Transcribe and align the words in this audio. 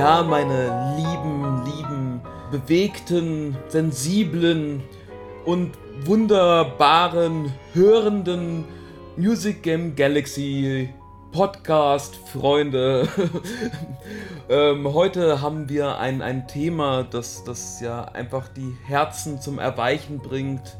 Ja, 0.00 0.22
meine 0.22 0.96
lieben, 0.96 1.62
lieben, 1.66 2.20
bewegten, 2.50 3.54
sensiblen 3.68 4.82
und 5.44 5.72
wunderbaren, 6.06 7.52
hörenden 7.74 8.64
Music 9.18 9.62
Game 9.62 9.94
Galaxy 9.96 10.88
Podcast-Freunde. 11.32 13.08
ähm, 14.48 14.90
heute 14.90 15.42
haben 15.42 15.68
wir 15.68 15.98
ein, 15.98 16.22
ein 16.22 16.48
Thema, 16.48 17.02
das, 17.02 17.44
das 17.44 17.82
ja 17.82 18.02
einfach 18.04 18.48
die 18.48 18.74
Herzen 18.86 19.38
zum 19.42 19.58
Erweichen 19.58 20.16
bringt, 20.16 20.78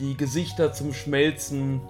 die 0.00 0.16
Gesichter 0.16 0.72
zum 0.72 0.94
Schmelzen. 0.94 1.82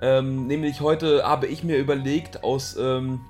Ähm, 0.00 0.46
nämlich 0.46 0.80
heute 0.80 1.24
habe 1.24 1.46
ich 1.46 1.62
mir 1.62 1.76
überlegt, 1.76 2.42
aus 2.42 2.74
ähm, 2.80 3.20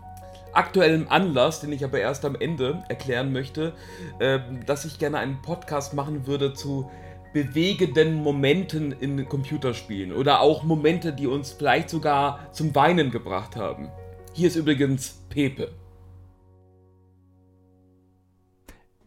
aktuellem 0.56 1.08
Anlass, 1.08 1.60
den 1.60 1.72
ich 1.72 1.84
aber 1.84 2.00
erst 2.00 2.24
am 2.24 2.34
Ende 2.34 2.82
erklären 2.88 3.32
möchte, 3.32 3.74
äh, 4.18 4.40
dass 4.66 4.84
ich 4.84 4.98
gerne 4.98 5.18
einen 5.18 5.42
Podcast 5.42 5.94
machen 5.94 6.26
würde 6.26 6.54
zu 6.54 6.90
bewegenden 7.32 8.14
Momenten 8.14 8.92
in 8.92 9.28
Computerspielen 9.28 10.12
oder 10.12 10.40
auch 10.40 10.62
Momente, 10.62 11.12
die 11.12 11.26
uns 11.26 11.52
vielleicht 11.52 11.90
sogar 11.90 12.50
zum 12.52 12.74
Weinen 12.74 13.10
gebracht 13.10 13.56
haben. 13.56 13.90
Hier 14.32 14.48
ist 14.48 14.56
übrigens 14.56 15.22
Pepe. 15.28 15.70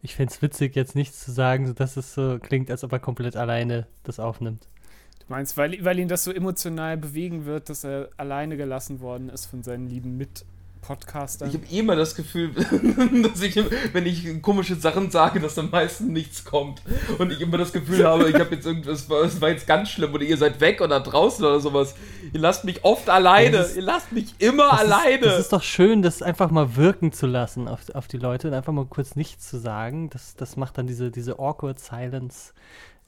Ich 0.02 0.14
fände 0.14 0.32
es 0.32 0.40
witzig, 0.40 0.76
jetzt 0.76 0.94
nichts 0.94 1.24
zu 1.24 1.32
sagen, 1.32 1.66
sodass 1.66 1.96
es 1.96 2.14
so 2.14 2.38
klingt, 2.38 2.70
als 2.70 2.84
ob 2.84 2.92
er 2.92 3.00
komplett 3.00 3.36
alleine 3.36 3.86
das 4.02 4.18
aufnimmt. 4.18 4.68
Du 5.18 5.26
meinst, 5.28 5.56
weil, 5.56 5.84
weil 5.84 5.98
ihn 5.98 6.08
das 6.08 6.24
so 6.24 6.32
emotional 6.32 6.96
bewegen 6.96 7.44
wird, 7.44 7.68
dass 7.68 7.84
er 7.84 8.08
alleine 8.16 8.56
gelassen 8.56 9.00
worden 9.00 9.28
ist 9.28 9.46
von 9.46 9.62
seinen 9.62 9.88
lieben 9.88 10.16
Mit- 10.16 10.44
Podcaster. 10.80 11.46
Ich 11.46 11.54
habe 11.54 11.66
eh 11.70 11.78
immer 11.78 11.96
das 11.96 12.14
Gefühl, 12.14 12.52
dass 13.22 13.42
ich, 13.42 13.56
wenn 13.92 14.06
ich 14.06 14.42
komische 14.42 14.76
Sachen 14.76 15.10
sage, 15.10 15.40
dass 15.40 15.58
am 15.58 15.70
meisten 15.70 16.12
nichts 16.12 16.44
kommt. 16.44 16.82
Und 17.18 17.32
ich 17.32 17.40
immer 17.40 17.58
das 17.58 17.72
Gefühl 17.72 18.04
habe, 18.04 18.28
ich 18.28 18.34
habe 18.36 18.54
jetzt 18.54 18.66
irgendwas, 18.66 19.08
es 19.08 19.40
war 19.40 19.48
jetzt 19.50 19.66
ganz 19.66 19.90
schlimm 19.90 20.12
oder 20.14 20.24
ihr 20.24 20.36
seid 20.36 20.60
weg 20.60 20.80
oder 20.80 21.00
draußen 21.00 21.44
oder 21.44 21.60
sowas. 21.60 21.94
Ihr 22.32 22.40
lasst 22.40 22.64
mich 22.64 22.84
oft 22.84 23.08
alleine. 23.08 23.58
Ist, 23.58 23.76
ihr 23.76 23.82
lasst 23.82 24.12
mich 24.12 24.34
immer 24.38 24.70
das 24.70 24.80
alleine. 24.80 25.26
Ist, 25.26 25.26
das 25.26 25.40
ist 25.40 25.52
doch 25.52 25.62
schön, 25.62 26.02
das 26.02 26.22
einfach 26.22 26.50
mal 26.50 26.76
wirken 26.76 27.12
zu 27.12 27.26
lassen 27.26 27.68
auf, 27.68 27.80
auf 27.94 28.08
die 28.08 28.18
Leute 28.18 28.48
und 28.48 28.54
einfach 28.54 28.72
mal 28.72 28.86
kurz 28.86 29.16
nichts 29.16 29.48
zu 29.48 29.58
sagen. 29.58 30.10
Das, 30.10 30.36
das 30.36 30.56
macht 30.56 30.78
dann 30.78 30.86
diese, 30.86 31.10
diese 31.10 31.38
awkward 31.38 31.78
silence 31.78 32.52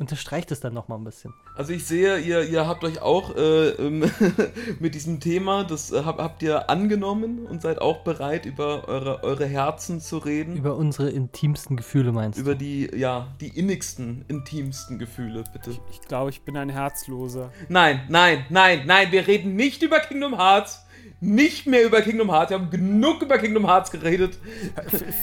unterstreicht 0.02 0.50
es 0.50 0.60
dann 0.60 0.74
nochmal 0.74 0.98
ein 0.98 1.04
bisschen. 1.04 1.32
Also 1.56 1.72
ich 1.72 1.86
sehe, 1.86 2.18
ihr, 2.18 2.42
ihr 2.42 2.66
habt 2.66 2.84
euch 2.84 3.00
auch 3.00 3.34
äh, 3.36 3.68
ähm, 3.70 4.10
mit 4.80 4.94
diesem 4.94 5.20
Thema, 5.20 5.64
das 5.64 5.92
äh, 5.92 6.02
hab, 6.04 6.18
habt 6.18 6.42
ihr 6.42 6.68
angenommen 6.68 7.46
und 7.46 7.62
seid 7.62 7.80
auch 7.80 7.98
bereit, 7.98 8.44
über 8.44 8.88
eure, 8.88 9.22
eure 9.22 9.46
Herzen 9.46 10.00
zu 10.00 10.18
reden. 10.18 10.56
Über 10.56 10.76
unsere 10.76 11.10
intimsten 11.10 11.76
Gefühle 11.76 12.12
meinst 12.12 12.38
über 12.38 12.54
du? 12.54 12.64
Über 12.64 12.90
die, 12.92 12.98
ja, 12.98 13.28
die 13.40 13.48
innigsten, 13.48 14.24
intimsten 14.28 14.98
Gefühle, 14.98 15.44
bitte. 15.52 15.70
Ich, 15.70 15.80
ich 15.90 16.00
glaube, 16.02 16.30
ich 16.30 16.42
bin 16.42 16.56
ein 16.56 16.68
Herzloser. 16.68 17.50
Nein, 17.68 18.02
nein, 18.08 18.44
nein, 18.50 18.82
nein, 18.84 19.12
wir 19.12 19.26
reden 19.26 19.56
nicht 19.56 19.82
über 19.82 20.00
Kingdom 20.00 20.36
Hearts 20.36 20.84
nicht 21.20 21.66
mehr 21.66 21.84
über 21.84 22.02
Kingdom 22.02 22.30
Hearts. 22.32 22.50
Wir 22.50 22.58
haben 22.58 22.70
genug 22.70 23.22
über 23.22 23.38
Kingdom 23.38 23.66
Hearts 23.66 23.90
geredet. 23.90 24.38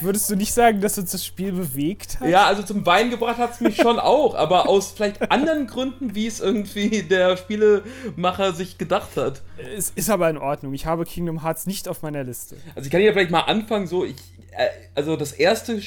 Würdest 0.02 0.30
du 0.30 0.35
nicht 0.35 0.53
sagen, 0.53 0.80
dass 0.80 0.97
uns 0.97 1.11
das 1.11 1.25
Spiel 1.25 1.52
bewegt 1.52 2.19
hat? 2.19 2.30
Ja, 2.30 2.45
also 2.45 2.63
zum 2.63 2.85
Wein 2.85 3.09
gebracht 3.09 3.38
hat 3.38 3.53
es 3.53 3.59
mich 3.59 3.75
schon 3.75 4.00
auch, 4.00 4.35
aber 4.35 4.69
aus 4.69 4.91
vielleicht 4.91 5.30
anderen 5.30 5.67
Gründen, 5.67 6.16
wie 6.16 6.27
es 6.27 6.39
irgendwie 6.39 7.03
der 7.03 7.35
Spielemacher 7.35 8.53
sich 8.53 8.77
gedacht 8.77 9.17
hat. 9.17 9.41
Es 9.75 9.89
ist 9.89 10.09
aber 10.09 10.30
in 10.30 10.38
Ordnung. 10.38 10.73
Ich 10.73 10.85
habe 10.85 11.03
Kingdom 11.03 11.44
Hearts 11.44 11.67
nicht 11.67 11.88
auf 11.89 12.02
meiner 12.02 12.23
Liste. 12.23 12.55
Also 12.75 12.88
ich 12.88 12.91
kann 12.91 13.02
ja 13.02 13.11
vielleicht 13.11 13.31
mal 13.31 13.41
anfangen, 13.41 13.88
so 13.88 14.05
ich, 14.05 14.16
äh, 14.52 14.67
also 14.95 15.17
das 15.17 15.33
erste 15.33 15.81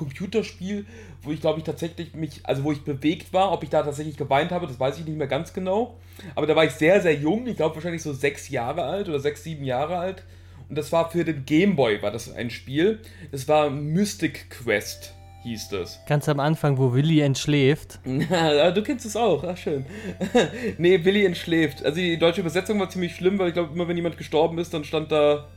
Computerspiel, 0.00 0.86
wo 1.22 1.30
ich 1.30 1.42
glaube 1.42 1.58
ich 1.58 1.64
tatsächlich 1.64 2.14
mich, 2.14 2.40
also 2.44 2.64
wo 2.64 2.72
ich 2.72 2.82
bewegt 2.82 3.34
war, 3.34 3.52
ob 3.52 3.62
ich 3.62 3.68
da 3.68 3.82
tatsächlich 3.82 4.16
geweint 4.16 4.50
habe, 4.50 4.66
das 4.66 4.80
weiß 4.80 4.98
ich 4.98 5.04
nicht 5.04 5.18
mehr 5.18 5.26
ganz 5.26 5.52
genau. 5.52 5.98
Aber 6.34 6.46
da 6.46 6.56
war 6.56 6.64
ich 6.64 6.72
sehr, 6.72 7.02
sehr 7.02 7.14
jung, 7.14 7.46
ich 7.46 7.56
glaube 7.56 7.74
wahrscheinlich 7.74 8.02
so 8.02 8.14
sechs 8.14 8.48
Jahre 8.48 8.84
alt 8.84 9.10
oder 9.10 9.20
sechs, 9.20 9.44
sieben 9.44 9.64
Jahre 9.64 9.98
alt. 9.98 10.24
Und 10.70 10.78
das 10.78 10.90
war 10.90 11.10
für 11.10 11.24
den 11.24 11.44
Gameboy, 11.44 12.00
war 12.00 12.10
das 12.10 12.32
ein 12.32 12.48
Spiel. 12.48 13.00
Das 13.30 13.46
war 13.46 13.68
Mystic 13.68 14.48
Quest 14.48 15.14
hieß 15.42 15.68
das. 15.70 16.00
Ganz 16.06 16.28
am 16.28 16.38
Anfang, 16.38 16.78
wo 16.78 16.92
Willy 16.92 17.20
entschläft. 17.20 17.98
Du 18.04 18.82
kennst 18.82 19.04
es 19.04 19.16
auch, 19.16 19.44
ach 19.44 19.56
schön. 19.56 19.84
nee, 20.78 21.04
Willy 21.04 21.26
entschläft. 21.26 21.84
Also 21.84 21.96
die 21.96 22.18
deutsche 22.18 22.40
Übersetzung 22.40 22.78
war 22.78 22.88
ziemlich 22.88 23.14
schlimm, 23.14 23.38
weil 23.38 23.48
ich 23.48 23.54
glaube, 23.54 23.72
immer 23.74 23.88
wenn 23.88 23.96
jemand 23.96 24.16
gestorben 24.16 24.58
ist, 24.58 24.72
dann 24.72 24.84
stand 24.84 25.12
da 25.12 25.48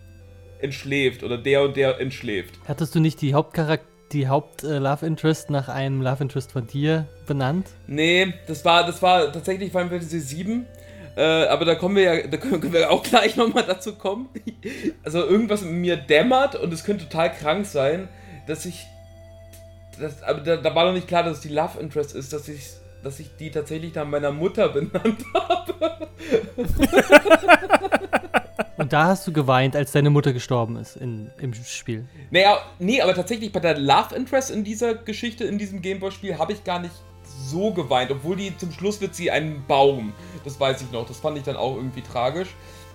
entschläft 0.61 1.23
oder 1.23 1.37
der 1.37 1.63
und 1.63 1.75
der 1.75 1.99
entschläft. 1.99 2.59
Hattest 2.65 2.95
du 2.95 2.99
nicht 2.99 3.21
die 3.21 3.33
Hauptcharakter 3.33 3.92
die 4.13 4.27
Haupt-Love 4.27 5.05
äh, 5.05 5.07
Interest 5.07 5.49
nach 5.49 5.67
einem 5.67 6.01
Love 6.01 6.23
Interest 6.23 6.51
von 6.51 6.67
dir 6.67 7.07
benannt? 7.25 7.67
Nee, 7.87 8.33
das 8.47 8.63
war, 8.63 8.85
das 8.85 9.01
war 9.01 9.31
tatsächlich 9.31 9.71
Final 9.71 9.89
Fantasy 9.89 10.37
VII. 10.37 10.65
Äh, 11.15 11.45
aber 11.45 11.65
da 11.65 11.75
kommen 11.75 11.95
wir 11.95 12.03
ja, 12.03 12.27
da 12.27 12.37
können 12.37 12.73
wir 12.73 12.89
auch 12.91 13.03
gleich 13.03 13.35
nochmal 13.35 13.65
dazu 13.65 13.95
kommen. 13.95 14.29
Also 15.03 15.19
irgendwas 15.19 15.61
in 15.61 15.81
mir 15.81 15.97
dämmert 15.97 16.55
und 16.55 16.71
es 16.73 16.85
könnte 16.85 17.07
total 17.09 17.31
krank 17.33 17.65
sein, 17.65 18.07
dass 18.47 18.65
ich. 18.65 18.87
Das, 19.99 20.23
aber 20.23 20.39
da, 20.39 20.55
da 20.55 20.73
war 20.73 20.85
noch 20.85 20.93
nicht 20.93 21.07
klar, 21.07 21.23
dass 21.23 21.37
es 21.37 21.41
die 21.41 21.49
Love 21.49 21.79
Interest 21.79 22.15
ist, 22.15 22.31
dass 22.33 22.47
ich, 22.47 22.63
dass 23.03 23.19
ich 23.19 23.35
die 23.37 23.51
tatsächlich 23.51 23.93
nach 23.93 24.07
meiner 24.07 24.31
Mutter 24.31 24.69
benannt 24.73 25.23
habe. 25.33 26.07
Und 28.77 28.91
da 28.91 29.05
hast 29.05 29.27
du 29.27 29.33
geweint, 29.33 29.75
als 29.75 29.91
deine 29.91 30.09
Mutter 30.09 30.33
gestorben 30.33 30.77
ist 30.77 30.95
in, 30.95 31.29
im 31.37 31.53
Spiel. 31.53 32.05
Naja, 32.31 32.57
nee, 32.79 33.01
aber 33.01 33.13
tatsächlich 33.13 33.51
bei 33.51 33.59
der 33.59 33.77
Love 33.77 34.15
Interest 34.15 34.49
in 34.49 34.63
dieser 34.63 34.95
Geschichte, 34.95 35.43
in 35.43 35.57
diesem 35.57 35.81
Gameboy-Spiel, 35.81 36.37
habe 36.37 36.53
ich 36.53 36.63
gar 36.63 36.79
nicht 36.79 36.93
so 37.23 37.71
geweint. 37.71 38.11
Obwohl 38.11 38.35
die 38.35 38.57
zum 38.57 38.71
Schluss 38.71 38.99
wird 38.99 39.15
sie 39.15 39.29
ein 39.29 39.63
Baum. 39.67 40.13
Das 40.43 40.59
weiß 40.59 40.81
ich 40.81 40.91
noch. 40.91 41.07
Das 41.07 41.19
fand 41.19 41.37
ich 41.37 41.43
dann 41.43 41.55
auch 41.55 41.75
irgendwie 41.75 42.01
tragisch. 42.01 42.49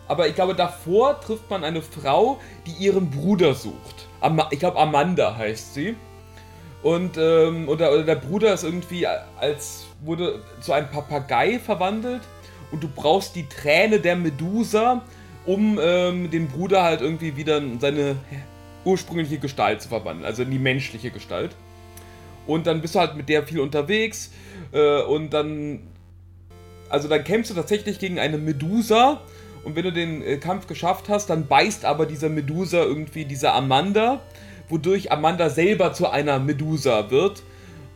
Aber 0.09 0.27
ich 0.27 0.35
glaube, 0.35 0.55
davor 0.55 1.21
trifft 1.21 1.49
man 1.51 1.65
eine 1.65 1.83
Frau, 1.83 2.39
die 2.67 2.73
ihren 2.85 3.11
Bruder 3.11 3.55
sucht. 3.55 4.09
Ich 4.51 4.59
glaube, 4.59 4.79
Amanda 4.79 5.37
heißt 5.37 5.75
sie. 5.75 5.97
Und 6.83 7.17
ähm, 7.17 7.69
oder, 7.69 7.93
oder 7.93 8.05
der 8.05 8.15
Bruder 8.17 8.55
ist 8.55 8.65
irgendwie 8.65 9.07
als 9.07 9.87
wurde 10.01 10.43
zu 10.61 10.73
einem 10.73 10.89
Papagei 10.89 11.59
verwandelt. 11.59 12.23
Und 12.71 12.83
du 12.83 12.89
brauchst 12.89 13.35
die 13.35 13.49
Träne 13.49 13.99
der 13.99 14.17
Medusa, 14.17 15.03
um 15.47 15.79
ähm, 15.83 16.31
den 16.31 16.49
Bruder 16.49 16.83
halt 16.83 17.01
irgendwie 17.01 17.37
wieder 17.37 17.59
in 17.59 17.81
seine 17.81 18.17
ursprüngliche 18.85 19.39
Gestalt 19.39 19.83
zu 19.83 19.89
verwandeln, 19.89 20.27
also 20.27 20.43
in 20.43 20.51
die 20.51 20.59
menschliche 20.59 21.11
Gestalt. 21.11 21.57
Und 22.47 22.67
dann 22.67 22.81
bist 22.81 22.95
du 22.95 23.01
halt 23.01 23.17
mit 23.17 23.29
der 23.29 23.43
viel 23.43 23.61
unterwegs 23.61 24.31
äh, 24.73 25.03
und 25.03 25.31
dann, 25.35 25.81
also 26.89 27.09
dann 27.09 27.25
kämpfst 27.25 27.51
du 27.51 27.55
tatsächlich 27.55 27.99
gegen 27.99 28.19
eine 28.19 28.39
Medusa. 28.39 29.21
Und 29.65 29.77
wenn 29.77 29.85
du 29.85 29.93
den 29.93 30.23
äh, 30.23 30.37
Kampf 30.37 30.67
geschafft 30.67 31.09
hast, 31.09 31.29
dann 31.29 31.47
beißt 31.47 31.85
aber 31.85 32.07
dieser 32.07 32.29
Medusa 32.29 32.83
irgendwie 32.83 33.25
diese 33.25 33.53
Amanda, 33.53 34.21
wodurch 34.69 35.13
Amanda 35.13 35.51
selber 35.51 35.93
zu 35.93 36.09
einer 36.09 36.39
Medusa 36.39 37.11
wird 37.11 37.43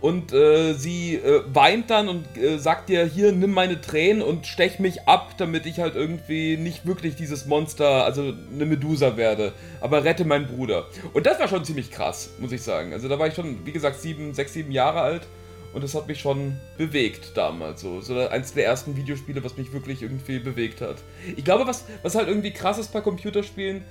und 0.02 0.32
äh, 0.32 0.74
sie 0.74 1.14
äh, 1.14 1.42
weint 1.54 1.88
dann 1.90 2.08
und 2.08 2.36
äh, 2.36 2.58
sagt 2.58 2.88
dir, 2.88 3.04
hier, 3.04 3.30
nimm 3.30 3.52
meine 3.52 3.80
Tränen 3.80 4.20
und 4.20 4.48
stech 4.48 4.80
mich 4.80 5.06
ab, 5.06 5.34
damit 5.38 5.64
ich 5.64 5.78
halt 5.78 5.94
irgendwie 5.94 6.56
nicht 6.56 6.84
wirklich 6.86 7.14
dieses 7.14 7.46
Monster, 7.46 8.04
also 8.04 8.34
eine 8.52 8.66
Medusa 8.66 9.16
werde, 9.16 9.52
aber 9.80 10.02
rette 10.02 10.24
meinen 10.24 10.48
Bruder. 10.48 10.86
Und 11.14 11.26
das 11.26 11.38
war 11.38 11.46
schon 11.46 11.64
ziemlich 11.64 11.92
krass, 11.92 12.30
muss 12.40 12.50
ich 12.50 12.62
sagen. 12.62 12.92
Also 12.92 13.08
da 13.08 13.18
war 13.20 13.28
ich 13.28 13.34
schon, 13.34 13.64
wie 13.64 13.70
gesagt, 13.70 14.00
sieben, 14.00 14.34
sechs, 14.34 14.54
sieben 14.54 14.72
Jahre 14.72 15.02
alt 15.02 15.22
und 15.72 15.84
das 15.84 15.94
hat 15.94 16.08
mich 16.08 16.18
schon 16.18 16.56
bewegt 16.76 17.36
damals. 17.36 17.80
So, 17.80 18.00
so 18.00 18.18
eins 18.18 18.54
der 18.54 18.66
ersten 18.66 18.96
Videospiele, 18.96 19.44
was 19.44 19.56
mich 19.56 19.72
wirklich 19.72 20.02
irgendwie 20.02 20.40
bewegt 20.40 20.80
hat. 20.80 20.96
Ich 21.36 21.44
glaube, 21.44 21.64
was, 21.68 21.84
was 22.02 22.16
halt 22.16 22.26
irgendwie 22.26 22.50
krass 22.50 22.78
ist 22.78 22.92
bei 22.92 23.00
Computerspielen, 23.00 23.84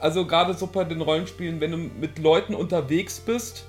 also 0.00 0.26
gerade 0.26 0.54
so 0.54 0.66
bei 0.66 0.84
den 0.84 1.00
Rollenspielen, 1.00 1.60
wenn 1.60 1.70
du 1.70 1.76
mit 1.76 2.18
Leuten 2.18 2.54
unterwegs 2.54 3.20
bist, 3.20 3.64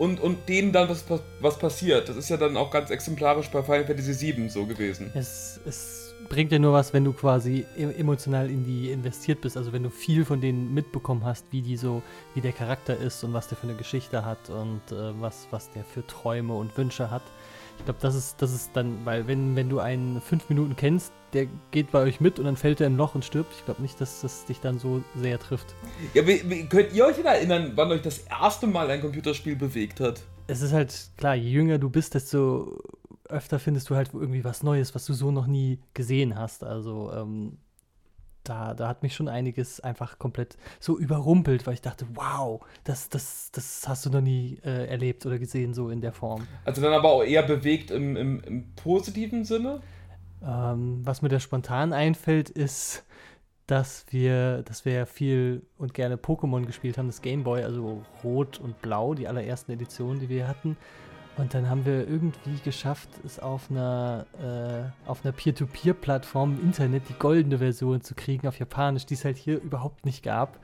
und, 0.00 0.18
und 0.18 0.48
denen 0.48 0.72
dann 0.72 0.88
was, 0.88 1.04
was 1.40 1.58
passiert. 1.58 2.08
Das 2.08 2.16
ist 2.16 2.30
ja 2.30 2.38
dann 2.38 2.56
auch 2.56 2.70
ganz 2.70 2.88
exemplarisch 2.88 3.50
bei 3.50 3.62
Final 3.62 3.84
Fantasy 3.84 4.34
VII 4.34 4.48
so 4.48 4.64
gewesen. 4.64 5.10
Es, 5.14 5.60
es 5.66 6.14
bringt 6.30 6.52
ja 6.52 6.58
nur 6.58 6.72
was, 6.72 6.94
wenn 6.94 7.04
du 7.04 7.12
quasi 7.12 7.66
e-, 7.76 7.92
emotional 7.98 8.48
in 8.48 8.64
die 8.64 8.90
investiert 8.90 9.42
bist. 9.42 9.58
Also 9.58 9.74
wenn 9.74 9.82
du 9.82 9.90
viel 9.90 10.24
von 10.24 10.40
denen 10.40 10.72
mitbekommen 10.72 11.22
hast, 11.22 11.44
wie 11.50 11.60
die 11.60 11.76
so, 11.76 12.02
wie 12.34 12.40
der 12.40 12.52
Charakter 12.52 12.96
ist 12.96 13.22
und 13.24 13.34
was 13.34 13.48
der 13.48 13.58
für 13.58 13.66
eine 13.66 13.76
Geschichte 13.76 14.24
hat 14.24 14.48
und 14.48 14.80
äh, 14.90 15.20
was, 15.20 15.48
was 15.50 15.70
der 15.72 15.84
für 15.84 16.06
Träume 16.06 16.54
und 16.54 16.78
Wünsche 16.78 17.10
hat. 17.10 17.22
Ich 17.80 17.86
glaube, 17.86 18.00
das 18.02 18.14
ist, 18.14 18.42
das 18.42 18.52
ist 18.52 18.70
dann, 18.74 18.98
weil 19.06 19.26
wenn, 19.26 19.56
wenn 19.56 19.70
du 19.70 19.78
einen 19.78 20.20
fünf 20.20 20.50
Minuten 20.50 20.76
kennst, 20.76 21.14
der 21.32 21.46
geht 21.70 21.90
bei 21.90 22.02
euch 22.02 22.20
mit 22.20 22.38
und 22.38 22.44
dann 22.44 22.56
fällt 22.56 22.78
er 22.82 22.86
in 22.86 22.92
ein 22.92 22.96
Loch 22.98 23.14
und 23.14 23.24
stirbt. 23.24 23.54
Ich 23.56 23.64
glaube 23.64 23.80
nicht, 23.80 23.98
dass 24.02 24.20
das 24.20 24.44
dich 24.44 24.60
dann 24.60 24.78
so 24.78 25.02
sehr 25.16 25.38
trifft. 25.38 25.74
Ja, 26.12 26.26
wie, 26.26 26.42
wie, 26.48 26.66
könnt 26.66 26.92
ihr 26.92 27.06
euch 27.06 27.16
denn 27.16 27.24
erinnern, 27.24 27.72
wann 27.76 27.90
euch 27.90 28.02
das 28.02 28.18
erste 28.18 28.66
Mal 28.66 28.90
ein 28.90 29.00
Computerspiel 29.00 29.56
bewegt 29.56 29.98
hat? 29.98 30.20
Es 30.46 30.60
ist 30.60 30.74
halt 30.74 31.10
klar, 31.16 31.34
je 31.34 31.50
jünger 31.50 31.78
du 31.78 31.88
bist, 31.88 32.14
desto 32.14 32.82
öfter 33.30 33.58
findest 33.58 33.88
du 33.88 33.96
halt 33.96 34.10
irgendwie 34.12 34.44
was 34.44 34.62
Neues, 34.62 34.94
was 34.94 35.06
du 35.06 35.14
so 35.14 35.30
noch 35.30 35.46
nie 35.46 35.78
gesehen 35.94 36.38
hast. 36.38 36.62
Also, 36.62 37.10
ähm, 37.14 37.56
da, 38.50 38.74
da 38.74 38.88
hat 38.88 39.04
mich 39.04 39.14
schon 39.14 39.28
einiges 39.28 39.80
einfach 39.80 40.18
komplett 40.18 40.58
so 40.80 40.98
überrumpelt, 40.98 41.66
weil 41.66 41.74
ich 41.74 41.82
dachte, 41.82 42.04
wow, 42.14 42.60
das, 42.82 43.08
das, 43.08 43.50
das 43.52 43.88
hast 43.88 44.04
du 44.06 44.10
noch 44.10 44.20
nie 44.20 44.58
äh, 44.64 44.86
erlebt 44.86 45.24
oder 45.24 45.38
gesehen, 45.38 45.72
so 45.72 45.88
in 45.88 46.00
der 46.00 46.12
Form. 46.12 46.46
Also 46.64 46.82
dann 46.82 46.92
aber 46.92 47.10
auch 47.10 47.22
eher 47.22 47.44
bewegt 47.44 47.92
im, 47.92 48.16
im, 48.16 48.40
im 48.40 48.74
positiven 48.74 49.44
Sinne? 49.44 49.80
Ähm, 50.44 51.00
was 51.04 51.22
mir 51.22 51.28
da 51.28 51.38
spontan 51.38 51.92
einfällt, 51.92 52.50
ist, 52.50 53.04
dass 53.68 54.04
wir, 54.10 54.62
dass 54.62 54.84
wir 54.84 55.06
viel 55.06 55.62
und 55.78 55.94
gerne 55.94 56.16
Pokémon 56.16 56.66
gespielt 56.66 56.98
haben, 56.98 57.06
das 57.06 57.22
Gameboy, 57.22 57.62
also 57.62 58.02
Rot 58.24 58.58
und 58.58 58.82
Blau, 58.82 59.14
die 59.14 59.28
allerersten 59.28 59.70
Editionen, 59.70 60.18
die 60.18 60.28
wir 60.28 60.48
hatten. 60.48 60.76
Und 61.40 61.54
dann 61.54 61.70
haben 61.70 61.86
wir 61.86 62.06
irgendwie 62.06 62.58
geschafft, 62.62 63.08
es 63.24 63.40
auf 63.40 63.70
einer, 63.70 64.26
äh, 64.42 65.08
auf 65.08 65.24
einer 65.24 65.32
Peer-to-Peer-Plattform 65.32 66.58
im 66.58 66.66
Internet 66.66 67.08
die 67.08 67.14
goldene 67.14 67.58
Version 67.58 68.02
zu 68.02 68.14
kriegen 68.14 68.46
auf 68.46 68.58
Japanisch, 68.58 69.06
die 69.06 69.14
es 69.14 69.24
halt 69.24 69.38
hier 69.38 69.58
überhaupt 69.58 70.04
nicht 70.04 70.22
gab. 70.22 70.58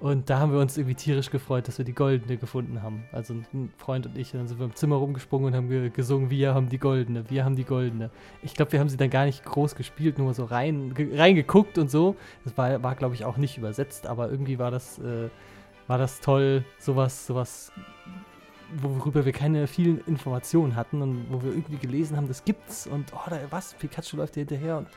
Und 0.00 0.30
da 0.30 0.38
haben 0.38 0.52
wir 0.52 0.60
uns 0.60 0.78
irgendwie 0.78 0.94
tierisch 0.94 1.28
gefreut, 1.28 1.68
dass 1.68 1.76
wir 1.76 1.84
die 1.84 1.92
goldene 1.92 2.38
gefunden 2.38 2.82
haben. 2.82 3.04
Also 3.12 3.34
ein 3.34 3.70
Freund 3.76 4.06
und 4.06 4.16
ich, 4.16 4.30
dann 4.30 4.48
sind 4.48 4.58
wir 4.58 4.64
im 4.64 4.74
Zimmer 4.74 4.96
rumgesprungen 4.96 5.48
und 5.48 5.54
haben 5.54 5.92
gesungen, 5.92 6.30
wir 6.30 6.54
haben 6.54 6.70
die 6.70 6.78
goldene, 6.78 7.28
wir 7.28 7.44
haben 7.44 7.56
die 7.56 7.64
goldene. 7.64 8.10
Ich 8.42 8.54
glaube, 8.54 8.72
wir 8.72 8.80
haben 8.80 8.88
sie 8.88 8.96
dann 8.96 9.10
gar 9.10 9.26
nicht 9.26 9.44
groß 9.44 9.74
gespielt, 9.74 10.16
nur 10.16 10.32
so 10.32 10.46
rein, 10.46 10.94
reingeguckt 10.96 11.76
und 11.76 11.90
so. 11.90 12.16
Das 12.44 12.56
war, 12.56 12.82
war 12.82 12.94
glaube 12.94 13.14
ich, 13.14 13.26
auch 13.26 13.36
nicht 13.36 13.58
übersetzt, 13.58 14.06
aber 14.06 14.30
irgendwie 14.30 14.58
war 14.58 14.70
das, 14.70 14.98
äh, 15.00 15.28
war 15.86 15.98
das 15.98 16.20
toll, 16.20 16.64
sowas, 16.78 17.26
sowas 17.26 17.72
worüber 18.82 19.24
wir 19.24 19.32
keine 19.32 19.66
vielen 19.66 20.00
Informationen 20.06 20.76
hatten 20.76 21.02
und 21.02 21.26
wo 21.30 21.42
wir 21.42 21.50
irgendwie 21.52 21.78
gelesen 21.78 22.16
haben, 22.16 22.28
das 22.28 22.44
gibt's 22.44 22.86
und 22.86 23.12
oh, 23.12 23.30
da, 23.30 23.38
was, 23.50 23.74
Pikachu 23.74 24.16
läuft 24.16 24.34
hier 24.34 24.42
hinterher 24.42 24.78
und 24.78 24.88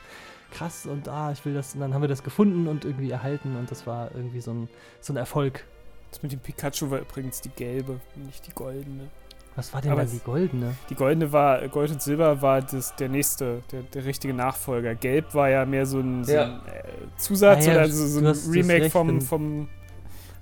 krass 0.50 0.86
und 0.86 1.08
ah, 1.08 1.32
ich 1.32 1.44
will 1.44 1.54
das 1.54 1.74
und 1.74 1.80
dann 1.80 1.94
haben 1.94 2.02
wir 2.02 2.08
das 2.08 2.22
gefunden 2.22 2.68
und 2.68 2.84
irgendwie 2.84 3.10
erhalten 3.10 3.56
und 3.56 3.70
das 3.70 3.86
war 3.86 4.10
irgendwie 4.14 4.40
so 4.40 4.52
ein, 4.52 4.68
so 5.00 5.12
ein 5.12 5.16
Erfolg. 5.16 5.64
Das 6.10 6.22
mit 6.22 6.32
dem 6.32 6.40
Pikachu 6.40 6.90
war 6.90 7.00
übrigens 7.00 7.40
die 7.40 7.48
gelbe, 7.48 8.00
nicht 8.16 8.46
die 8.46 8.52
goldene. 8.52 9.08
Was 9.54 9.72
war 9.74 9.82
denn 9.82 9.92
Aber 9.92 10.02
dann 10.02 10.10
die 10.10 10.18
goldene? 10.18 10.74
Die 10.88 10.94
goldene 10.94 11.30
war, 11.30 11.68
Gold 11.68 11.90
und 11.90 12.00
Silber 12.00 12.40
war 12.40 12.62
das, 12.62 12.96
der 12.96 13.10
nächste, 13.10 13.62
der, 13.70 13.82
der 13.82 14.04
richtige 14.06 14.32
Nachfolger. 14.32 14.94
Gelb 14.94 15.34
war 15.34 15.50
ja 15.50 15.66
mehr 15.66 15.84
so 15.84 16.00
ein, 16.00 16.24
so 16.24 16.34
ein 16.34 16.60
äh, 16.66 17.18
Zusatz 17.18 17.66
ah, 17.66 17.70
ja, 17.70 17.76
oder 17.76 17.88
so, 17.88 18.06
so 18.06 18.20
ein 18.20 18.52
Remake 18.52 18.88
vom, 18.88 19.20
vom 19.20 19.68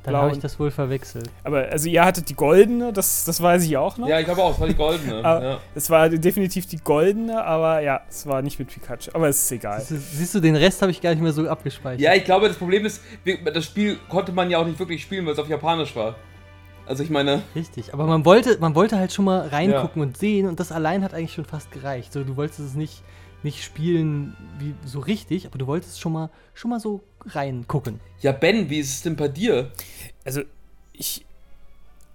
dann 0.03 0.17
habe 0.17 0.33
ich 0.33 0.39
das 0.39 0.59
wohl 0.59 0.71
verwechselt. 0.71 1.31
Aber 1.45 1.69
also 1.71 1.89
ihr 1.89 2.05
hattet 2.05 2.29
die 2.29 2.35
goldene, 2.35 2.93
das, 2.93 3.25
das 3.25 3.43
weiß 3.43 3.65
ich 3.65 3.77
auch 3.77 3.99
noch. 3.99 4.09
Ja, 4.09 4.19
ich 4.19 4.25
glaube 4.25 4.43
auch, 4.43 4.55
es 4.55 4.61
war 4.61 4.69
die 4.69 4.75
goldene. 4.75 5.21
ja. 5.21 5.59
Es 5.75 5.91
war 5.91 6.09
definitiv 6.09 6.67
die 6.67 6.79
goldene, 6.79 7.45
aber 7.45 7.81
ja, 7.81 8.01
es 8.09 8.27
war 8.27 8.41
nicht 8.43 8.59
mit 8.59 8.69
Pikachu. 8.69 9.11
Aber 9.13 9.29
es 9.29 9.43
ist 9.43 9.53
egal. 9.53 9.81
Siehst 9.81 9.91
du, 9.91 10.17
siehst 10.17 10.35
du 10.35 10.41
den 10.41 10.57
Rest 10.57 10.81
habe 10.81 10.91
ich 10.91 11.01
gar 11.01 11.11
nicht 11.11 11.23
mehr 11.23 11.33
so 11.33 11.49
abgespeichert. 11.49 12.01
Ja, 12.01 12.15
ich 12.15 12.25
glaube, 12.25 12.49
das 12.49 12.57
Problem 12.57 12.85
ist, 12.87 13.03
das 13.53 13.65
Spiel 13.65 13.99
konnte 14.09 14.33
man 14.33 14.51
ja 14.51 14.59
auch 14.59 14.67
nicht 14.67 14.79
wirklich 14.79 15.03
spielen, 15.03 15.27
weil 15.27 15.35
es 15.35 15.39
auf 15.39 15.49
Japanisch 15.49 15.95
war. 15.95 16.15
Also 16.87 17.05
ich 17.05 17.11
meine. 17.11 17.43
Richtig, 17.55 17.95
aber 17.95 18.07
man 18.07 18.25
wollte, 18.25 18.59
man 18.59 18.75
wollte 18.75 18.99
halt 18.99 19.13
schon 19.13 19.25
mal 19.25 19.47
reingucken 19.47 20.03
ja. 20.03 20.09
und 20.09 20.17
sehen 20.17 20.49
und 20.49 20.59
das 20.59 20.73
allein 20.73 21.05
hat 21.05 21.15
eigentlich 21.15 21.35
schon 21.35 21.45
fast 21.45 21.71
gereicht. 21.71 22.13
So, 22.13 22.25
du 22.25 22.37
wolltest 22.37 22.59
es 22.59 22.75
nicht, 22.75 23.03
nicht 23.43 23.63
spielen 23.65 24.37
wie 24.59 24.75
so 24.85 25.01
richtig, 25.01 25.47
aber 25.47 25.59
du 25.59 25.67
wolltest 25.67 26.01
schon 26.01 26.13
mal, 26.13 26.31
schon 26.55 26.71
mal 26.71 26.81
so 26.81 27.03
reingucken. 27.27 28.01
Ja, 28.21 28.33
Ben, 28.33 28.71
wie 28.71 28.79
ist 28.79 28.91
es 28.91 29.03
denn 29.03 29.17
bei 29.17 29.29
dir? 29.29 29.71
Also, 30.25 30.43
ich. 30.93 31.25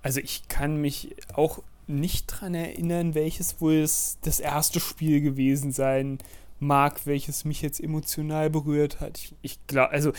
Also, 0.01 0.19
ich 0.19 0.47
kann 0.47 0.79
mich 0.79 1.15
auch 1.33 1.63
nicht 1.87 2.27
dran 2.27 2.53
erinnern, 2.53 3.15
welches 3.15 3.59
wohl 3.61 3.81
das, 3.81 4.17
das 4.21 4.39
erste 4.39 4.79
Spiel 4.79 5.21
gewesen 5.21 5.71
sein 5.71 6.19
mag, 6.59 7.05
welches 7.05 7.45
mich 7.45 7.61
jetzt 7.61 7.79
emotional 7.79 8.49
berührt 8.49 8.99
hat. 8.99 9.17
Ich, 9.17 9.33
ich 9.41 9.67
glaube, 9.67 9.91
also 9.91 10.13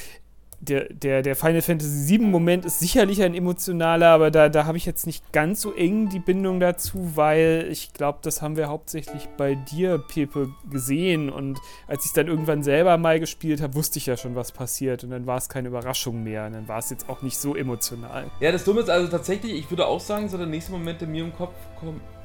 der, 0.61 0.93
der, 0.93 1.23
der 1.23 1.37
Final 1.37 1.63
Fantasy 1.63 2.19
VII-Moment 2.19 2.65
ist 2.65 2.81
sicherlich 2.81 3.23
ein 3.23 3.35
emotionaler, 3.35 4.09
aber 4.09 4.31
da, 4.31 4.49
da 4.49 4.65
habe 4.65 4.79
ich 4.79 4.87
jetzt 4.87 5.07
nicht 5.07 5.33
ganz 5.33 5.61
so 5.61 5.73
eng 5.73 6.09
die 6.09 6.19
Bindung 6.19 6.61
dazu, 6.61 7.13
weil 7.15 7.69
ich 7.71 7.93
glaube, 7.93 8.19
das 8.23 8.43
haben 8.43 8.57
wir 8.57 8.69
hauptsächlich 8.69 9.29
bei 9.37 9.55
dir, 9.55 9.99
Pepe, 9.99 10.49
gesehen. 10.71 11.31
Und 11.31 11.59
als 11.87 12.07
ich 12.07 12.13
dann 12.13 12.27
irgendwann 12.27 12.63
selber 12.63 12.97
mal 12.97 13.21
gespielt 13.21 13.61
habe, 13.61 13.75
wusste 13.75 13.99
ich 13.99 14.07
ja 14.07 14.17
schon, 14.17 14.35
was 14.35 14.53
passiert. 14.53 15.05
Und 15.05 15.11
dann 15.11 15.27
war 15.27 15.37
es 15.37 15.49
keine 15.49 15.69
Überraschung 15.69 16.23
mehr. 16.23 16.47
Und 16.47 16.55
dann 16.55 16.69
war 16.69 16.79
es 16.79 16.91
jetzt 16.91 17.09
auch 17.09 17.23
nicht 17.23 17.39
so 17.39 17.55
emotional. 17.55 18.31
Ja, 18.41 18.51
das 18.51 18.65
Dumme 18.65 18.81
ist 18.81 18.91
also 18.91 19.09
tatsächlich, 19.09 19.53
ich 19.53 19.71
würde 19.71 19.87
auch 19.87 20.01
sagen, 20.01 20.29
so 20.29 20.39
der 20.39 20.47
nächste 20.47 20.73
Moment, 20.73 21.01
der 21.01 21.09
mir 21.09 21.25
im 21.25 21.35
Kopf 21.35 21.55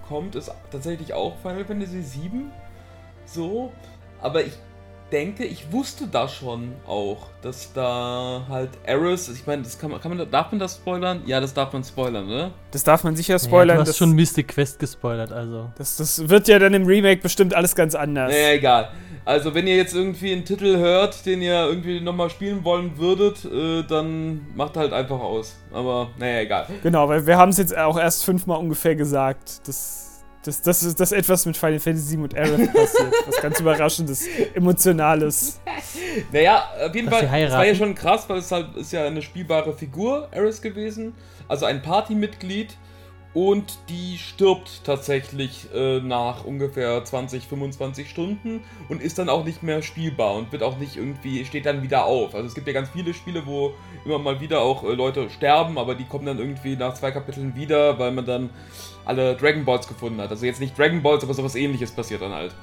kommt, 0.07 0.36
ist 0.36 0.51
tatsächlich 0.72 1.13
auch 1.13 1.38
Final 1.42 1.66
Fantasy 1.66 2.04
VII. 2.04 2.45
So. 3.25 3.72
Aber 4.22 4.44
ich 4.44 4.54
denke, 5.12 5.46
ich 5.46 5.72
wusste 5.72 6.08
da 6.08 6.28
schon 6.28 6.74
auch, 6.88 7.28
dass 7.42 7.74
da 7.74 8.46
halt 8.50 8.69
Eris, 8.84 9.30
ich 9.30 9.46
meine, 9.46 9.63
das 9.63 9.78
kann 9.78 9.92
man, 9.92 10.02
kann 10.02 10.16
man, 10.16 10.30
darf 10.30 10.52
man 10.52 10.60
das 10.60 10.75
spoilern? 10.75 11.22
Ja, 11.25 11.40
das 11.40 11.54
darf 11.54 11.74
man 11.74 11.84
spoilern, 11.84 12.28
ne? 12.28 12.52
Das 12.72 12.84
darf 12.84 13.04
man 13.04 13.16
sicher 13.16 13.38
spoilern. 13.38 13.69
Ja, 13.69 13.74
du 13.75 13.81
hast 13.81 13.90
das, 13.90 13.98
schon 13.98 14.12
Mystic 14.13 14.50
Quest 14.50 14.80
gespoilert, 14.80 15.31
also. 15.31 15.69
Das, 15.78 15.98
das 15.98 16.30
wird 16.30 16.48
ja 16.48 16.60
dann 16.60 16.74
im 16.74 16.86
Remake 16.86 17.22
bestimmt 17.22 17.54
alles 17.54 17.75
ganz 17.75 17.96
anders. 17.96 18.31
Naja, 18.31 18.54
egal. 18.54 18.92
Also, 19.24 19.54
wenn 19.54 19.68
ihr 19.68 19.75
jetzt 19.75 19.94
irgendwie 19.94 20.31
einen 20.31 20.46
Titel 20.46 20.78
hört, 20.78 21.25
den 21.25 21.42
ihr 21.42 21.66
irgendwie 21.68 22.00
nochmal 22.00 22.30
spielen 22.30 22.63
wollen 22.63 22.98
würdet, 22.98 23.46
äh, 23.46 23.84
dann 23.84 24.48
macht 24.56 24.78
halt 24.78 24.94
einfach 24.94 25.19
aus. 25.19 25.56
Aber, 25.72 26.10
naja, 26.18 26.42
egal. 26.42 26.68
Genau, 26.81 27.08
weil 27.08 27.28
wir 27.28 27.38
haben 27.38 27.50
es 27.50 27.58
jetzt 27.58 27.78
auch 27.78 28.00
erst 28.00 28.25
fünfmal 28.25 28.60
ungefähr 28.60 28.96
gesagt. 28.96 29.68
Das 29.68 30.11
dass, 30.43 30.61
dass, 30.61 30.95
dass 30.95 31.11
etwas 31.11 31.45
mit 31.45 31.57
Final 31.57 31.79
Fantasy 31.79 32.15
VII 32.15 32.23
und 32.23 32.35
Aerith 32.35 32.73
passiert. 32.73 33.13
was 33.27 33.41
ganz 33.41 33.59
Überraschendes, 33.59 34.25
Emotionales. 34.53 35.59
Naja, 36.33 36.69
auf 36.85 36.93
jeden 36.93 37.09
Fall, 37.09 37.23
es 37.23 37.51
war 37.53 37.65
ja 37.65 37.73
schon 37.73 37.95
krass, 37.95 38.27
weil 38.27 38.39
es 38.39 38.51
halt 38.51 38.75
ist 38.75 38.91
ja 38.91 39.05
eine 39.05 39.21
spielbare 39.21 39.71
Figur, 39.71 40.27
Aerith 40.33 40.61
gewesen. 40.61 41.13
Also 41.47 41.65
ein 41.65 41.81
Partymitglied. 41.81 42.75
Und 43.33 43.80
die 43.88 44.18
stirbt 44.18 44.83
tatsächlich 44.83 45.68
äh, 45.74 46.01
nach 46.01 46.44
ungefähr 46.44 47.04
20, 47.04 47.48
25 47.48 48.10
Stunden 48.10 48.62
und 48.89 49.01
ist 49.01 49.19
dann 49.19 49.30
auch 49.30 49.45
nicht 49.45 49.63
mehr 49.63 49.81
spielbar 49.81 50.36
und 50.36 50.51
wird 50.51 50.63
auch 50.63 50.78
nicht 50.78 50.98
irgendwie, 50.98 51.45
steht 51.45 51.66
dann 51.66 51.81
wieder 51.81 52.04
auf. 52.06 52.36
Also 52.36 52.48
es 52.48 52.56
gibt 52.56 52.68
ja 52.68 52.74
ganz 52.74 52.89
viele 52.89 53.13
Spiele, 53.13 53.45
wo 53.45 53.74
immer 54.04 54.19
mal 54.19 54.42
wieder 54.42 54.60
auch 54.60 54.83
äh, 54.83 54.94
Leute 54.94 55.30
sterben, 55.30 55.78
aber 55.78 55.95
die 55.95 56.04
kommen 56.04 56.25
dann 56.25 56.39
irgendwie 56.39 56.75
nach 56.75 56.94
zwei 56.94 57.12
Kapiteln 57.12 57.56
wieder, 57.56 57.98
weil 57.98 58.12
man 58.12 58.25
dann 58.25 58.50
alle 59.06 59.36
Dragon 59.36 59.63
Balls 59.63 59.88
gefunden 59.88 60.19
hat. 60.19 60.30
Also 60.30 60.45
jetzt 60.45 60.60
nicht 60.60 60.77
Dragon 60.77 61.01
Balls, 61.01 61.24
aber 61.24 61.34
sowas 61.34 61.56
ähnliches 61.56 61.92
passiert 61.92 62.22
dann 62.22 62.34
halt. 62.34 62.54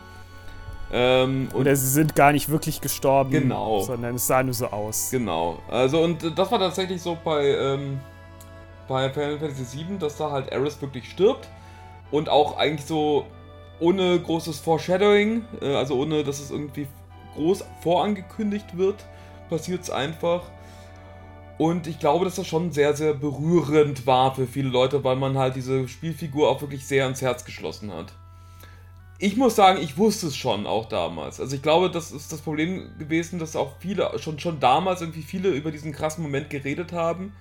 Ähm, 0.92 1.48
Oder 1.54 1.76
sie 1.76 1.88
sind 1.88 2.14
gar 2.14 2.32
nicht 2.32 2.48
wirklich 2.48 2.80
gestorben. 2.80 3.30
Genau. 3.30 3.80
Sondern 3.80 4.16
es 4.16 4.26
sah 4.26 4.42
nur 4.42 4.54
so 4.54 4.66
aus. 4.66 5.08
Genau. 5.10 5.58
Also 5.70 6.02
und 6.02 6.38
das 6.38 6.50
war 6.50 6.58
tatsächlich 6.58 7.00
so 7.00 7.16
bei, 7.22 7.46
ähm, 7.46 8.00
bei 8.88 9.10
Final 9.10 9.38
Fantasy 9.38 9.78
VII, 9.78 9.98
dass 9.98 10.16
da 10.16 10.30
halt 10.30 10.52
Aerith 10.52 10.80
wirklich 10.80 11.08
stirbt. 11.10 11.48
Und 12.10 12.28
auch 12.28 12.56
eigentlich 12.56 12.86
so 12.86 13.26
ohne 13.80 14.18
großes 14.18 14.58
Foreshadowing, 14.60 15.44
äh, 15.60 15.74
also 15.74 16.00
ohne 16.00 16.24
dass 16.24 16.40
es 16.40 16.50
irgendwie 16.50 16.88
groß 17.34 17.64
vorangekündigt 17.82 18.76
wird, 18.76 19.04
passiert 19.48 19.82
es 19.82 19.90
einfach. 19.90 20.42
Und 21.58 21.88
ich 21.88 21.98
glaube, 21.98 22.24
dass 22.24 22.36
das 22.36 22.46
schon 22.46 22.70
sehr, 22.70 22.94
sehr 22.94 23.14
berührend 23.14 24.06
war 24.06 24.34
für 24.34 24.46
viele 24.46 24.68
Leute, 24.68 25.02
weil 25.02 25.16
man 25.16 25.36
halt 25.36 25.56
diese 25.56 25.88
Spielfigur 25.88 26.48
auch 26.48 26.60
wirklich 26.60 26.86
sehr 26.86 27.04
ans 27.04 27.20
Herz 27.20 27.44
geschlossen 27.44 27.92
hat. 27.92 28.12
Ich 29.20 29.36
muss 29.36 29.56
sagen, 29.56 29.82
ich 29.82 29.98
wusste 29.98 30.28
es 30.28 30.36
schon 30.36 30.64
auch 30.66 30.88
damals. 30.88 31.40
Also 31.40 31.56
ich 31.56 31.62
glaube, 31.62 31.90
das 31.90 32.12
ist 32.12 32.32
das 32.32 32.40
Problem 32.40 32.96
gewesen, 33.00 33.40
dass 33.40 33.56
auch 33.56 33.72
viele, 33.80 34.16
schon, 34.20 34.38
schon 34.38 34.60
damals 34.60 35.00
irgendwie 35.00 35.22
viele 35.22 35.48
über 35.48 35.72
diesen 35.72 35.90
krassen 35.90 36.22
Moment 36.22 36.50
geredet 36.50 36.92
haben. 36.92 37.32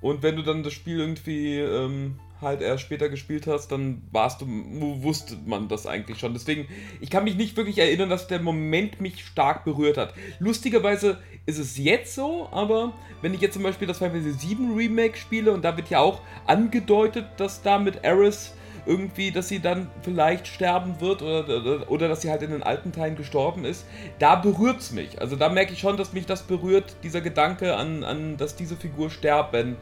Und 0.00 0.22
wenn 0.22 0.36
du 0.36 0.42
dann 0.42 0.62
das 0.62 0.72
Spiel 0.72 1.00
irgendwie 1.00 1.58
ähm, 1.58 2.18
halt 2.40 2.60
erst 2.60 2.82
später 2.82 3.08
gespielt 3.08 3.46
hast, 3.46 3.68
dann 3.68 4.02
warst 4.12 4.40
du, 4.40 4.46
wusste 4.46 5.36
man 5.46 5.68
das 5.68 5.86
eigentlich 5.86 6.18
schon. 6.18 6.34
Deswegen, 6.34 6.68
ich 7.00 7.10
kann 7.10 7.24
mich 7.24 7.36
nicht 7.36 7.56
wirklich 7.56 7.78
erinnern, 7.78 8.10
dass 8.10 8.26
der 8.26 8.40
Moment 8.40 9.00
mich 9.00 9.24
stark 9.24 9.64
berührt 9.64 9.96
hat. 9.96 10.14
Lustigerweise 10.38 11.18
ist 11.46 11.58
es 11.58 11.78
jetzt 11.78 12.14
so, 12.14 12.48
aber 12.52 12.92
wenn 13.22 13.32
ich 13.32 13.40
jetzt 13.40 13.54
zum 13.54 13.62
Beispiel 13.62 13.88
das 13.88 13.98
Final 13.98 14.20
Fantasy 14.20 14.56
VII 14.56 14.74
Remake 14.76 15.16
spiele 15.16 15.52
und 15.52 15.64
da 15.64 15.76
wird 15.76 15.88
ja 15.88 16.00
auch 16.00 16.20
angedeutet, 16.46 17.26
dass 17.38 17.62
da 17.62 17.78
mit 17.78 18.04
Eris 18.04 18.54
irgendwie, 18.86 19.30
dass 19.30 19.48
sie 19.48 19.60
dann 19.60 19.90
vielleicht 20.02 20.46
sterben 20.46 21.00
wird 21.00 21.22
oder, 21.22 21.90
oder 21.90 22.08
dass 22.08 22.22
sie 22.22 22.30
halt 22.30 22.42
in 22.42 22.50
den 22.50 22.62
alten 22.62 22.92
Teilen 22.92 23.16
gestorben 23.16 23.64
ist, 23.64 23.84
da 24.18 24.36
berührt 24.36 24.80
es 24.80 24.92
mich. 24.92 25.20
Also 25.20 25.36
da 25.36 25.48
merke 25.48 25.72
ich 25.72 25.80
schon, 25.80 25.96
dass 25.96 26.12
mich 26.12 26.26
das 26.26 26.42
berührt, 26.42 26.96
dieser 27.02 27.20
Gedanke 27.20 27.76
an, 27.76 28.04
an 28.04 28.36
dass 28.36 28.56
diese 28.56 28.76
Figur 28.76 29.10
sterben 29.10 29.76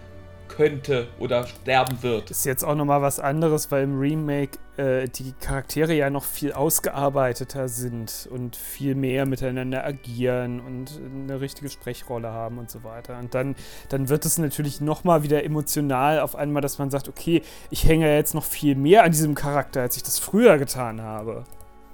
könnte 0.48 1.08
oder 1.18 1.46
sterben 1.46 2.02
wird. 2.02 2.30
Ist 2.30 2.44
jetzt 2.44 2.64
auch 2.64 2.74
nochmal 2.74 3.02
was 3.02 3.20
anderes, 3.20 3.70
weil 3.70 3.84
im 3.84 3.98
Remake 3.98 4.58
äh, 4.76 5.08
die 5.08 5.32
Charaktere 5.40 5.94
ja 5.94 6.10
noch 6.10 6.24
viel 6.24 6.52
ausgearbeiteter 6.52 7.68
sind 7.68 8.28
und 8.30 8.56
viel 8.56 8.94
mehr 8.94 9.26
miteinander 9.26 9.84
agieren 9.84 10.60
und 10.60 11.00
eine 11.02 11.40
richtige 11.40 11.68
Sprechrolle 11.68 12.30
haben 12.30 12.58
und 12.58 12.70
so 12.70 12.84
weiter. 12.84 13.18
Und 13.18 13.34
dann, 13.34 13.54
dann 13.88 14.08
wird 14.08 14.24
es 14.24 14.38
natürlich 14.38 14.80
nochmal 14.80 15.22
wieder 15.22 15.44
emotional 15.44 16.20
auf 16.20 16.36
einmal, 16.36 16.62
dass 16.62 16.78
man 16.78 16.90
sagt, 16.90 17.08
okay, 17.08 17.42
ich 17.70 17.86
hänge 17.86 18.14
jetzt 18.14 18.34
noch 18.34 18.44
viel 18.44 18.74
mehr 18.74 19.04
an 19.04 19.12
diesem 19.12 19.34
Charakter, 19.34 19.82
als 19.82 19.96
ich 19.96 20.02
das 20.02 20.18
früher 20.18 20.58
getan 20.58 21.00
habe. 21.00 21.44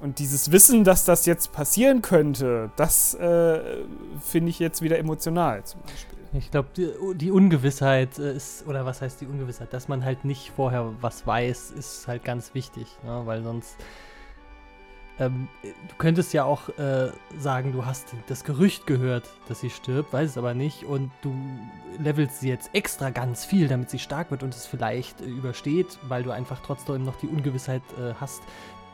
Und 0.00 0.18
dieses 0.18 0.50
Wissen, 0.50 0.82
dass 0.82 1.04
das 1.04 1.26
jetzt 1.26 1.52
passieren 1.52 2.00
könnte, 2.00 2.70
das 2.76 3.14
äh, 3.14 3.60
finde 4.22 4.48
ich 4.48 4.58
jetzt 4.58 4.80
wieder 4.80 4.98
emotional 4.98 5.62
zum 5.64 5.82
Beispiel. 5.82 6.19
Ich 6.32 6.50
glaube, 6.50 6.68
die, 6.76 6.88
die, 7.16 7.32
Ungewissheit 7.32 8.18
ist, 8.18 8.66
oder 8.66 8.86
was 8.86 9.02
heißt 9.02 9.20
die 9.20 9.26
Ungewissheit? 9.26 9.72
Dass 9.72 9.88
man 9.88 10.04
halt 10.04 10.24
nicht 10.24 10.52
vorher 10.54 10.92
was 11.00 11.26
weiß, 11.26 11.72
ist 11.72 12.06
halt 12.06 12.24
ganz 12.24 12.54
wichtig, 12.54 12.86
ne? 13.04 13.22
weil 13.24 13.42
sonst. 13.42 13.76
Ähm, 15.18 15.48
du 15.62 15.94
könntest 15.98 16.32
ja 16.32 16.44
auch 16.44 16.70
äh, 16.78 17.10
sagen, 17.38 17.72
du 17.72 17.84
hast 17.84 18.06
das 18.28 18.44
Gerücht 18.44 18.86
gehört, 18.86 19.28
dass 19.48 19.60
sie 19.60 19.68
stirbt, 19.68 20.14
weiß 20.14 20.30
es 20.30 20.38
aber 20.38 20.54
nicht 20.54 20.84
und 20.84 21.10
du 21.20 21.34
levelst 21.98 22.40
sie 22.40 22.48
jetzt 22.48 22.70
extra 22.74 23.10
ganz 23.10 23.44
viel, 23.44 23.68
damit 23.68 23.90
sie 23.90 23.98
stark 23.98 24.30
wird 24.30 24.42
und 24.42 24.54
es 24.54 24.66
vielleicht 24.66 25.20
äh, 25.20 25.26
übersteht, 25.26 25.98
weil 26.08 26.22
du 26.22 26.30
einfach 26.30 26.60
trotzdem 26.64 27.04
noch 27.04 27.16
die 27.16 27.26
Ungewissheit 27.26 27.82
äh, 27.98 28.14
hast, 28.18 28.40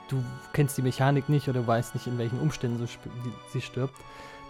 du 0.08 0.24
kennst 0.52 0.76
die 0.78 0.82
Mechanik 0.82 1.28
nicht 1.28 1.48
oder 1.48 1.64
weißt 1.64 1.94
nicht, 1.94 2.06
in 2.06 2.18
welchen 2.18 2.40
Umständen 2.40 2.78
so 2.78 2.92
sie 3.52 3.60
stirbt. 3.60 3.94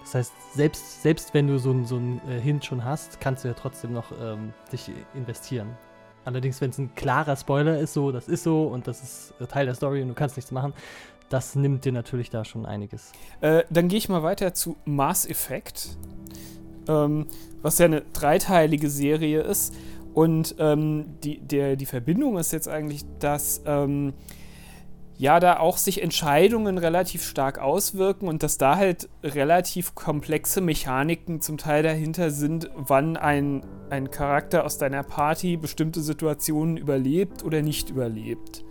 Das 0.07 0.15
heißt, 0.15 0.33
selbst, 0.55 1.03
selbst 1.03 1.35
wenn 1.35 1.49
du 1.49 1.59
so, 1.59 1.83
so 1.83 1.97
einen 1.97 2.21
äh, 2.29 2.41
Hint 2.41 2.65
schon 2.65 2.85
hast, 2.85 3.19
kannst 3.21 3.43
du 3.43 3.49
ja 3.49 3.55
trotzdem 3.55 3.93
noch 3.93 4.13
ähm, 4.23 4.53
dich 4.71 4.89
investieren. 5.15 5.77
Allerdings, 6.25 6.61
wenn 6.61 6.71
es 6.71 6.79
ein 6.79 6.95
klarer 6.95 7.35
Spoiler 7.35 7.81
ist, 7.81 7.93
so, 7.93 8.13
das 8.13 8.29
ist 8.29 8.45
so 8.45 8.69
und 8.69 8.87
das 8.87 9.03
ist 9.03 9.35
äh, 9.41 9.47
Teil 9.49 9.67
der 9.67 9.75
Story 9.75 10.03
und 10.03 10.09
du 10.09 10.15
kannst 10.15 10.37
nichts 10.37 10.53
machen, 10.53 10.75
das 11.29 11.57
nimmt 11.57 11.85
dir 11.85 11.91
natürlich 11.91 12.31
da 12.31 12.45
schon 12.45 12.67
einiges. 12.67 13.11
Äh, 13.41 13.65
dann 13.69 13.89
gehe 13.89 13.99
ich 13.99 14.09
mal 14.09 14.23
weiter 14.23 14.55
zu 14.55 14.77
Mass 14.85 15.27
Effect, 15.27 15.97
ähm, 16.87 17.27
was 17.63 17.79
ja 17.79 17.87
eine 17.87 18.03
dreiteilige 18.13 18.89
Serie 18.89 19.41
ist. 19.41 19.75
Und 20.15 20.55
ähm, 20.61 21.17
die, 21.25 21.41
der, 21.41 21.75
die 21.75 21.85
Verbindung 21.85 22.39
ist 22.39 22.53
jetzt 22.53 22.69
eigentlich, 22.69 23.05
dass 23.19 23.61
ähm, 23.67 24.15
ja 25.19 25.41
da 25.41 25.59
auch 25.59 25.79
sich 25.79 26.03
Entscheidungen 26.03 26.79
relativ 26.79 27.25
stark 27.25 27.59
auswirken 27.59 28.29
und 28.29 28.43
dass 28.43 28.59
da 28.59 28.77
halt 28.77 29.09
relativ 29.23 29.95
komplexe 29.95 30.61
Mechaniken 30.61 31.41
zum 31.41 31.57
Teil 31.59 31.83
dahinter 31.83 32.31
sind, 32.31 32.71
wann 32.75 33.17
ein, 33.17 33.65
ein 33.91 34.11
Charakter 34.11 34.65
aus 34.65 34.79
deiner 34.79 35.03
Party 35.03 35.57
bestimmte 35.57 36.03
Situationen 36.03 36.77
überlebt 36.77 37.45
oder 37.45 37.63
nicht 37.63 37.91
überlebt. 37.91 38.66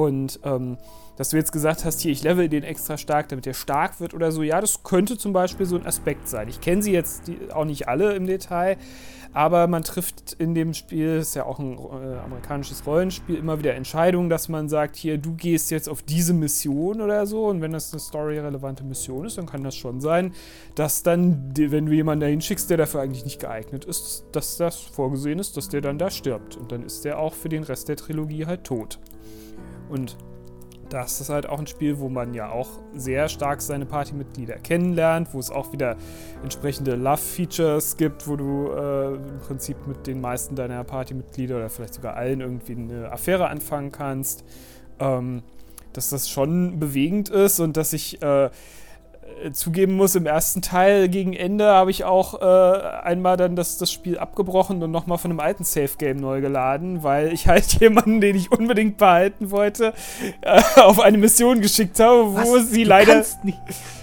Und 0.00 0.40
ähm, 0.44 0.78
dass 1.16 1.28
du 1.28 1.36
jetzt 1.36 1.52
gesagt 1.52 1.84
hast, 1.84 2.00
hier, 2.00 2.10
ich 2.10 2.22
level 2.22 2.48
den 2.48 2.62
extra 2.62 2.96
stark, 2.96 3.28
damit 3.28 3.44
der 3.44 3.52
stark 3.52 4.00
wird 4.00 4.14
oder 4.14 4.32
so, 4.32 4.42
ja, 4.42 4.58
das 4.58 4.82
könnte 4.82 5.18
zum 5.18 5.34
Beispiel 5.34 5.66
so 5.66 5.76
ein 5.76 5.84
Aspekt 5.84 6.26
sein. 6.26 6.48
Ich 6.48 6.62
kenne 6.62 6.82
sie 6.82 6.92
jetzt 6.92 7.28
die, 7.28 7.36
auch 7.52 7.66
nicht 7.66 7.86
alle 7.86 8.14
im 8.14 8.26
Detail, 8.26 8.78
aber 9.34 9.66
man 9.66 9.82
trifft 9.82 10.32
in 10.38 10.54
dem 10.54 10.72
Spiel, 10.72 11.18
ist 11.18 11.34
ja 11.34 11.44
auch 11.44 11.58
ein 11.58 11.76
äh, 11.76 12.16
amerikanisches 12.24 12.86
Rollenspiel, 12.86 13.36
immer 13.36 13.58
wieder 13.58 13.74
Entscheidungen, 13.74 14.30
dass 14.30 14.48
man 14.48 14.70
sagt, 14.70 14.96
hier, 14.96 15.18
du 15.18 15.34
gehst 15.34 15.70
jetzt 15.70 15.90
auf 15.90 16.00
diese 16.00 16.32
Mission 16.32 17.02
oder 17.02 17.26
so 17.26 17.48
und 17.48 17.60
wenn 17.60 17.72
das 17.72 17.92
eine 17.92 18.00
storyrelevante 18.00 18.82
Mission 18.82 19.26
ist, 19.26 19.36
dann 19.36 19.44
kann 19.44 19.62
das 19.62 19.76
schon 19.76 20.00
sein, 20.00 20.32
dass 20.74 21.02
dann, 21.02 21.52
wenn 21.54 21.84
du 21.84 21.92
jemanden 21.92 22.22
dahin 22.22 22.40
schickst, 22.40 22.70
der 22.70 22.78
dafür 22.78 23.02
eigentlich 23.02 23.26
nicht 23.26 23.40
geeignet 23.40 23.84
ist, 23.84 24.24
dass 24.32 24.56
das 24.56 24.78
vorgesehen 24.78 25.38
ist, 25.38 25.58
dass 25.58 25.68
der 25.68 25.82
dann 25.82 25.98
da 25.98 26.10
stirbt 26.10 26.56
und 26.56 26.72
dann 26.72 26.82
ist 26.82 27.04
der 27.04 27.18
auch 27.18 27.34
für 27.34 27.50
den 27.50 27.64
Rest 27.64 27.90
der 27.90 27.96
Trilogie 27.96 28.46
halt 28.46 28.64
tot. 28.64 28.98
Und 29.90 30.16
das 30.88 31.20
ist 31.20 31.28
halt 31.30 31.48
auch 31.48 31.58
ein 31.58 31.66
Spiel, 31.66 31.98
wo 32.00 32.08
man 32.08 32.34
ja 32.34 32.50
auch 32.50 32.68
sehr 32.94 33.28
stark 33.28 33.62
seine 33.62 33.86
Partymitglieder 33.86 34.56
kennenlernt, 34.56 35.32
wo 35.32 35.38
es 35.38 35.50
auch 35.50 35.72
wieder 35.72 35.96
entsprechende 36.42 36.96
Love-Features 36.96 37.96
gibt, 37.96 38.26
wo 38.26 38.36
du 38.36 38.70
äh, 38.72 39.14
im 39.14 39.38
Prinzip 39.46 39.86
mit 39.86 40.06
den 40.06 40.20
meisten 40.20 40.56
deiner 40.56 40.82
Partymitglieder 40.82 41.56
oder 41.56 41.70
vielleicht 41.70 41.94
sogar 41.94 42.16
allen 42.16 42.40
irgendwie 42.40 42.72
eine 42.72 43.12
Affäre 43.12 43.48
anfangen 43.48 43.92
kannst. 43.92 44.44
Ähm, 44.98 45.42
dass 45.92 46.10
das 46.10 46.28
schon 46.28 46.78
bewegend 46.78 47.28
ist 47.30 47.58
und 47.58 47.76
dass 47.76 47.92
ich 47.92 48.22
äh, 48.22 48.50
zugeben 49.52 49.94
muss, 49.94 50.14
im 50.14 50.26
ersten 50.26 50.62
Teil 50.62 51.08
gegen 51.08 51.32
Ende 51.32 51.66
habe 51.66 51.90
ich 51.90 52.04
auch 52.04 52.40
äh, 52.40 52.44
einmal 53.02 53.36
dann 53.36 53.56
das, 53.56 53.78
das 53.78 53.90
Spiel 53.90 54.18
abgebrochen 54.18 54.82
und 54.82 54.90
nochmal 54.90 55.18
von 55.18 55.30
einem 55.30 55.40
alten 55.40 55.64
Safe-Game 55.64 56.18
neu 56.18 56.40
geladen, 56.40 57.02
weil 57.02 57.32
ich 57.32 57.48
halt 57.48 57.72
jemanden, 57.80 58.20
den 58.20 58.36
ich 58.36 58.52
unbedingt 58.52 58.98
behalten 58.98 59.50
wollte, 59.50 59.94
äh, 60.42 60.62
auf 60.76 61.00
eine 61.00 61.18
Mission 61.18 61.60
geschickt 61.60 62.00
habe, 62.00 62.34
wo 62.34 62.54
Was? 62.56 62.70
sie 62.70 62.84
du 62.84 62.88
leider 62.88 63.24
nicht, 63.42 63.58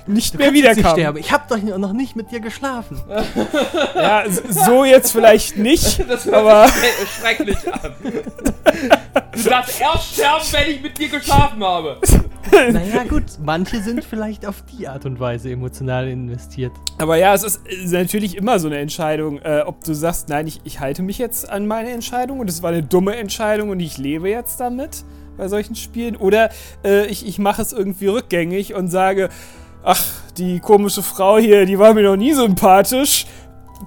nicht 0.08 0.38
mehr 0.38 0.54
wiederkam. 0.54 0.94
Sterben. 0.94 1.18
Ich 1.18 1.32
habe 1.32 1.44
doch 1.50 1.78
noch 1.78 1.94
nicht 1.94 2.16
mit 2.16 2.32
dir 2.32 2.40
geschlafen. 2.40 3.02
ja, 3.96 4.24
so 4.28 4.86
jetzt 4.86 5.12
vielleicht 5.12 5.58
nicht, 5.58 6.00
das 6.10 6.26
hört 6.26 6.36
aber 6.36 6.68
schrecklich 7.20 7.58
an. 7.72 7.94
Du 9.32 9.50
darfst 9.50 9.80
erst 9.80 10.14
sterben, 10.14 10.46
wenn 10.52 10.72
ich 10.72 10.82
mit 10.82 10.98
dir 10.98 11.10
geschlafen 11.10 11.64
habe. 11.64 12.00
naja, 12.52 13.04
gut, 13.04 13.24
manche 13.44 13.82
sind 13.82 14.04
vielleicht 14.04 14.46
auf 14.46 14.64
die 14.64 14.88
Art 14.88 15.06
und 15.06 15.20
Weise 15.20 15.52
emotional 15.52 16.08
investiert. 16.08 16.72
Aber 16.98 17.18
ja, 17.18 17.34
es 17.34 17.44
ist, 17.44 17.62
natürlich 17.92 18.38
immer 18.38 18.60
so 18.60 18.68
eine 18.68 18.78
Entscheidung, 18.78 19.40
äh, 19.40 19.64
ob 19.66 19.84
du 19.84 19.94
sagst, 19.94 20.30
nein, 20.30 20.48
ich, 20.48 20.62
ich 20.64 20.80
halte 20.80 21.02
mich 21.04 21.18
jetzt 21.18 21.50
an 21.50 21.68
meine 21.68 21.92
Entscheidung 21.92 22.40
und 22.40 22.50
es 22.50 22.64
war 22.64 22.72
eine 22.72 22.84
dumme 22.84 23.16
Entscheidung 23.16 23.70
und 23.70 23.80
ich 23.80 23.98
lebe 23.98 24.30
jetzt 24.30 24.60
damit 24.60 25.04
bei 25.38 25.48
solchen 25.48 25.76
Spielen. 25.76 26.16
Oder 26.16 26.50
äh, 26.84 27.06
ich, 27.08 27.26
ich 27.26 27.40
mache 27.40 27.62
es 27.62 27.74
irgendwie 27.74 28.08
rückgängig 28.08 28.74
und 28.74 28.90
sage, 28.90 29.30
ach, 29.84 30.04
die 30.38 30.60
komische 30.60 31.04
Frau 31.04 31.38
hier, 31.38 31.66
die 31.66 31.80
war 31.80 31.94
mir 31.94 32.04
noch 32.04 32.18
nie 32.18 32.34
sympathisch. 32.34 33.26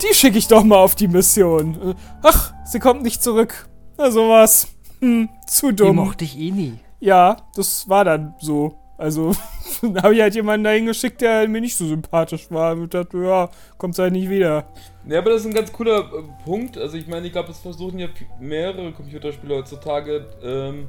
Die 0.02 0.14
schicke 0.14 0.38
ich 0.38 0.46
doch 0.46 0.62
mal 0.62 0.78
auf 0.78 0.94
die 0.94 1.08
Mission. 1.08 1.96
Ach, 2.22 2.52
sie 2.64 2.78
kommt 2.78 3.02
nicht 3.02 3.22
zurück. 3.22 3.68
Na 3.98 4.10
sowas. 4.10 4.68
Hm, 5.00 5.28
zu 5.46 5.72
dumm. 5.72 5.88
Die 5.88 5.92
mochte 5.94 6.24
ich 6.24 6.38
eh 6.38 6.50
nie. 6.50 6.74
Ja, 7.00 7.36
das 7.54 7.88
war 7.88 8.04
dann 8.04 8.34
so. 8.38 8.74
Also, 8.98 9.32
da 9.82 10.02
habe 10.02 10.14
ich 10.14 10.20
halt 10.20 10.34
jemanden 10.34 10.64
dahin 10.64 10.84
geschickt, 10.84 11.22
der 11.22 11.48
mir 11.48 11.62
nicht 11.62 11.76
so 11.76 11.86
sympathisch 11.86 12.50
war. 12.50 12.72
Und 12.72 12.92
dachte, 12.92 13.16
ja, 13.18 13.48
kommt 13.78 13.98
halt 13.98 14.12
nicht 14.12 14.28
wieder. 14.28 14.68
Ja, 15.08 15.18
aber 15.20 15.30
das 15.30 15.40
ist 15.40 15.46
ein 15.46 15.54
ganz 15.54 15.72
cooler 15.72 16.00
äh, 16.00 16.44
Punkt. 16.44 16.76
Also, 16.76 16.98
ich 16.98 17.08
meine, 17.08 17.26
ich 17.26 17.32
glaube, 17.32 17.50
es 17.50 17.58
versuchen 17.58 17.98
ja 17.98 18.08
mehrere 18.38 18.92
Computerspiele 18.92 19.56
heutzutage 19.56 20.26
ähm, 20.42 20.88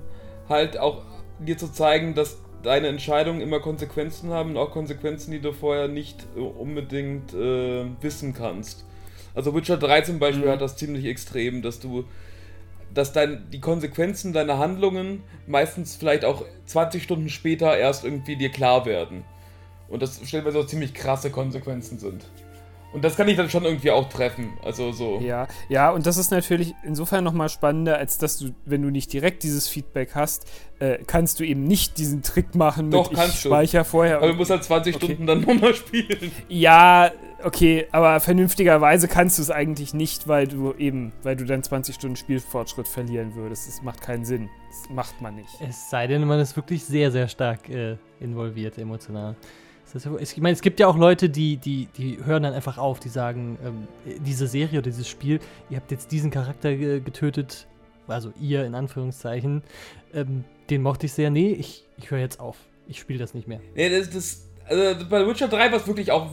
halt 0.50 0.78
auch 0.78 1.04
dir 1.40 1.58
zu 1.58 1.72
zeigen, 1.72 2.14
dass 2.14 2.38
deine 2.64 2.88
Entscheidungen 2.88 3.42
immer 3.42 3.60
Konsequenzen 3.60 4.30
haben 4.32 4.52
und 4.52 4.58
auch 4.58 4.72
Konsequenzen, 4.72 5.32
die 5.32 5.40
du 5.40 5.54
vorher 5.54 5.88
nicht 5.88 6.28
äh, 6.36 6.40
unbedingt 6.40 7.34
äh, 7.34 7.86
wissen 8.02 8.34
kannst. 8.34 8.86
Also 9.34 9.56
Witcher 9.56 9.78
3 9.78 10.02
zum 10.02 10.20
Beispiel 10.20 10.48
mhm. 10.48 10.52
hat 10.52 10.62
das 10.62 10.76
ziemlich 10.76 11.06
extrem, 11.06 11.62
dass 11.62 11.80
du 11.80 12.04
dass 12.94 13.14
dein, 13.14 13.50
die 13.52 13.60
Konsequenzen 13.60 14.34
deiner 14.34 14.58
Handlungen 14.58 15.24
meistens 15.48 15.96
vielleicht 15.96 16.26
auch 16.26 16.46
20 16.66 17.04
Stunden 17.04 17.30
später 17.30 17.78
erst 17.78 18.04
irgendwie 18.04 18.36
dir 18.36 18.50
klar 18.50 18.86
werden. 18.86 19.24
Und 19.90 20.02
das 20.02 20.22
stellenweise 20.26 20.60
auch 20.60 20.68
ziemlich 20.68 20.94
krasse 20.94 21.32
Konsequenzen 21.32 22.00
sind. 22.00 22.26
Und 22.94 23.04
das 23.04 23.16
kann 23.16 23.28
ich 23.28 23.38
dann 23.38 23.50
schon 23.50 23.64
irgendwie 23.64 23.92
auch 23.92 24.10
treffen. 24.10 24.54
Also 24.64 24.92
so. 24.92 25.20
Ja, 25.22 25.48
ja, 25.70 25.92
und 25.92 26.06
das 26.06 26.18
ist 26.18 26.32
natürlich 26.32 26.74
insofern 26.84 27.24
nochmal 27.24 27.50
spannender, 27.50 27.98
als 27.98 28.18
dass 28.18 28.38
du, 28.38 28.50
wenn 28.66 28.82
du 28.82 28.90
nicht 28.90 29.14
direkt 29.14 29.44
dieses 29.44 29.68
Feedback 29.68 30.12
hast, 30.14 30.46
äh, 30.80 30.98
kannst 31.06 31.40
du 31.40 31.46
eben 31.46 31.64
nicht 31.64 31.98
diesen 31.98 32.22
Trick 32.22 32.54
machen 32.56 32.92
Doch, 32.92 33.10
mit 33.10 33.18
kannst 33.18 33.36
ich 33.36 33.42
speicher 33.42 33.86
vorher. 33.86 34.18
Aber 34.18 34.28
du 34.28 34.34
musst 34.34 34.52
halt 34.52 34.64
20 34.64 34.96
okay. 34.96 35.06
Stunden 35.06 35.26
dann 35.26 35.42
nochmal 35.48 35.74
spielen. 35.74 36.32
Ja, 36.50 37.12
okay, 37.44 37.88
aber 37.92 38.20
vernünftigerweise 38.20 39.08
kannst 39.08 39.38
du 39.38 39.42
es 39.42 39.52
eigentlich 39.52 39.94
nicht, 39.94 40.28
weil 40.28 40.48
du 40.48 40.74
eben, 40.74 41.14
weil 41.24 41.36
du 41.36 41.46
dann 41.46 41.64
20 41.64 41.96
Stunden 41.96 42.16
Spielfortschritt 42.18 42.88
verlieren 42.88 43.36
würdest. 43.36 43.68
Das 43.68 43.82
macht 43.82 44.02
keinen 44.02 44.26
Sinn. 44.26 44.50
Das 44.70 44.90
macht 44.90 45.22
man 45.22 45.36
nicht. 45.36 45.50
Es 45.68 45.90
sei 45.90 46.08
denn, 46.08 46.26
man 46.28 46.40
ist 46.40 46.56
wirklich 46.56 46.84
sehr, 46.84 47.12
sehr 47.12 47.28
stark 47.28 47.70
äh, 47.70 47.98
involviert 48.20 48.78
emotional. 48.78 49.36
Ich 50.20 50.38
meine, 50.38 50.54
es 50.54 50.62
gibt 50.62 50.80
ja 50.80 50.88
auch 50.88 50.98
Leute, 50.98 51.30
die, 51.30 51.58
die, 51.58 51.88
die 51.98 52.20
hören 52.24 52.44
dann 52.44 52.54
einfach 52.54 52.78
auf, 52.78 53.00
die 53.00 53.10
sagen, 53.10 53.58
ähm, 53.66 53.88
diese 54.26 54.48
Serie 54.48 54.80
oder 54.80 54.90
dieses 54.90 55.08
Spiel, 55.08 55.40
ihr 55.70 55.78
habt 55.78 55.92
jetzt 55.92 56.12
diesen 56.12 56.32
Charakter 56.32 56.76
getötet, 56.76 57.68
also 58.08 58.32
ihr 58.40 58.66
in 58.66 58.76
Anführungszeichen, 58.76 59.64
ähm, 60.14 60.44
den 60.70 60.82
mochte 60.82 61.06
ich 61.06 61.14
sehr. 61.14 61.30
Nee, 61.30 61.52
ich, 61.52 61.86
ich 61.98 62.12
höre 62.12 62.20
jetzt 62.20 62.40
auf. 62.40 62.58
Ich 62.88 63.00
spiele 63.00 63.20
das 63.20 63.34
nicht 63.34 63.48
mehr. 63.48 63.60
Nee, 63.76 63.90
das, 63.90 64.10
das, 64.10 64.48
also 64.66 65.06
bei 65.10 65.28
Witcher 65.28 65.48
3 65.48 65.72
war 65.72 65.80
es 65.80 65.88
wirklich 65.88 66.12
auch, 66.12 66.30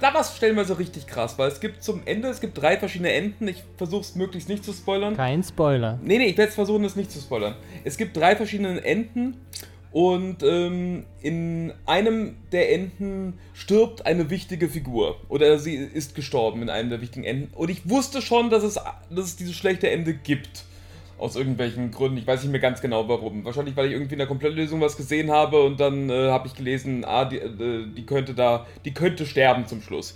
da 0.00 0.14
war 0.14 0.20
es 0.20 0.36
stellenweise 0.36 0.78
richtig 0.78 1.06
krass, 1.06 1.38
weil 1.38 1.48
es 1.48 1.60
gibt 1.60 1.82
zum 1.82 2.02
Ende, 2.06 2.28
es 2.28 2.40
gibt 2.40 2.60
drei 2.60 2.78
verschiedene 2.78 3.12
Enden. 3.12 3.48
Ich 3.48 3.62
versuche 3.76 4.00
es 4.02 4.14
möglichst 4.14 4.48
nicht 4.48 4.64
zu 4.64 4.72
spoilern. 4.72 5.16
Kein 5.16 5.42
Spoiler. 5.42 5.98
Nee, 6.02 6.18
nee, 6.18 6.26
ich 6.26 6.38
werde 6.38 6.50
es 6.50 6.54
versuchen, 6.54 6.84
es 6.84 6.96
nicht 6.96 7.10
zu 7.10 7.20
spoilern. 7.20 7.56
Es 7.84 7.96
gibt 7.96 8.16
drei 8.16 8.36
verschiedene 8.36 8.82
Enden 8.84 9.36
und 9.92 10.42
ähm, 10.42 11.04
in 11.20 11.72
einem 11.84 12.36
der 12.50 12.72
Enden 12.72 13.38
stirbt 13.52 14.06
eine 14.06 14.30
wichtige 14.30 14.68
Figur. 14.68 15.16
Oder 15.28 15.58
sie 15.58 15.74
ist 15.74 16.14
gestorben 16.14 16.62
in 16.62 16.70
einem 16.70 16.88
der 16.88 17.02
wichtigen 17.02 17.24
Enden. 17.24 17.52
Und 17.54 17.70
ich 17.70 17.88
wusste 17.88 18.22
schon, 18.22 18.48
dass 18.48 18.62
es, 18.62 18.74
dass 18.74 19.26
es 19.26 19.36
dieses 19.36 19.54
schlechte 19.54 19.90
Ende 19.90 20.14
gibt. 20.14 20.64
Aus 21.18 21.36
irgendwelchen 21.36 21.92
Gründen. 21.92 22.18
Ich 22.18 22.26
weiß 22.26 22.42
nicht 22.42 22.50
mehr 22.50 22.60
ganz 22.60 22.80
genau 22.80 23.06
warum. 23.06 23.44
Wahrscheinlich, 23.44 23.76
weil 23.76 23.86
ich 23.86 23.92
irgendwie 23.92 24.14
in 24.14 24.18
der 24.18 24.26
Komplettlösung 24.26 24.80
was 24.80 24.96
gesehen 24.96 25.30
habe 25.30 25.62
und 25.62 25.78
dann 25.78 26.10
äh, 26.10 26.30
habe 26.30 26.48
ich 26.48 26.54
gelesen, 26.54 27.04
ah, 27.04 27.26
die, 27.26 27.38
äh, 27.38 27.86
die 27.96 28.04
könnte 28.04 28.34
da, 28.34 28.66
die 28.84 28.92
könnte 28.92 29.24
sterben 29.24 29.68
zum 29.68 29.82
Schluss. 29.82 30.14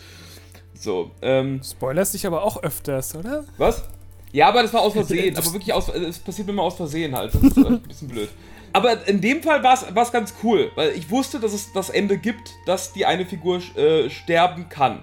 So, 0.74 1.12
ähm. 1.22 1.60
Spoilerst 1.62 2.14
dich 2.14 2.26
aber 2.26 2.42
auch 2.42 2.60
öfters, 2.60 3.14
oder? 3.14 3.44
Was? 3.56 3.84
Ja, 4.32 4.48
aber 4.48 4.62
das 4.62 4.72
war 4.72 4.80
aus 4.80 4.92
Versehen. 4.94 5.36
aber 5.36 5.52
wirklich 5.52 5.72
aus, 5.72 5.88
es 5.90 6.18
passiert 6.18 6.48
mir 6.48 6.54
immer 6.54 6.64
aus 6.64 6.74
Versehen 6.74 7.14
halt. 7.14 7.32
Das 7.34 7.42
ist 7.42 7.56
ein 7.56 7.80
bisschen 7.82 8.08
blöd. 8.08 8.28
Aber 8.76 9.08
in 9.08 9.22
dem 9.22 9.42
Fall 9.42 9.62
war 9.62 9.72
es 9.72 10.12
ganz 10.12 10.34
cool, 10.42 10.70
weil 10.74 10.90
ich 10.90 11.10
wusste, 11.10 11.40
dass 11.40 11.54
es 11.54 11.72
das 11.72 11.88
Ende 11.88 12.18
gibt, 12.18 12.52
dass 12.66 12.92
die 12.92 13.06
eine 13.06 13.24
Figur 13.24 13.62
äh, 13.74 14.10
sterben 14.10 14.68
kann. 14.68 15.02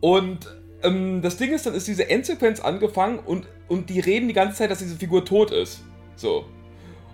Und 0.00 0.48
ähm, 0.82 1.22
das 1.22 1.36
Ding 1.36 1.52
ist, 1.52 1.64
dann 1.64 1.74
ist 1.74 1.86
diese 1.86 2.10
Endsequenz 2.10 2.58
angefangen 2.58 3.20
und, 3.20 3.46
und 3.68 3.88
die 3.88 4.00
reden 4.00 4.26
die 4.26 4.34
ganze 4.34 4.56
Zeit, 4.56 4.72
dass 4.72 4.80
diese 4.80 4.96
Figur 4.96 5.24
tot 5.24 5.52
ist. 5.52 5.84
So. 6.16 6.44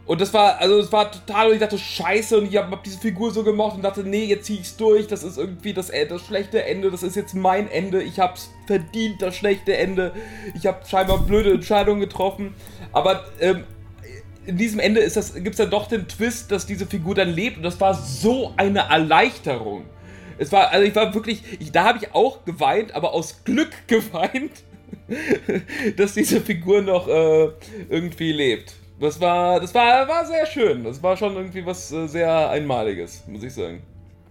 Und 0.06 0.22
das 0.22 0.32
war, 0.32 0.58
also 0.58 0.78
es 0.78 0.90
war 0.90 1.12
total, 1.12 1.48
und 1.48 1.52
ich 1.52 1.60
dachte, 1.60 1.76
scheiße, 1.76 2.38
und 2.38 2.46
ich 2.46 2.56
habe 2.56 2.70
hab 2.70 2.82
diese 2.82 2.98
Figur 2.98 3.30
so 3.30 3.44
gemocht 3.44 3.76
und 3.76 3.82
dachte, 3.82 4.04
nee, 4.04 4.25
jetzt 4.25 4.46
zieh 4.46 4.56
ich's 4.56 4.75
durch, 4.78 5.06
das 5.06 5.22
ist 5.22 5.37
irgendwie 5.37 5.75
das, 5.75 5.90
äh, 5.90 6.06
das 6.06 6.22
schlechte 6.22 6.64
Ende, 6.64 6.90
das 6.90 7.02
ist 7.02 7.14
jetzt 7.14 7.34
mein 7.34 7.70
Ende, 7.70 8.02
ich 8.02 8.18
hab's 8.18 8.50
verdient, 8.66 9.20
das 9.20 9.37
schlechte 9.37 9.76
Ende. 9.76 10.12
Ich 10.54 10.66
habe 10.66 10.78
scheinbar 10.87 11.18
blöde 11.18 11.52
Entscheidungen 11.52 12.00
getroffen. 12.00 12.54
Aber 12.90 13.26
ähm, 13.38 13.64
in 14.48 14.56
diesem 14.56 14.80
Ende 14.80 15.06
das, 15.08 15.34
gibt's 15.34 15.58
dann 15.58 15.70
doch 15.70 15.86
den 15.88 16.08
Twist, 16.08 16.50
dass 16.50 16.64
diese 16.64 16.86
Figur 16.86 17.14
dann 17.14 17.28
lebt 17.28 17.58
und 17.58 17.62
das 17.62 17.78
war 17.80 17.92
so 17.92 18.54
eine 18.56 18.80
Erleichterung. 18.80 19.84
Es 20.38 20.50
war, 20.52 20.70
also 20.70 20.86
ich 20.86 20.94
war 20.94 21.12
wirklich, 21.12 21.42
ich, 21.60 21.70
da 21.70 21.84
habe 21.84 21.98
ich 21.98 22.14
auch 22.14 22.44
geweint, 22.46 22.94
aber 22.94 23.12
aus 23.12 23.44
Glück 23.44 23.72
geweint, 23.86 24.52
dass 25.96 26.14
diese 26.14 26.40
Figur 26.40 26.80
noch 26.80 27.08
äh, 27.08 27.50
irgendwie 27.90 28.32
lebt. 28.32 28.74
Das 28.98 29.20
war, 29.20 29.60
das 29.60 29.74
war, 29.74 30.08
war 30.08 30.24
sehr 30.24 30.46
schön. 30.46 30.82
Das 30.82 31.02
war 31.02 31.16
schon 31.16 31.36
irgendwie 31.36 31.64
was 31.66 31.92
äh, 31.92 32.06
sehr 32.06 32.48
Einmaliges, 32.48 33.24
muss 33.26 33.42
ich 33.42 33.52
sagen. 33.52 33.82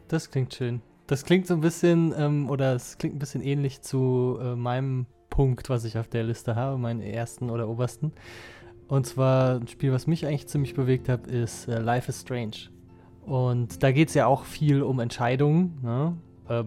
Das 0.07 0.31
klingt 0.31 0.53
schön. 0.53 0.81
Das 1.05 1.25
klingt 1.25 1.45
so 1.45 1.53
ein 1.53 1.61
bisschen, 1.61 2.13
ähm, 2.17 2.49
oder 2.49 2.73
es 2.73 2.97
klingt 2.97 3.15
ein 3.15 3.19
bisschen 3.19 3.41
ähnlich 3.41 3.81
zu 3.81 4.39
äh, 4.41 4.55
meinem 4.55 5.05
Punkt, 5.29 5.69
was 5.69 5.85
ich 5.85 5.97
auf 5.97 6.07
der 6.07 6.23
Liste 6.23 6.55
habe, 6.55 6.77
meinen 6.77 7.01
ersten 7.01 7.51
oder 7.51 7.69
obersten. 7.69 8.11
Und 8.87 9.05
zwar 9.05 9.55
ein 9.55 9.67
Spiel, 9.67 9.91
was 9.91 10.07
mich 10.07 10.25
eigentlich 10.25 10.47
ziemlich 10.47 10.73
bewegt 10.73 11.09
hat, 11.09 11.27
ist 11.27 11.67
äh, 11.67 11.79
Life 11.79 12.09
is 12.09 12.21
Strange. 12.21 12.69
Und 13.25 13.83
da 13.83 13.91
geht 13.91 14.07
es 14.07 14.13
ja 14.13 14.27
auch 14.27 14.45
viel 14.45 14.81
um 14.81 14.99
Entscheidungen. 14.99 15.77
Ne? 15.83 16.13
Ähm, 16.49 16.65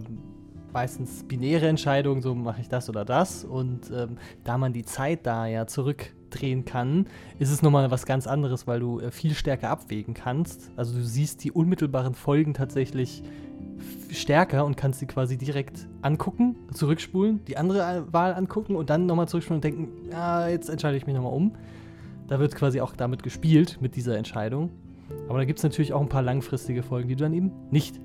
meistens 0.73 1.25
binäre 1.25 1.67
Entscheidungen, 1.67 2.21
so 2.21 2.35
mache 2.35 2.61
ich 2.61 2.69
das 2.69 2.89
oder 2.89 3.05
das. 3.05 3.45
Und 3.45 3.91
ähm, 3.91 4.19
da 4.45 4.59
man 4.59 4.73
die 4.73 4.85
Zeit 4.85 5.27
da 5.27 5.47
ja 5.47 5.67
zurückdrehen 5.67 6.67
kann, 6.67 7.07
ist 7.39 7.51
es 7.51 7.63
nochmal 7.63 7.91
was 7.91 8.05
ganz 8.05 8.27
anderes, 8.27 8.67
weil 8.67 8.81
du 8.81 9.01
äh, 9.01 9.11
viel 9.11 9.35
stärker 9.35 9.71
abwägen 9.71 10.13
kannst. 10.13 10.71
Also 10.77 10.95
du 10.95 11.03
siehst 11.03 11.43
die 11.45 11.53
unmittelbaren 11.53 12.15
Folgen 12.15 12.53
tatsächlich 12.53 13.23
stärker 14.11 14.65
und 14.67 14.77
kannst 14.77 15.01
sie 15.01 15.07
quasi 15.07 15.39
direkt 15.39 15.87
angucken, 16.03 16.57
zurückspulen, 16.73 17.45
die 17.47 17.57
andere 17.57 18.07
Wahl 18.13 18.35
angucken 18.35 18.77
und 18.77 18.91
dann 18.91 19.07
nochmal 19.07 19.29
zurückspulen 19.29 19.59
und 19.59 19.65
denken, 19.65 20.11
ja, 20.11 20.49
jetzt 20.49 20.69
entscheide 20.69 20.97
ich 20.97 21.07
mich 21.07 21.15
nochmal 21.15 21.33
um. 21.33 21.53
Da 22.31 22.39
wird 22.39 22.55
quasi 22.55 22.81
auch 22.81 22.95
damit 22.95 23.25
gespielt, 23.25 23.79
mit 23.81 23.97
dieser 23.97 24.17
Entscheidung. 24.17 24.71
Aber 25.29 25.39
da 25.39 25.45
gibt 25.45 25.59
es 25.59 25.65
natürlich 25.65 25.93
auch 25.93 26.01
ein 26.01 26.09
paar 26.09 26.23
langfristige 26.23 26.85
Folgen, 26.85 27.09
die 27.09 27.17
du 27.17 27.25
dann 27.25 27.33
eben 27.33 27.51
nicht 27.73 28.01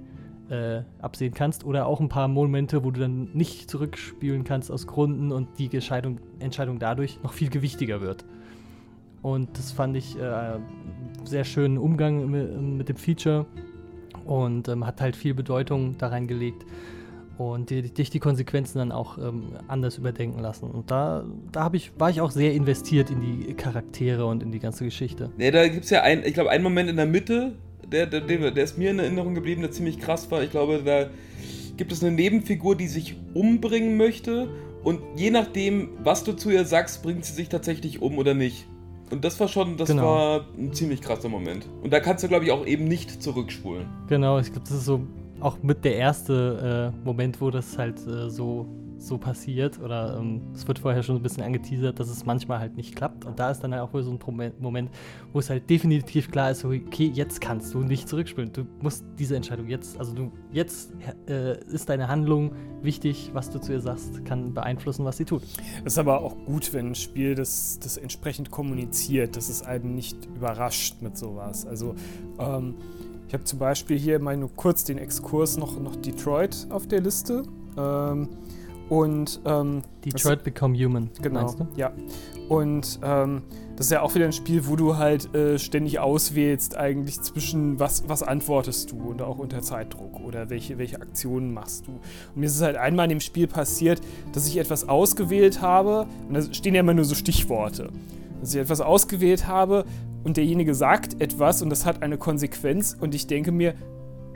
äh, 0.49 0.81
absehen 0.99 1.35
kannst. 1.35 1.63
Oder 1.63 1.85
auch 1.85 1.99
ein 1.99 2.09
paar 2.09 2.27
Momente, 2.27 2.83
wo 2.83 2.89
du 2.89 3.01
dann 3.01 3.29
nicht 3.33 3.69
zurückspielen 3.69 4.43
kannst 4.43 4.71
aus 4.71 4.87
Gründen 4.87 5.31
und 5.31 5.59
die 5.59 5.69
Entscheidung, 5.71 6.17
Entscheidung 6.39 6.79
dadurch 6.79 7.19
noch 7.21 7.33
viel 7.33 7.51
gewichtiger 7.51 8.01
wird. 8.01 8.25
Und 9.21 9.59
das 9.59 9.71
fand 9.71 9.95
ich 9.95 10.19
äh, 10.19 10.57
sehr 11.23 11.43
schönen 11.43 11.77
Umgang 11.77 12.27
mit, 12.27 12.59
mit 12.59 12.89
dem 12.89 12.95
Feature 12.95 13.45
und 14.25 14.67
ähm, 14.69 14.87
hat 14.87 15.01
halt 15.01 15.15
viel 15.15 15.35
Bedeutung 15.35 15.99
da 15.99 16.07
reingelegt 16.07 16.65
und 17.37 17.69
die, 17.69 17.81
dich 17.81 18.09
die 18.09 18.19
Konsequenzen 18.19 18.79
dann 18.79 18.91
auch 18.91 19.17
ähm, 19.17 19.53
anders 19.67 19.97
überdenken 19.97 20.39
lassen. 20.39 20.69
Und 20.71 20.91
da, 20.91 21.25
da 21.51 21.69
ich, 21.73 21.91
war 21.97 22.09
ich 22.09 22.21
auch 22.21 22.31
sehr 22.31 22.53
investiert 22.53 23.09
in 23.09 23.21
die 23.21 23.53
Charaktere 23.53 24.25
und 24.25 24.43
in 24.43 24.51
die 24.51 24.59
ganze 24.59 24.85
Geschichte. 24.85 25.31
Ja, 25.37 25.51
da 25.51 25.67
gibt 25.67 25.85
es 25.85 25.89
ja 25.89 26.01
ein, 26.01 26.23
ich 26.25 26.33
glaube, 26.33 26.49
einen 26.49 26.63
Moment 26.63 26.89
in 26.89 26.95
der 26.95 27.05
Mitte, 27.05 27.55
der, 27.91 28.07
der, 28.07 28.21
der, 28.21 28.63
ist 28.63 28.77
mir 28.77 28.91
in 28.91 28.99
Erinnerung 28.99 29.35
geblieben, 29.35 29.61
der 29.61 29.71
ziemlich 29.71 29.99
krass 29.99 30.29
war. 30.31 30.43
Ich 30.43 30.51
glaube, 30.51 30.81
da 30.83 31.09
gibt 31.77 31.91
es 31.91 32.03
eine 32.03 32.11
Nebenfigur, 32.11 32.75
die 32.75 32.87
sich 32.87 33.15
umbringen 33.33 33.97
möchte. 33.97 34.49
Und 34.83 35.01
je 35.15 35.31
nachdem, 35.31 35.89
was 36.03 36.23
du 36.23 36.33
zu 36.33 36.51
ihr 36.51 36.65
sagst, 36.65 37.03
bringt 37.03 37.25
sie 37.25 37.33
sich 37.33 37.49
tatsächlich 37.49 38.01
um 38.01 38.17
oder 38.17 38.33
nicht. 38.33 38.67
Und 39.11 39.23
das 39.23 39.39
war 39.39 39.47
schon, 39.47 39.77
das 39.77 39.89
genau. 39.89 40.03
war 40.03 40.45
ein 40.57 40.73
ziemlich 40.73 41.01
krasser 41.01 41.29
Moment. 41.29 41.67
Und 41.83 41.93
da 41.93 41.99
kannst 41.99 42.23
du, 42.23 42.27
glaube 42.27 42.45
ich, 42.45 42.51
auch 42.51 42.65
eben 42.65 42.85
nicht 42.85 43.21
zurückspulen. 43.21 43.87
Genau, 44.07 44.39
ich 44.39 44.47
glaube, 44.47 44.67
das 44.67 44.77
ist 44.77 44.85
so 44.85 45.01
auch 45.45 45.61
mit 45.61 45.85
der 45.85 45.95
erste 45.95 46.91
äh, 46.91 47.05
Moment, 47.05 47.39
wo 47.39 47.51
das 47.51 47.77
halt 47.77 47.99
äh, 48.07 48.31
so, 48.31 48.65
so 48.97 49.19
passiert. 49.19 49.79
Oder 49.79 50.17
ähm, 50.17 50.41
es 50.55 50.67
wird 50.67 50.79
vorher 50.79 51.03
schon 51.03 51.17
ein 51.17 51.21
bisschen 51.21 51.43
angeteasert, 51.43 51.99
dass 51.99 52.09
es 52.09 52.25
manchmal 52.25 52.57
halt 52.57 52.75
nicht 52.75 52.95
klappt. 52.95 53.25
Und 53.25 53.37
da 53.37 53.51
ist 53.51 53.59
dann 53.59 53.71
halt 53.71 53.83
auch 53.83 53.93
wohl 53.93 54.01
so 54.01 54.11
ein 54.11 54.53
Moment, 54.59 54.89
wo 55.33 55.39
es 55.39 55.51
halt 55.51 55.69
definitiv 55.69 56.31
klar 56.31 56.49
ist, 56.49 56.65
okay, 56.65 57.11
jetzt 57.13 57.41
kannst 57.41 57.75
du 57.75 57.81
nicht 57.81 58.09
zurückspielen. 58.09 58.53
Du 58.53 58.65
musst 58.81 59.05
diese 59.19 59.35
Entscheidung 59.35 59.67
jetzt, 59.67 59.99
also 59.99 60.13
du, 60.13 60.31
jetzt 60.51 60.93
äh, 61.29 61.63
ist 61.65 61.89
deine 61.89 62.07
Handlung 62.07 62.53
wichtig, 62.81 63.29
was 63.33 63.51
du 63.51 63.59
zu 63.61 63.73
ihr 63.73 63.81
sagst, 63.81 64.25
kann 64.25 64.51
beeinflussen, 64.55 65.05
was 65.05 65.17
sie 65.17 65.25
tut. 65.25 65.43
Es 65.83 65.93
ist 65.93 65.99
aber 65.99 66.21
auch 66.21 66.35
gut, 66.45 66.73
wenn 66.73 66.87
ein 66.87 66.95
Spiel 66.95 67.35
das, 67.35 67.77
das 67.77 67.97
entsprechend 67.97 68.49
kommuniziert, 68.49 69.37
dass 69.37 69.49
es 69.49 69.61
einen 69.61 69.93
nicht 69.93 70.25
überrascht 70.25 71.03
mit 71.03 71.15
sowas. 71.15 71.67
Also, 71.67 71.93
ähm, 72.39 72.73
ich 73.27 73.33
habe 73.33 73.43
zum 73.43 73.59
Beispiel 73.59 73.97
hier 73.97 74.19
mal 74.19 74.37
nur 74.37 74.49
kurz 74.55 74.83
den 74.83 74.97
Exkurs 74.97 75.57
noch, 75.57 75.79
noch 75.79 75.95
Detroit 75.95 76.67
auf 76.69 76.87
der 76.87 77.01
Liste. 77.01 77.43
Ähm, 77.77 78.29
und 78.89 79.41
ähm, 79.45 79.81
Detroit 80.03 80.43
Become 80.43 80.77
Human. 80.77 81.09
Genau. 81.21 81.55
Ja. 81.75 81.91
Und 82.49 82.99
ähm, 83.03 83.41
das 83.75 83.87
ist 83.87 83.91
ja 83.91 84.01
auch 84.01 84.13
wieder 84.13 84.25
ein 84.25 84.33
Spiel, 84.33 84.67
wo 84.67 84.75
du 84.75 84.97
halt 84.97 85.33
äh, 85.33 85.57
ständig 85.57 85.99
auswählst, 85.99 86.77
eigentlich 86.77 87.19
zwischen 87.21 87.79
was, 87.79 88.07
was 88.07 88.21
antwortest 88.21 88.91
du 88.91 88.97
und 89.09 89.23
auch 89.23 89.39
unter 89.39 89.61
Zeitdruck 89.61 90.19
oder 90.19 90.51
welche, 90.51 90.77
welche 90.77 91.01
Aktionen 91.01 91.53
machst 91.53 91.87
du. 91.87 91.93
Und 91.93 92.37
mir 92.37 92.45
ist 92.45 92.55
es 92.55 92.61
halt 92.61 92.77
einmal 92.77 93.05
in 93.05 93.09
dem 93.09 93.19
Spiel 93.19 93.47
passiert, 93.47 94.01
dass 94.33 94.47
ich 94.47 94.57
etwas 94.57 94.87
ausgewählt 94.87 95.61
habe 95.61 96.05
und 96.27 96.35
da 96.35 96.41
stehen 96.53 96.75
ja 96.75 96.81
immer 96.81 96.93
nur 96.93 97.05
so 97.05 97.15
Stichworte. 97.15 97.89
Dass 98.39 98.53
ich 98.53 98.61
etwas 98.61 98.81
ausgewählt 98.81 99.47
habe, 99.47 99.85
und 100.25 100.37
derjenige 100.37 100.73
sagt 100.73 101.21
etwas 101.21 101.61
und 101.61 101.69
das 101.69 101.85
hat 101.85 102.01
eine 102.03 102.17
Konsequenz 102.17 102.97
und 102.99 103.15
ich 103.15 103.27
denke 103.27 103.51
mir, 103.51 103.75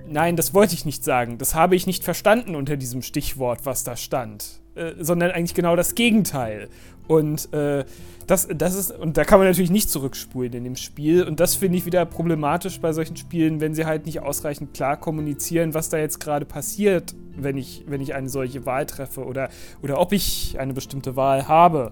nein, 0.07 0.35
das 0.35 0.53
wollte 0.53 0.75
ich 0.75 0.85
nicht 0.85 1.03
sagen, 1.03 1.37
das 1.37 1.55
habe 1.55 1.75
ich 1.75 1.87
nicht 1.87 2.03
verstanden 2.03 2.55
unter 2.55 2.77
diesem 2.77 3.01
Stichwort, 3.01 3.65
was 3.65 3.83
da 3.83 3.97
stand, 3.97 4.61
äh, 4.75 4.93
sondern 4.99 5.31
eigentlich 5.31 5.55
genau 5.55 5.75
das 5.75 5.95
Gegenteil. 5.95 6.69
Und 7.07 7.51
äh, 7.53 7.85
das, 8.27 8.47
das 8.55 8.75
ist, 8.75 8.91
und 8.91 9.17
da 9.17 9.23
kann 9.23 9.39
man 9.39 9.47
natürlich 9.47 9.71
nicht 9.71 9.89
zurückspulen 9.89 10.53
in 10.53 10.63
dem 10.63 10.75
Spiel. 10.75 11.23
Und 11.23 11.39
das 11.39 11.55
finde 11.55 11.79
ich 11.79 11.87
wieder 11.87 12.05
problematisch 12.05 12.79
bei 12.79 12.93
solchen 12.93 13.15
Spielen, 13.15 13.59
wenn 13.59 13.73
sie 13.73 13.87
halt 13.87 14.05
nicht 14.05 14.19
ausreichend 14.19 14.75
klar 14.75 14.95
kommunizieren, 14.95 15.73
was 15.73 15.89
da 15.89 15.97
jetzt 15.97 16.19
gerade 16.19 16.45
passiert, 16.45 17.15
wenn 17.35 17.57
ich, 17.57 17.85
wenn 17.87 17.99
ich 17.99 18.13
eine 18.13 18.29
solche 18.29 18.67
Wahl 18.67 18.85
treffe 18.85 19.25
oder, 19.25 19.49
oder 19.81 19.99
ob 19.99 20.13
ich 20.13 20.59
eine 20.59 20.73
bestimmte 20.73 21.15
Wahl 21.15 21.47
habe. 21.47 21.89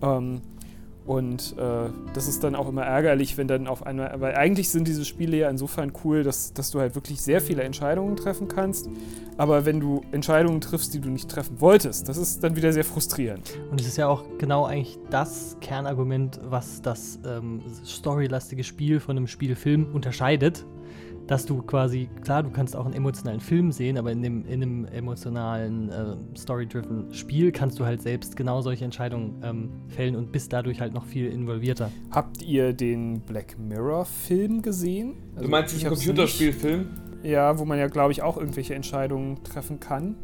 Ähm, 0.00 0.40
und 1.06 1.54
äh, 1.56 1.88
das 2.14 2.26
ist 2.26 2.42
dann 2.42 2.56
auch 2.56 2.68
immer 2.68 2.82
ärgerlich, 2.82 3.38
wenn 3.38 3.46
dann 3.46 3.68
auf 3.68 3.86
einmal, 3.86 4.20
weil 4.20 4.34
eigentlich 4.34 4.70
sind 4.70 4.88
diese 4.88 5.04
Spiele 5.04 5.36
ja 5.36 5.48
insofern 5.48 5.92
cool, 6.04 6.24
dass, 6.24 6.52
dass 6.52 6.70
du 6.72 6.80
halt 6.80 6.96
wirklich 6.96 7.20
sehr 7.20 7.40
viele 7.40 7.62
Entscheidungen 7.62 8.16
treffen 8.16 8.48
kannst. 8.48 8.90
Aber 9.36 9.64
wenn 9.64 9.78
du 9.78 10.02
Entscheidungen 10.10 10.60
triffst, 10.60 10.94
die 10.94 11.00
du 11.00 11.08
nicht 11.08 11.30
treffen 11.30 11.60
wolltest, 11.60 12.08
das 12.08 12.16
ist 12.16 12.42
dann 12.42 12.56
wieder 12.56 12.72
sehr 12.72 12.84
frustrierend. 12.84 13.56
Und 13.70 13.80
es 13.80 13.86
ist 13.86 13.98
ja 13.98 14.08
auch 14.08 14.24
genau 14.38 14.64
eigentlich 14.64 14.98
das 15.10 15.56
Kernargument, 15.60 16.40
was 16.42 16.82
das 16.82 17.20
ähm, 17.24 17.60
storylastige 17.84 18.64
Spiel 18.64 18.98
von 18.98 19.16
einem 19.16 19.28
Spielfilm 19.28 19.86
unterscheidet 19.92 20.64
dass 21.26 21.44
du 21.44 21.62
quasi, 21.62 22.08
klar, 22.22 22.42
du 22.42 22.50
kannst 22.50 22.76
auch 22.76 22.84
einen 22.84 22.94
emotionalen 22.94 23.40
Film 23.40 23.72
sehen, 23.72 23.98
aber 23.98 24.12
in 24.12 24.22
dem 24.22 24.44
in 24.46 24.62
einem 24.62 24.84
emotionalen, 24.86 25.90
äh, 25.90 26.16
story-driven 26.36 27.12
Spiel 27.12 27.52
kannst 27.52 27.78
du 27.78 27.84
halt 27.84 28.02
selbst 28.02 28.36
genau 28.36 28.60
solche 28.60 28.84
Entscheidungen 28.84 29.40
ähm, 29.42 29.70
fällen 29.88 30.16
und 30.16 30.32
bist 30.32 30.52
dadurch 30.52 30.80
halt 30.80 30.94
noch 30.94 31.04
viel 31.04 31.30
involvierter. 31.30 31.90
Habt 32.10 32.42
ihr 32.42 32.72
den 32.72 33.20
Black 33.20 33.58
Mirror-Film 33.58 34.62
gesehen? 34.62 35.16
Also, 35.34 35.44
du 35.44 35.50
meinst 35.50 35.74
diesen 35.74 35.88
Computerspielfilm? 35.88 36.86
Ja, 37.22 37.58
wo 37.58 37.64
man 37.64 37.78
ja, 37.78 37.88
glaube 37.88 38.12
ich, 38.12 38.22
auch 38.22 38.36
irgendwelche 38.36 38.74
Entscheidungen 38.74 39.42
treffen 39.42 39.80
kann. 39.80 40.16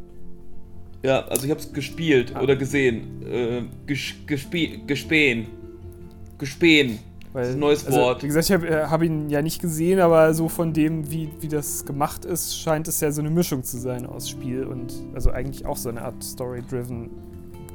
Ja, 1.02 1.24
also 1.26 1.44
ich 1.44 1.50
habe 1.50 1.60
es 1.60 1.72
gespielt 1.72 2.32
ah. 2.36 2.42
oder 2.42 2.54
gesehen. 2.54 3.22
Äh, 3.26 3.62
gespähen. 3.86 4.86
Gespähen. 6.38 6.98
Weil, 7.32 7.42
das 7.42 7.50
ist 7.50 7.56
ein 7.56 7.60
neues 7.60 7.86
also, 7.86 7.98
Wort. 7.98 8.22
Wie 8.22 8.26
gesagt, 8.26 8.46
ich 8.46 8.52
habe 8.52 8.68
äh, 8.68 8.86
hab 8.86 9.02
ihn 9.02 9.30
ja 9.30 9.40
nicht 9.40 9.60
gesehen, 9.60 10.00
aber 10.00 10.34
so 10.34 10.48
von 10.48 10.72
dem, 10.72 11.10
wie, 11.10 11.30
wie 11.40 11.48
das 11.48 11.84
gemacht 11.86 12.24
ist, 12.24 12.58
scheint 12.58 12.88
es 12.88 13.00
ja 13.00 13.10
so 13.10 13.22
eine 13.22 13.30
Mischung 13.30 13.62
zu 13.62 13.78
sein 13.78 14.04
aus 14.04 14.28
Spiel 14.28 14.64
und 14.64 14.92
also 15.14 15.30
eigentlich 15.30 15.64
auch 15.64 15.76
so 15.76 15.88
eine 15.88 16.02
Art 16.02 16.22
Story-driven 16.22 17.10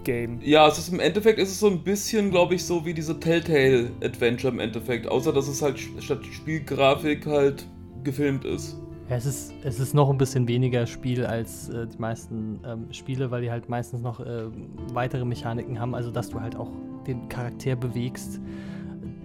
Game. 0.04 0.40
Ja, 0.42 0.68
es 0.68 0.78
ist 0.78 0.94
im 0.94 1.00
Endeffekt 1.00 1.40
ist 1.40 1.50
es 1.50 1.60
so 1.60 1.68
ein 1.68 1.84
bisschen, 1.84 2.30
glaube 2.30 2.56
ich, 2.56 2.64
so 2.64 2.86
wie 2.86 2.94
diese 2.94 3.20
Telltale 3.20 3.90
Adventure 4.04 4.54
im 4.54 4.60
Endeffekt, 4.60 5.08
außer 5.08 5.34
dass 5.34 5.48
es 5.48 5.62
halt 5.62 5.80
statt 6.00 6.26
Spielgrafik 6.26 7.26
halt 7.26 7.68
gefilmt 8.04 8.46
ist. 8.46 8.78
Ja, 9.10 9.16
es 9.16 9.26
ist, 9.26 9.54
es 9.64 9.80
ist 9.80 9.94
noch 9.94 10.10
ein 10.10 10.18
bisschen 10.18 10.48
weniger 10.48 10.86
Spiel 10.86 11.26
als 11.26 11.70
äh, 11.70 11.88
die 11.88 11.98
meisten 11.98 12.60
ähm, 12.66 12.88
Spiele, 12.92 13.32
weil 13.32 13.42
die 13.42 13.50
halt 13.50 13.70
meistens 13.70 14.02
noch 14.02 14.20
äh, 14.20 14.46
weitere 14.94 15.26
Mechaniken 15.26 15.80
haben, 15.80 15.96
also 15.96 16.12
dass 16.12 16.30
du 16.30 16.40
halt 16.40 16.56
auch 16.56 16.70
den 17.08 17.28
Charakter 17.30 17.76
bewegst. 17.76 18.40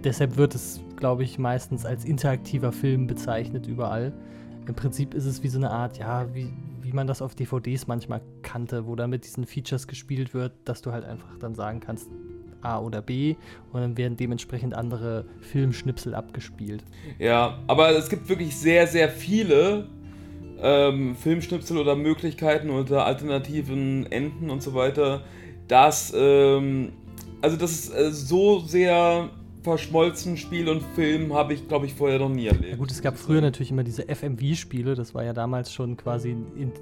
Deshalb 0.03 0.35
wird 0.35 0.53
es, 0.53 0.81
glaube 0.97 1.23
ich, 1.23 1.39
meistens 1.39 1.85
als 1.85 2.03
interaktiver 2.03 2.73
Film 2.73 3.07
bezeichnet 3.07 3.67
überall. 3.67 4.11
Im 4.67 4.75
Prinzip 4.75 5.13
ist 5.13 5.25
es 5.25 5.43
wie 5.43 5.47
so 5.47 5.57
eine 5.57 5.71
Art, 5.71 5.97
ja, 5.97 6.27
wie, 6.33 6.51
wie 6.81 6.91
man 6.91 7.07
das 7.07 7.21
auf 7.21 7.35
DVDs 7.35 7.87
manchmal 7.87 8.21
kannte, 8.41 8.85
wo 8.85 8.95
dann 8.95 9.09
mit 9.09 9.23
diesen 9.25 9.45
Features 9.45 9.87
gespielt 9.87 10.33
wird, 10.33 10.51
dass 10.65 10.81
du 10.81 10.91
halt 10.91 11.05
einfach 11.05 11.37
dann 11.39 11.55
sagen 11.55 11.79
kannst, 11.79 12.09
A 12.61 12.79
oder 12.79 13.01
B 13.01 13.35
und 13.71 13.81
dann 13.81 13.97
werden 13.97 14.17
dementsprechend 14.17 14.73
andere 14.73 15.25
Filmschnipsel 15.39 16.15
abgespielt. 16.15 16.83
Ja, 17.19 17.59
aber 17.67 17.91
es 17.91 18.09
gibt 18.09 18.29
wirklich 18.29 18.55
sehr, 18.55 18.87
sehr 18.87 19.09
viele 19.09 19.89
ähm, 20.61 21.15
Filmschnipsel 21.15 21.77
oder 21.77 21.95
Möglichkeiten 21.95 22.69
oder 22.69 23.05
alternativen 23.05 24.09
Enden 24.11 24.49
und 24.49 24.63
so 24.63 24.73
weiter, 24.73 25.23
dass, 25.67 26.13
ähm, 26.15 26.93
also 27.41 27.57
das 27.57 27.71
ist 27.71 27.93
äh, 27.93 28.11
so 28.11 28.59
sehr 28.59 29.29
verschmolzen 29.63 30.35
Spiel 30.35 30.67
und 30.69 30.83
Film 30.93 31.33
habe 31.33 31.53
ich, 31.53 31.67
glaube 31.67 31.85
ich, 31.85 31.93
vorher 31.93 32.19
noch 32.19 32.29
nie 32.29 32.47
erlebt. 32.47 32.71
Ja 32.71 32.75
gut, 32.75 32.91
es 32.91 33.01
gab 33.01 33.17
früher 33.17 33.41
natürlich 33.41 33.71
immer 33.71 33.83
diese 33.83 34.03
FMV-Spiele, 34.03 34.93
das 34.93 35.15
war 35.15 35.23
ja 35.23 35.33
damals 35.33 35.71
schon 35.71 35.95
quasi 35.95 36.35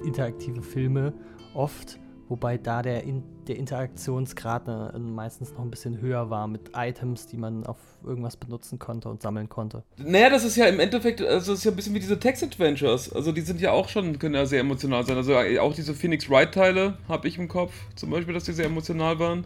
interaktive 0.03 0.61
Filme 0.63 1.13
oft 1.53 1.99
wobei 2.31 2.57
da 2.57 2.81
der, 2.81 3.03
in, 3.03 3.23
der 3.47 3.57
Interaktionsgrad 3.57 4.65
ne, 4.65 4.93
meistens 4.97 5.51
noch 5.51 5.59
ein 5.59 5.69
bisschen 5.69 5.99
höher 5.99 6.29
war 6.29 6.47
mit 6.47 6.71
Items, 6.73 7.27
die 7.27 7.35
man 7.35 7.65
auf 7.65 7.77
irgendwas 8.05 8.37
benutzen 8.37 8.79
konnte 8.79 9.09
und 9.09 9.21
sammeln 9.21 9.49
konnte. 9.49 9.83
Naja, 9.97 10.29
das 10.29 10.45
ist 10.45 10.55
ja 10.55 10.65
im 10.67 10.79
Endeffekt, 10.79 11.21
also 11.21 11.51
das 11.51 11.59
ist 11.59 11.65
ja 11.65 11.71
ein 11.71 11.75
bisschen 11.75 11.93
wie 11.93 11.99
diese 11.99 12.17
Text-Adventures. 12.17 13.11
Also 13.13 13.33
die 13.33 13.41
sind 13.41 13.59
ja 13.59 13.71
auch 13.71 13.89
schon, 13.89 14.17
können 14.17 14.35
ja 14.35 14.45
sehr 14.45 14.61
emotional 14.61 15.05
sein. 15.05 15.17
Also 15.17 15.35
auch 15.59 15.75
diese 15.75 15.93
Phoenix 15.93 16.29
Wright-Teile 16.29 16.97
habe 17.09 17.27
ich 17.27 17.37
im 17.37 17.49
Kopf, 17.49 17.73
zum 17.95 18.09
Beispiel, 18.09 18.33
dass 18.33 18.45
die 18.45 18.53
sehr 18.53 18.65
emotional 18.65 19.19
waren. 19.19 19.45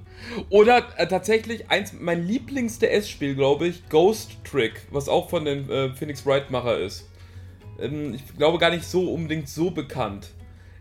Oder 0.51 0.83
äh, 0.97 1.07
tatsächlich 1.07 1.71
eins, 1.71 1.91
mein 1.99 2.23
Lieblings-DS-Spiel, 2.23 3.33
glaube 3.33 3.67
ich, 3.67 3.89
Ghost 3.89 4.37
Trick, 4.43 4.87
was 4.91 5.09
auch 5.09 5.31
von 5.31 5.43
dem 5.43 5.71
äh, 5.71 5.89
Phoenix 5.89 6.23
Wright-Macher 6.23 6.77
ist. 6.77 7.09
Ähm, 7.79 8.13
ich 8.13 8.37
glaube 8.37 8.59
gar 8.59 8.69
nicht 8.69 8.85
so 8.85 9.11
unbedingt 9.11 9.49
so 9.49 9.71
bekannt. 9.71 10.29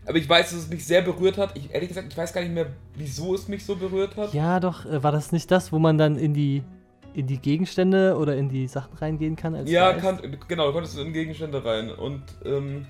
Aber 0.07 0.17
ich 0.17 0.29
weiß, 0.29 0.51
dass 0.51 0.59
es 0.59 0.69
mich 0.69 0.85
sehr 0.85 1.01
berührt 1.01 1.37
hat. 1.37 1.57
Ich, 1.57 1.73
ehrlich 1.73 1.89
gesagt, 1.89 2.07
ich 2.11 2.17
weiß 2.17 2.31
gar 2.31 2.41
nicht 2.41 2.53
mehr, 2.53 2.67
wieso 2.95 3.33
es 3.33 3.47
mich 3.47 3.65
so 3.65 3.75
berührt 3.75 4.15
hat. 4.17 4.33
Ja, 4.33 4.59
doch, 4.59 4.85
äh, 4.85 5.01
war 5.01 5.11
das 5.11 5.31
nicht 5.31 5.49
das, 5.49 5.71
wo 5.71 5.79
man 5.79 5.97
dann 5.97 6.17
in 6.17 6.33
die, 6.33 6.63
in 7.13 7.27
die 7.27 7.39
Gegenstände 7.39 8.15
oder 8.17 8.35
in 8.35 8.49
die 8.49 8.67
Sachen 8.67 8.95
reingehen 8.97 9.35
kann? 9.35 9.65
ja, 9.65 9.93
kann, 9.93 10.19
genau, 10.47 10.67
du 10.67 10.73
konntest 10.73 10.97
in 10.99 11.11
Gegenstände 11.11 11.63
rein. 11.63 11.89
Und, 11.89 12.23
ähm, 12.45 12.85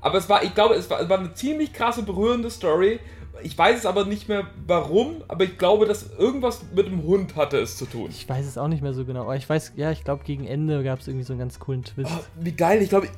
aber 0.00 0.18
es 0.18 0.28
war, 0.28 0.42
ich 0.42 0.54
glaube, 0.54 0.74
es 0.74 0.90
war, 0.90 1.00
es 1.00 1.08
war 1.08 1.18
eine 1.18 1.32
ziemlich 1.32 1.72
krasse, 1.72 2.02
berührende 2.02 2.50
Story. 2.50 3.00
Ich 3.42 3.56
weiß 3.56 3.78
es 3.78 3.86
aber 3.86 4.04
nicht 4.04 4.28
mehr 4.28 4.46
warum, 4.66 5.24
aber 5.28 5.44
ich 5.44 5.56
glaube, 5.56 5.86
dass 5.86 6.10
irgendwas 6.18 6.60
mit 6.74 6.86
dem 6.86 7.02
Hund 7.02 7.34
hatte 7.34 7.58
es 7.58 7.78
zu 7.78 7.86
tun. 7.86 8.10
Ich 8.10 8.28
weiß 8.28 8.46
es 8.46 8.58
auch 8.58 8.68
nicht 8.68 8.82
mehr 8.82 8.92
so 8.92 9.06
genau. 9.06 9.22
Aber 9.22 9.36
ich 9.36 9.48
weiß, 9.48 9.72
ja, 9.76 9.90
ich 9.90 10.04
glaube, 10.04 10.22
gegen 10.24 10.46
Ende 10.46 10.84
gab 10.84 11.00
es 11.00 11.08
irgendwie 11.08 11.24
so 11.24 11.32
einen 11.32 11.40
ganz 11.40 11.58
coolen 11.58 11.82
Twist. 11.82 12.10
Oh, 12.14 12.24
wie 12.40 12.52
geil, 12.52 12.82
ich 12.82 12.90
glaube, 12.90 13.08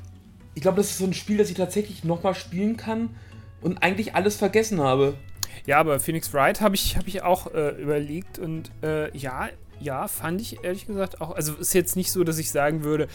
ich 0.54 0.62
glaube, 0.62 0.76
das 0.76 0.90
ist 0.90 0.98
so 0.98 1.04
ein 1.04 1.14
Spiel, 1.14 1.38
das 1.38 1.50
ich 1.50 1.56
tatsächlich 1.56 2.04
nochmal 2.04 2.34
spielen 2.34 2.76
kann 2.76 3.10
und 3.60 3.82
eigentlich 3.82 4.14
alles 4.14 4.36
vergessen 4.36 4.80
habe. 4.80 5.14
Ja, 5.66 5.78
aber 5.78 5.98
Phoenix 5.98 6.32
Wright 6.32 6.60
habe 6.60 6.74
ich, 6.74 6.96
hab 6.96 7.06
ich 7.06 7.22
auch 7.22 7.52
äh, 7.54 7.70
überlegt 7.80 8.38
und 8.38 8.70
äh, 8.82 9.16
ja, 9.16 9.48
ja, 9.80 10.08
fand 10.08 10.40
ich 10.40 10.62
ehrlich 10.62 10.86
gesagt 10.86 11.20
auch. 11.20 11.32
Also 11.32 11.54
ist 11.54 11.74
jetzt 11.74 11.96
nicht 11.96 12.12
so, 12.12 12.24
dass 12.24 12.38
ich 12.38 12.50
sagen 12.50 12.84
würde, 12.84 13.08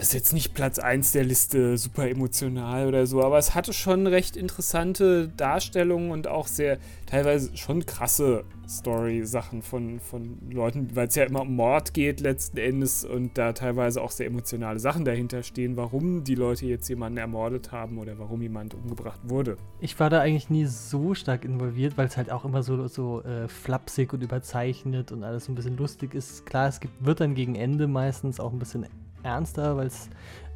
ist 0.00 0.14
jetzt 0.14 0.32
nicht 0.32 0.54
Platz 0.54 0.78
1 0.78 1.12
der 1.12 1.24
Liste 1.24 1.76
super 1.76 2.08
emotional 2.08 2.86
oder 2.86 3.06
so, 3.06 3.22
aber 3.22 3.38
es 3.38 3.54
hatte 3.54 3.72
schon 3.72 4.06
recht 4.06 4.36
interessante 4.36 5.28
Darstellungen 5.36 6.10
und 6.10 6.28
auch 6.28 6.46
sehr 6.46 6.78
teilweise 7.06 7.56
schon 7.56 7.84
krasse 7.84 8.44
Story-Sachen 8.68 9.62
von, 9.62 10.00
von 10.00 10.38
Leuten, 10.50 10.94
weil 10.94 11.08
es 11.08 11.14
ja 11.14 11.24
immer 11.24 11.42
um 11.42 11.54
Mord 11.54 11.92
geht 11.92 12.20
letzten 12.20 12.56
Endes 12.56 13.04
und 13.04 13.36
da 13.36 13.52
teilweise 13.52 14.00
auch 14.00 14.10
sehr 14.10 14.26
emotionale 14.26 14.78
Sachen 14.78 15.04
dahinter 15.04 15.42
stehen, 15.42 15.76
warum 15.76 16.24
die 16.24 16.34
Leute 16.34 16.66
jetzt 16.66 16.88
jemanden 16.88 17.18
ermordet 17.18 17.72
haben 17.72 17.98
oder 17.98 18.18
warum 18.18 18.40
jemand 18.40 18.74
umgebracht 18.74 19.20
wurde. 19.24 19.58
Ich 19.80 19.98
war 20.00 20.08
da 20.10 20.20
eigentlich 20.20 20.48
nie 20.48 20.66
so 20.66 21.14
stark 21.14 21.44
involviert, 21.44 21.98
weil 21.98 22.06
es 22.06 22.16
halt 22.16 22.30
auch 22.30 22.44
immer 22.44 22.62
so, 22.62 22.86
so 22.88 23.22
äh, 23.22 23.48
flapsig 23.48 24.12
und 24.12 24.22
überzeichnet 24.22 25.12
und 25.12 25.22
alles 25.22 25.44
so 25.44 25.52
ein 25.52 25.54
bisschen 25.54 25.76
lustig 25.76 26.14
ist. 26.14 26.46
Klar, 26.46 26.68
es 26.68 26.80
gibt, 26.80 27.04
wird 27.04 27.20
dann 27.20 27.34
gegen 27.34 27.54
Ende 27.54 27.86
meistens 27.86 28.40
auch 28.40 28.52
ein 28.52 28.58
bisschen 28.58 28.86
ernster, 29.22 29.76
weil 29.76 29.86
es 29.86 30.08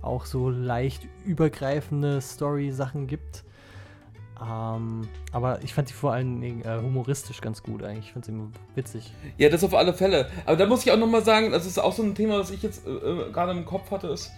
auch 0.03 0.27
so 0.27 0.51
leicht 0.51 1.07
übergreifende 1.25 2.21
Story-Sachen 2.21 3.07
gibt. 3.07 3.45
Ähm, 4.41 5.09
aber 5.33 5.63
ich 5.63 5.73
fand 5.73 5.89
sie 5.89 5.95
vor 5.95 6.13
allen 6.13 6.41
Dingen 6.41 6.63
äh, 6.63 6.79
humoristisch 6.83 7.41
ganz 7.41 7.63
gut 7.63 7.83
eigentlich. 7.83 8.07
Ich 8.07 8.13
fand 8.13 8.25
sie 8.27 8.35
witzig. 8.75 9.13
Ja, 9.39 9.49
das 9.49 9.65
auf 9.65 9.75
alle 9.75 9.95
Fälle. 9.95 10.29
Aber 10.45 10.57
da 10.57 10.67
muss 10.67 10.85
ich 10.85 10.93
auch 10.93 10.99
nochmal 10.99 11.25
sagen, 11.25 11.53
das 11.53 11.67
ist 11.67 11.79
auch 11.79 11.93
so 11.93 12.03
ein 12.03 12.15
Thema, 12.15 12.39
das 12.39 12.51
ich 12.51 12.63
jetzt 12.63 12.87
äh, 12.87 12.91
äh, 12.91 13.33
gerade 13.33 13.53
im 13.53 13.65
Kopf 13.65 13.91
hatte, 13.91 14.09
ist, 14.09 14.31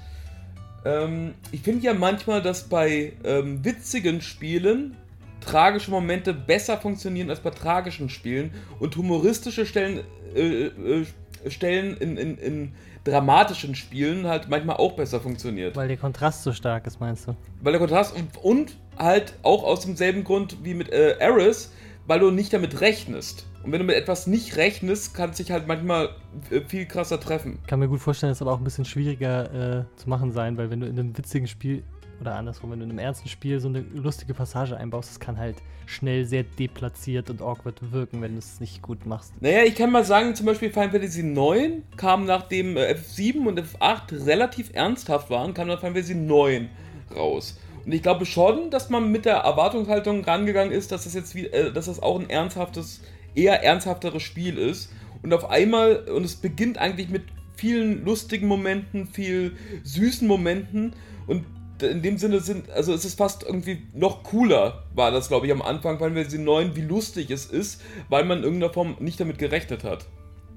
ähm, 0.84 1.34
ich 1.50 1.62
finde 1.62 1.84
ja 1.84 1.94
manchmal, 1.94 2.42
dass 2.42 2.68
bei 2.68 3.12
ähm, 3.24 3.64
witzigen 3.64 4.20
Spielen 4.20 4.96
tragische 5.40 5.90
Momente 5.90 6.32
besser 6.32 6.78
funktionieren 6.78 7.30
als 7.30 7.40
bei 7.40 7.50
tragischen 7.50 8.08
Spielen 8.08 8.52
und 8.78 8.96
humoristische 8.96 9.66
Stellen, 9.66 10.04
äh, 10.34 10.66
äh 10.66 11.06
Stellen 11.48 11.96
in, 11.96 12.16
in, 12.16 12.38
in 12.38 12.72
dramatischen 13.04 13.74
Spielen 13.74 14.26
halt 14.26 14.48
manchmal 14.48 14.76
auch 14.76 14.92
besser 14.92 15.20
funktioniert. 15.20 15.76
Weil 15.76 15.88
der 15.88 15.96
Kontrast 15.96 16.42
so 16.42 16.52
stark 16.52 16.86
ist, 16.86 17.00
meinst 17.00 17.28
du? 17.28 17.36
Weil 17.62 17.72
der 17.72 17.80
Kontrast 17.80 18.14
und, 18.14 18.36
und 18.42 18.76
halt 18.96 19.34
auch 19.42 19.64
aus 19.64 19.80
demselben 19.80 20.24
Grund 20.24 20.64
wie 20.64 20.74
mit 20.74 20.90
äh, 20.92 21.18
Eris, 21.18 21.72
weil 22.06 22.20
du 22.20 22.30
nicht 22.30 22.52
damit 22.52 22.80
rechnest. 22.80 23.46
Und 23.62 23.72
wenn 23.72 23.80
du 23.80 23.84
mit 23.84 23.96
etwas 23.96 24.26
nicht 24.26 24.56
rechnest, 24.56 25.14
kann 25.14 25.30
es 25.30 25.36
sich 25.36 25.50
halt 25.50 25.66
manchmal 25.66 26.10
äh, 26.50 26.60
viel 26.62 26.86
krasser 26.86 27.20
treffen. 27.20 27.58
Ich 27.62 27.68
kann 27.68 27.80
mir 27.80 27.88
gut 27.88 28.00
vorstellen, 28.00 28.30
dass 28.30 28.38
es 28.38 28.42
aber 28.42 28.52
auch 28.52 28.58
ein 28.58 28.64
bisschen 28.64 28.84
schwieriger 28.84 29.80
äh, 29.80 29.84
zu 29.96 30.08
machen 30.08 30.32
sein, 30.32 30.56
weil 30.56 30.70
wenn 30.70 30.80
du 30.80 30.86
in 30.86 30.98
einem 30.98 31.16
witzigen 31.16 31.46
Spiel 31.46 31.82
oder 32.20 32.34
andersrum, 32.34 32.70
wenn 32.70 32.80
du 32.80 32.84
in 32.84 32.90
einem 32.90 32.98
ernsten 32.98 33.28
Spiel 33.28 33.60
so 33.60 33.68
eine 33.68 33.80
lustige 33.80 34.34
Passage 34.34 34.76
einbaust, 34.76 35.10
das 35.10 35.20
kann 35.20 35.38
halt 35.38 35.56
schnell 35.86 36.24
sehr 36.24 36.42
deplatziert 36.42 37.30
und 37.30 37.40
awkward 37.40 37.92
wirken, 37.92 38.20
wenn 38.20 38.32
du 38.32 38.38
es 38.38 38.60
nicht 38.60 38.82
gut 38.82 39.06
machst. 39.06 39.32
Naja, 39.40 39.62
ich 39.64 39.74
kann 39.74 39.90
mal 39.90 40.04
sagen, 40.04 40.34
zum 40.34 40.46
Beispiel 40.46 40.70
Final 40.70 40.90
Fantasy 40.90 41.22
9 41.22 41.82
kam 41.96 42.26
nachdem 42.26 42.76
äh, 42.76 42.92
F7 42.94 43.46
und 43.46 43.60
F8 43.60 44.26
relativ 44.26 44.70
ernsthaft 44.74 45.30
waren, 45.30 45.54
kam 45.54 45.68
dann 45.68 45.78
Final 45.78 45.94
Fantasy 45.94 46.14
9 46.14 46.68
raus. 47.14 47.58
Und 47.84 47.92
ich 47.92 48.02
glaube 48.02 48.26
schon, 48.26 48.70
dass 48.70 48.90
man 48.90 49.10
mit 49.10 49.24
der 49.24 49.36
Erwartungshaltung 49.36 50.22
rangegangen 50.24 50.72
ist, 50.72 50.92
dass 50.92 51.04
das 51.04 51.14
jetzt 51.14 51.34
wie, 51.34 51.46
äh, 51.46 51.72
dass 51.72 51.86
das 51.86 52.02
auch 52.02 52.20
ein 52.20 52.28
ernsthaftes, 52.28 53.00
eher 53.34 53.62
ernsthafteres 53.62 54.22
Spiel 54.22 54.58
ist. 54.58 54.92
Und 55.22 55.32
auf 55.32 55.48
einmal, 55.48 55.96
und 56.10 56.24
es 56.24 56.36
beginnt 56.36 56.78
eigentlich 56.78 57.08
mit 57.08 57.22
vielen 57.56 58.04
lustigen 58.04 58.46
Momenten, 58.46 59.06
viel 59.06 59.56
süßen 59.84 60.28
Momenten. 60.28 60.92
Und 61.26 61.44
in 61.82 62.02
dem 62.02 62.18
Sinne 62.18 62.40
sind, 62.40 62.70
also 62.70 62.92
es 62.92 63.04
ist 63.04 63.18
fast 63.18 63.42
irgendwie 63.42 63.82
noch 63.94 64.22
cooler, 64.22 64.84
war 64.94 65.10
das, 65.10 65.28
glaube 65.28 65.46
ich, 65.46 65.52
am 65.52 65.62
Anfang, 65.62 66.00
weil 66.00 66.14
wir 66.14 66.28
sie 66.28 66.38
neuen, 66.38 66.76
wie 66.76 66.82
lustig 66.82 67.30
es 67.30 67.46
ist, 67.46 67.80
weil 68.08 68.24
man 68.24 68.38
in 68.38 68.44
irgendeiner 68.44 68.72
Form 68.72 68.96
nicht 69.00 69.20
damit 69.20 69.38
gerechnet 69.38 69.84
hat. 69.84 70.06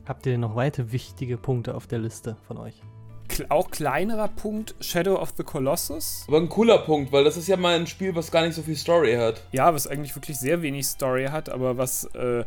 Habt 0.05 0.25
ihr 0.25 0.37
noch 0.37 0.55
weitere 0.55 0.91
wichtige 0.91 1.37
Punkte 1.37 1.75
auf 1.75 1.87
der 1.87 1.99
Liste 1.99 2.37
von 2.47 2.57
euch? 2.57 2.75
Auch 3.49 3.71
kleinerer 3.71 4.27
Punkt 4.27 4.75
Shadow 4.81 5.15
of 5.15 5.33
the 5.37 5.43
Colossus. 5.43 6.25
Aber 6.27 6.37
ein 6.37 6.49
cooler 6.49 6.79
Punkt, 6.79 7.11
weil 7.11 7.23
das 7.23 7.37
ist 7.37 7.47
ja 7.47 7.55
mal 7.55 7.75
ein 7.75 7.87
Spiel, 7.87 8.13
was 8.13 8.29
gar 8.29 8.45
nicht 8.45 8.55
so 8.55 8.61
viel 8.61 8.75
Story 8.75 9.15
hat. 9.15 9.41
Ja, 9.51 9.73
was 9.73 9.87
eigentlich 9.87 10.15
wirklich 10.15 10.37
sehr 10.37 10.61
wenig 10.61 10.85
Story 10.87 11.27
hat, 11.31 11.49
aber 11.49 11.77
was 11.77 12.05
äh, 12.13 12.43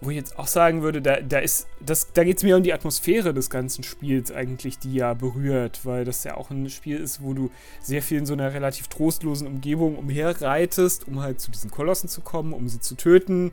wo 0.00 0.10
ich 0.10 0.16
jetzt 0.16 0.38
auch 0.38 0.46
sagen 0.46 0.82
würde, 0.82 1.02
da, 1.02 1.20
da 1.20 1.38
ist, 1.38 1.66
das, 1.80 2.12
da 2.12 2.22
geht 2.22 2.36
es 2.38 2.42
mir 2.44 2.56
um 2.56 2.62
die 2.62 2.72
Atmosphäre 2.72 3.34
des 3.34 3.50
ganzen 3.50 3.82
Spiels 3.82 4.30
eigentlich, 4.30 4.78
die 4.78 4.94
ja 4.94 5.14
berührt, 5.14 5.80
weil 5.84 6.04
das 6.04 6.22
ja 6.24 6.36
auch 6.36 6.50
ein 6.50 6.70
Spiel 6.70 6.98
ist, 6.98 7.22
wo 7.22 7.34
du 7.34 7.50
sehr 7.80 8.02
viel 8.02 8.18
in 8.18 8.26
so 8.26 8.34
einer 8.34 8.54
relativ 8.54 8.88
trostlosen 8.88 9.46
Umgebung 9.46 9.96
umherreitest, 9.96 11.08
um 11.08 11.20
halt 11.20 11.40
zu 11.40 11.50
diesen 11.50 11.70
Kolossen 11.70 12.08
zu 12.08 12.20
kommen, 12.20 12.52
um 12.52 12.68
sie 12.68 12.80
zu 12.80 12.94
töten. 12.94 13.50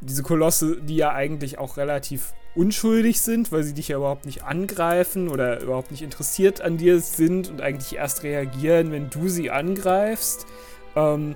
Diese 0.00 0.22
Kolosse, 0.22 0.80
die 0.80 0.96
ja 0.96 1.12
eigentlich 1.12 1.58
auch 1.58 1.76
relativ 1.76 2.32
unschuldig 2.54 3.20
sind, 3.20 3.52
weil 3.52 3.62
sie 3.62 3.74
dich 3.74 3.88
ja 3.88 3.98
überhaupt 3.98 4.26
nicht 4.26 4.42
angreifen 4.42 5.28
oder 5.28 5.60
überhaupt 5.60 5.90
nicht 5.90 6.02
interessiert 6.02 6.60
an 6.60 6.76
dir 6.76 7.00
sind 7.00 7.50
und 7.50 7.60
eigentlich 7.60 7.96
erst 7.96 8.22
reagieren, 8.22 8.92
wenn 8.92 9.10
du 9.10 9.28
sie 9.28 9.50
angreifst. 9.50 10.46
Ähm, 10.96 11.34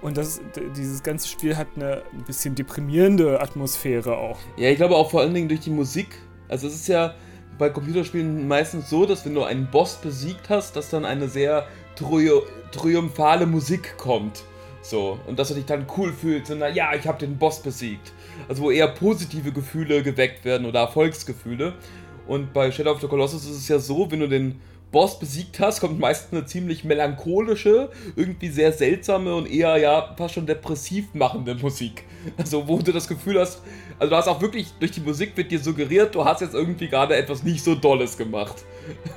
und 0.00 0.16
das, 0.16 0.40
dieses 0.76 1.02
ganze 1.02 1.28
Spiel 1.28 1.56
hat 1.56 1.68
eine 1.76 2.02
ein 2.12 2.24
bisschen 2.24 2.54
deprimierende 2.54 3.40
Atmosphäre 3.40 4.16
auch. 4.16 4.38
Ja, 4.56 4.70
ich 4.70 4.76
glaube 4.76 4.96
auch 4.96 5.10
vor 5.10 5.20
allen 5.20 5.34
Dingen 5.34 5.48
durch 5.48 5.60
die 5.60 5.70
Musik. 5.70 6.08
Also 6.48 6.68
es 6.68 6.74
ist 6.74 6.88
ja 6.88 7.14
bei 7.58 7.70
Computerspielen 7.70 8.46
meistens 8.46 8.88
so, 8.88 9.04
dass 9.04 9.24
wenn 9.24 9.34
du 9.34 9.42
einen 9.42 9.66
Boss 9.66 9.96
besiegt 9.96 10.48
hast, 10.48 10.76
dass 10.76 10.90
dann 10.90 11.04
eine 11.04 11.28
sehr 11.28 11.66
tri 11.96 12.30
triumphale 12.70 13.46
Musik 13.46 13.96
kommt. 13.96 14.44
So, 14.82 15.18
und 15.26 15.38
dass 15.38 15.48
du 15.48 15.54
dich 15.54 15.64
dann 15.64 15.86
cool 15.96 16.12
fühlst 16.12 16.50
und 16.50 16.60
na 16.60 16.68
ja, 16.68 16.94
ich 16.94 17.06
habe 17.06 17.18
den 17.18 17.36
Boss 17.36 17.60
besiegt. 17.60 18.12
Also 18.48 18.62
wo 18.62 18.70
eher 18.70 18.88
positive 18.88 19.52
Gefühle 19.52 20.02
geweckt 20.02 20.44
werden 20.44 20.66
oder 20.66 20.80
Erfolgsgefühle. 20.80 21.74
Und 22.26 22.52
bei 22.52 22.70
Shadow 22.70 22.92
of 22.92 23.00
the 23.00 23.08
Colossus 23.08 23.44
ist 23.44 23.56
es 23.56 23.68
ja 23.68 23.78
so, 23.78 24.10
wenn 24.10 24.20
du 24.20 24.28
den 24.28 24.60
Boss 24.90 25.18
besiegt 25.18 25.60
hast, 25.60 25.80
kommt 25.80 25.98
meistens 25.98 26.32
eine 26.32 26.46
ziemlich 26.46 26.84
melancholische, 26.84 27.90
irgendwie 28.16 28.48
sehr 28.48 28.72
seltsame 28.72 29.34
und 29.34 29.50
eher 29.50 29.76
ja 29.76 30.14
fast 30.16 30.34
schon 30.34 30.46
depressiv 30.46 31.12
machende 31.12 31.54
Musik. 31.54 32.04
Also 32.36 32.66
wo 32.66 32.78
du 32.78 32.92
das 32.92 33.06
Gefühl 33.06 33.38
hast, 33.38 33.62
also 33.98 34.10
du 34.10 34.16
hast 34.16 34.28
auch 34.28 34.40
wirklich 34.40 34.72
durch 34.80 34.92
die 34.92 35.00
Musik 35.00 35.36
wird 35.36 35.50
dir 35.50 35.58
suggeriert, 35.58 36.14
du 36.14 36.24
hast 36.24 36.40
jetzt 36.40 36.54
irgendwie 36.54 36.88
gerade 36.88 37.16
etwas 37.16 37.42
nicht 37.42 37.62
so 37.62 37.74
Dolles 37.74 38.16
gemacht. 38.16 38.56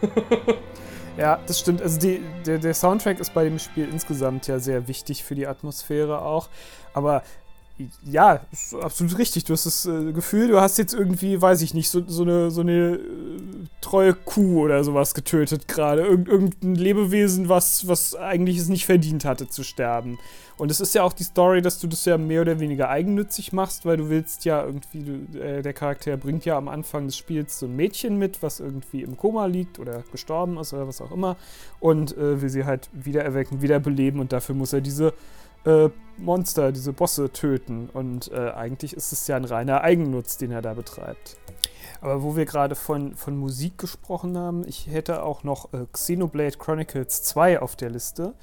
ja, 1.17 1.39
das 1.47 1.59
stimmt. 1.59 1.81
Also 1.81 1.99
die, 1.99 2.21
der, 2.45 2.57
der 2.57 2.73
Soundtrack 2.73 3.19
ist 3.19 3.33
bei 3.33 3.43
dem 3.43 3.59
Spiel 3.59 3.87
insgesamt 3.89 4.47
ja 4.47 4.59
sehr 4.59 4.87
wichtig 4.87 5.23
für 5.23 5.35
die 5.35 5.47
Atmosphäre 5.47 6.21
auch. 6.21 6.49
Aber 6.93 7.23
ja, 8.03 8.41
absolut 8.79 9.17
richtig. 9.17 9.45
Du 9.45 9.53
hast 9.53 9.65
das 9.65 9.85
äh, 9.85 10.11
Gefühl, 10.11 10.47
du 10.47 10.59
hast 10.59 10.77
jetzt 10.77 10.93
irgendwie, 10.93 11.41
weiß 11.41 11.61
ich 11.61 11.73
nicht, 11.73 11.89
so, 11.89 12.03
so 12.07 12.23
eine, 12.23 12.51
so 12.51 12.61
eine 12.61 12.95
äh, 12.95 12.99
treue 13.81 14.13
Kuh 14.13 14.61
oder 14.61 14.83
sowas 14.83 15.13
getötet 15.13 15.67
gerade. 15.67 16.03
Irg 16.03 16.27
irgendein 16.27 16.75
Lebewesen, 16.75 17.49
was, 17.49 17.87
was 17.87 18.15
eigentlich 18.15 18.57
es 18.57 18.69
nicht 18.69 18.85
verdient 18.85 19.25
hatte 19.25 19.47
zu 19.47 19.63
sterben. 19.63 20.17
Und 20.57 20.69
es 20.69 20.79
ist 20.79 20.93
ja 20.93 21.01
auch 21.01 21.13
die 21.13 21.23
Story, 21.23 21.63
dass 21.63 21.79
du 21.79 21.87
das 21.87 22.05
ja 22.05 22.19
mehr 22.19 22.41
oder 22.41 22.59
weniger 22.59 22.87
eigennützig 22.89 23.51
machst, 23.51 23.83
weil 23.83 23.97
du 23.97 24.09
willst 24.09 24.45
ja 24.45 24.63
irgendwie, 24.63 25.03
du, 25.03 25.39
äh, 25.39 25.63
der 25.63 25.73
Charakter 25.73 26.15
bringt 26.17 26.45
ja 26.45 26.55
am 26.55 26.67
Anfang 26.67 27.07
des 27.07 27.17
Spiels 27.17 27.57
so 27.57 27.65
ein 27.65 27.75
Mädchen 27.75 28.17
mit, 28.17 28.43
was 28.43 28.59
irgendwie 28.59 29.01
im 29.01 29.17
Koma 29.17 29.47
liegt 29.47 29.79
oder 29.79 30.03
gestorben 30.11 30.57
ist 30.59 30.73
oder 30.73 30.87
was 30.87 31.01
auch 31.01 31.11
immer. 31.11 31.35
Und 31.79 32.15
äh, 32.15 32.41
will 32.41 32.49
sie 32.49 32.65
halt 32.65 32.89
wieder 32.93 33.23
erwecken, 33.23 33.63
wiederbeleben 33.63 34.19
und 34.19 34.33
dafür 34.33 34.53
muss 34.53 34.71
er 34.71 34.81
diese 34.81 35.13
äh, 35.65 35.89
Monster, 36.17 36.71
diese 36.71 36.93
Bosse 36.93 37.31
töten. 37.31 37.89
Und 37.93 38.31
äh, 38.31 38.51
eigentlich 38.51 38.93
ist 38.93 39.11
es 39.11 39.27
ja 39.27 39.35
ein 39.35 39.45
reiner 39.45 39.81
Eigennutz, 39.81 40.37
den 40.37 40.51
er 40.51 40.61
da 40.61 40.73
betreibt. 40.73 41.37
Aber 42.01 42.23
wo 42.23 42.35
wir 42.35 42.45
gerade 42.45 42.75
von, 42.75 43.15
von 43.15 43.37
Musik 43.37 43.77
gesprochen 43.77 44.37
haben, 44.37 44.67
ich 44.67 44.87
hätte 44.87 45.23
auch 45.23 45.43
noch 45.43 45.71
äh, 45.73 45.85
Xenoblade 45.91 46.57
Chronicles 46.57 47.23
2 47.23 47.61
auf 47.61 47.75
der 47.75 47.91
Liste 47.91 48.33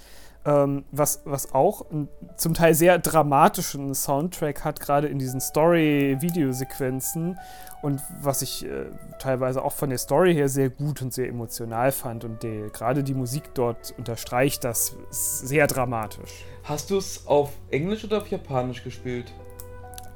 ähm, 0.49 0.85
was, 0.93 1.21
was 1.25 1.53
auch 1.53 1.91
einen 1.91 2.09
zum 2.37 2.55
Teil 2.55 2.73
sehr 2.75 2.99
dramatischen 2.99 3.95
Soundtrack 3.95 4.65
hat, 4.65 4.81
gerade 4.81 5.09
in 5.09 5.19
diesen 5.19 5.41
Story-Videosequenzen 5.41 7.39
und 7.83 8.01
was 8.23 8.41
ich 8.43 8.65
äh, 8.65 8.87
teilweise 9.19 9.63
auch 9.63 9.73
von 9.73 9.91
der 9.91 9.99
Story 9.99 10.33
her 10.35 10.49
sehr 10.49 10.71
gut 10.71 11.03
und 11.03 11.13
sehr 11.13 11.29
emotional 11.29 11.93
fand 11.93 12.25
und 12.25 12.41
gerade 12.73 13.05
die 13.05 13.13
Musik 13.15 13.55
dort 13.55 13.93
unterstreicht 13.99 14.65
das 14.65 14.97
sehr 15.11 15.67
dramatisch. 15.67 16.47
Hast 16.65 16.91
du 16.91 16.97
es 16.97 17.27
auf 17.27 17.53
Englisch 17.71 18.05
oder 18.05 18.19
auf 18.19 18.29
Japanisch 18.29 18.83
gespielt? 18.83 19.33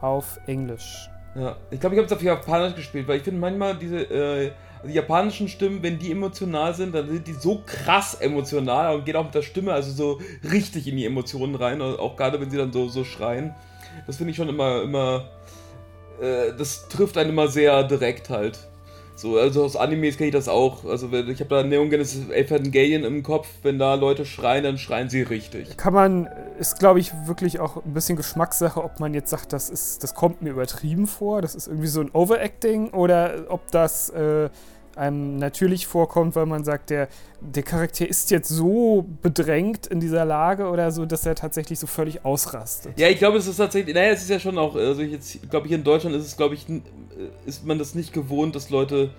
Auf 0.01 0.39
Englisch. 0.47 1.11
Ja, 1.35 1.57
ich 1.71 1.81
glaube, 1.81 1.95
ich 1.95 1.99
habe 1.99 2.07
es 2.07 2.13
auf 2.13 2.23
Japanisch 2.23 2.75
gespielt, 2.75 3.07
weil 3.09 3.19
ich 3.19 3.23
finde 3.23 3.41
manchmal 3.41 3.77
diese 3.77 4.01
äh, 4.03 4.53
die 4.85 4.95
japanischen 4.95 5.49
Stimmen, 5.49 5.83
wenn 5.83 5.99
die 5.99 6.11
emotional 6.11 6.75
sind, 6.75 6.95
dann 6.95 7.09
sind 7.09 7.27
die 7.27 7.35
so 7.35 7.63
krass 7.65 8.15
emotional 8.15 8.95
und 8.95 9.05
gehen 9.05 9.17
auch 9.17 9.25
mit 9.25 9.35
der 9.35 9.43
Stimme 9.43 9.73
also 9.73 9.93
so 9.93 10.21
richtig 10.51 10.89
in 10.89 10.97
die 10.97 11.05
Emotionen 11.05 11.55
rein, 11.55 11.81
auch 11.81 12.17
gerade 12.17 12.41
wenn 12.41 12.51
sie 12.51 12.57
dann 12.57 12.73
so, 12.73 12.89
so 12.89 13.05
schreien. 13.05 13.55
Das 14.07 14.17
finde 14.17 14.31
ich 14.33 14.37
schon 14.37 14.49
immer, 14.49 14.83
immer, 14.83 15.29
äh, 16.21 16.53
das 16.57 16.89
trifft 16.89 17.17
einen 17.19 17.31
immer 17.31 17.49
sehr 17.49 17.85
direkt 17.85 18.31
halt. 18.31 18.59
So, 19.15 19.39
also 19.39 19.65
aus 19.65 19.77
Animes 19.77 20.17
kenne 20.17 20.29
ich 20.29 20.35
das 20.35 20.49
auch. 20.49 20.85
Also 20.85 21.13
ich 21.13 21.41
habe 21.41 21.49
da 21.49 21.63
Neon 21.63 21.91
Genesis 21.91 22.29
Evangelion 22.31 23.05
im 23.05 23.23
Kopf, 23.23 23.47
wenn 23.63 23.79
da 23.79 23.95
Leute 23.95 24.25
schreien, 24.25 24.65
dann 24.65 24.79
schreien 24.79 25.11
sie 25.11 25.23
richtig. 25.23 25.77
Kann 25.77 25.93
man, 25.93 26.29
ist 26.59 26.79
glaube 26.79 27.01
ich 27.01 27.13
wirklich 27.27 27.61
auch 27.61 27.85
ein 27.85 27.95
bisschen 27.95 28.17
Geschmackssache, 28.17 28.83
ob 28.83 29.01
man 29.01 29.15
jetzt 29.15 29.31
sagt, 29.31 29.53
das 29.53 29.71
ist, 29.71 30.03
das 30.03 30.15
kommt 30.15 30.43
mir 30.43 30.51
übertrieben 30.51 31.07
vor, 31.07 31.43
das 31.43 31.55
ist 31.55 31.67
irgendwie 31.67 31.89
so 31.89 32.01
ein 32.01 32.11
Overacting 32.13 32.91
oder 32.91 33.45
ob 33.49 33.71
das 33.71 34.11
äh, 34.11 34.49
einem 34.97 35.37
natürlich 35.39 35.87
vorkommt, 35.87 36.37
weil 36.37 36.47
man 36.47 36.65
sagt, 36.65 36.91
der, 36.91 37.09
der 37.41 37.63
Charakter 37.63 38.09
ist 38.09 38.31
jetzt 38.31 38.49
so 38.49 39.07
bedrängt 39.23 39.87
in 39.87 40.01
dieser 40.01 40.25
Lage 40.25 40.69
oder 40.69 40.91
so, 40.91 41.07
dass 41.07 41.27
er 41.27 41.35
tatsächlich 41.35 41.79
so 41.79 41.87
völlig 41.87 42.25
ausrastet. 42.25 42.99
Ja, 42.99 43.09
ich 43.09 43.19
glaube, 43.19 43.39
es 43.39 43.47
ist 43.47 43.57
tatsächlich, 43.57 43.95
naja, 43.95 44.13
es 44.13 44.23
ist 44.23 44.31
ja 44.31 44.39
schon 44.39 44.59
auch, 44.59 44.77
also 44.77 45.03
jetzt, 45.03 45.51
glaube 45.51 45.67
ich, 45.67 45.73
in 45.73 45.85
Deutschland 45.85 46.15
ist 46.17 46.27
es, 46.27 46.37
glaube 46.37 46.55
ich, 46.55 46.69
äh, 46.69 46.81
ist 47.47 47.65
man 47.65 47.79
das 47.79 47.95
nicht 47.95 48.13
gewohnt, 48.13 48.55
dass 48.55 48.71
Leute 48.71 49.11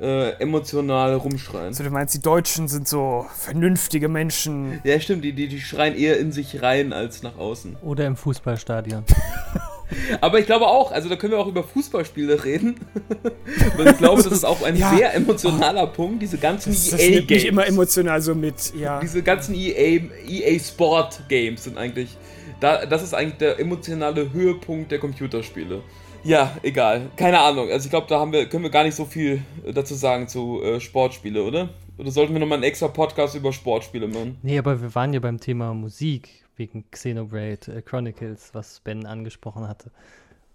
äh, 0.00 0.30
emotional 0.40 1.14
rumschreien. 1.14 1.66
Also 1.66 1.84
du 1.84 1.90
meinst, 1.90 2.14
die 2.14 2.20
Deutschen 2.20 2.68
sind 2.68 2.88
so 2.88 3.26
vernünftige 3.36 4.08
Menschen. 4.08 4.80
Ja, 4.84 4.98
stimmt, 5.00 5.24
die, 5.24 5.32
die, 5.32 5.48
die 5.48 5.60
schreien 5.60 5.96
eher 5.96 6.18
in 6.18 6.32
sich 6.32 6.62
rein 6.62 6.92
als 6.92 7.22
nach 7.22 7.38
außen. 7.38 7.76
Oder 7.82 8.06
im 8.06 8.16
Fußballstadion. 8.16 9.04
Aber 10.20 10.38
ich 10.38 10.46
glaube 10.46 10.66
auch, 10.66 10.92
also 10.92 11.08
da 11.08 11.16
können 11.16 11.32
wir 11.32 11.38
auch 11.38 11.46
über 11.46 11.62
Fußballspiele 11.62 12.44
reden. 12.44 12.76
Weil 13.76 13.88
ich 13.88 13.98
glaube, 13.98 14.22
das 14.22 14.32
ist 14.32 14.44
auch 14.44 14.62
ein 14.62 14.76
ja. 14.76 14.94
sehr 14.96 15.14
emotionaler 15.14 15.86
Punkt, 15.86 16.22
diese 16.22 16.38
ganzen 16.38 16.72
EA-Games. 16.72 17.26
Das 17.28 17.44
immer 17.44 17.66
emotional 17.66 18.20
so 18.20 18.34
mit, 18.34 18.72
ja. 18.74 19.00
Diese 19.00 19.22
ganzen 19.22 19.54
EA, 19.54 20.00
EA 20.28 20.58
Sport 20.58 21.22
Games 21.28 21.64
sind 21.64 21.78
eigentlich, 21.78 22.16
da, 22.60 22.86
das 22.86 23.02
ist 23.02 23.14
eigentlich 23.14 23.38
der 23.38 23.58
emotionale 23.58 24.32
Höhepunkt 24.32 24.90
der 24.92 24.98
Computerspiele. 24.98 25.82
Ja, 26.24 26.56
egal. 26.62 27.10
Keine 27.16 27.38
Ahnung. 27.38 27.70
Also 27.70 27.84
ich 27.84 27.90
glaube, 27.90 28.06
da 28.08 28.18
haben 28.18 28.32
wir, 28.32 28.48
können 28.48 28.62
wir 28.62 28.70
gar 28.70 28.84
nicht 28.84 28.94
so 28.94 29.04
viel 29.04 29.42
dazu 29.74 29.94
sagen 29.94 30.26
zu 30.26 30.62
äh, 30.62 30.80
Sportspiele, 30.80 31.42
oder? 31.42 31.68
Oder 31.98 32.10
sollten 32.10 32.32
wir 32.32 32.40
nochmal 32.40 32.56
einen 32.56 32.64
extra 32.64 32.88
Podcast 32.88 33.34
über 33.34 33.52
Sportspiele 33.52 34.08
machen? 34.08 34.38
Nee, 34.42 34.58
aber 34.58 34.80
wir 34.80 34.94
waren 34.94 35.12
ja 35.12 35.20
beim 35.20 35.38
Thema 35.38 35.74
Musik 35.74 36.43
wegen 36.56 36.90
Xenoblade 36.90 37.74
äh, 37.74 37.82
Chronicles, 37.82 38.50
was 38.54 38.80
Ben 38.80 39.06
angesprochen 39.06 39.68
hatte. 39.68 39.90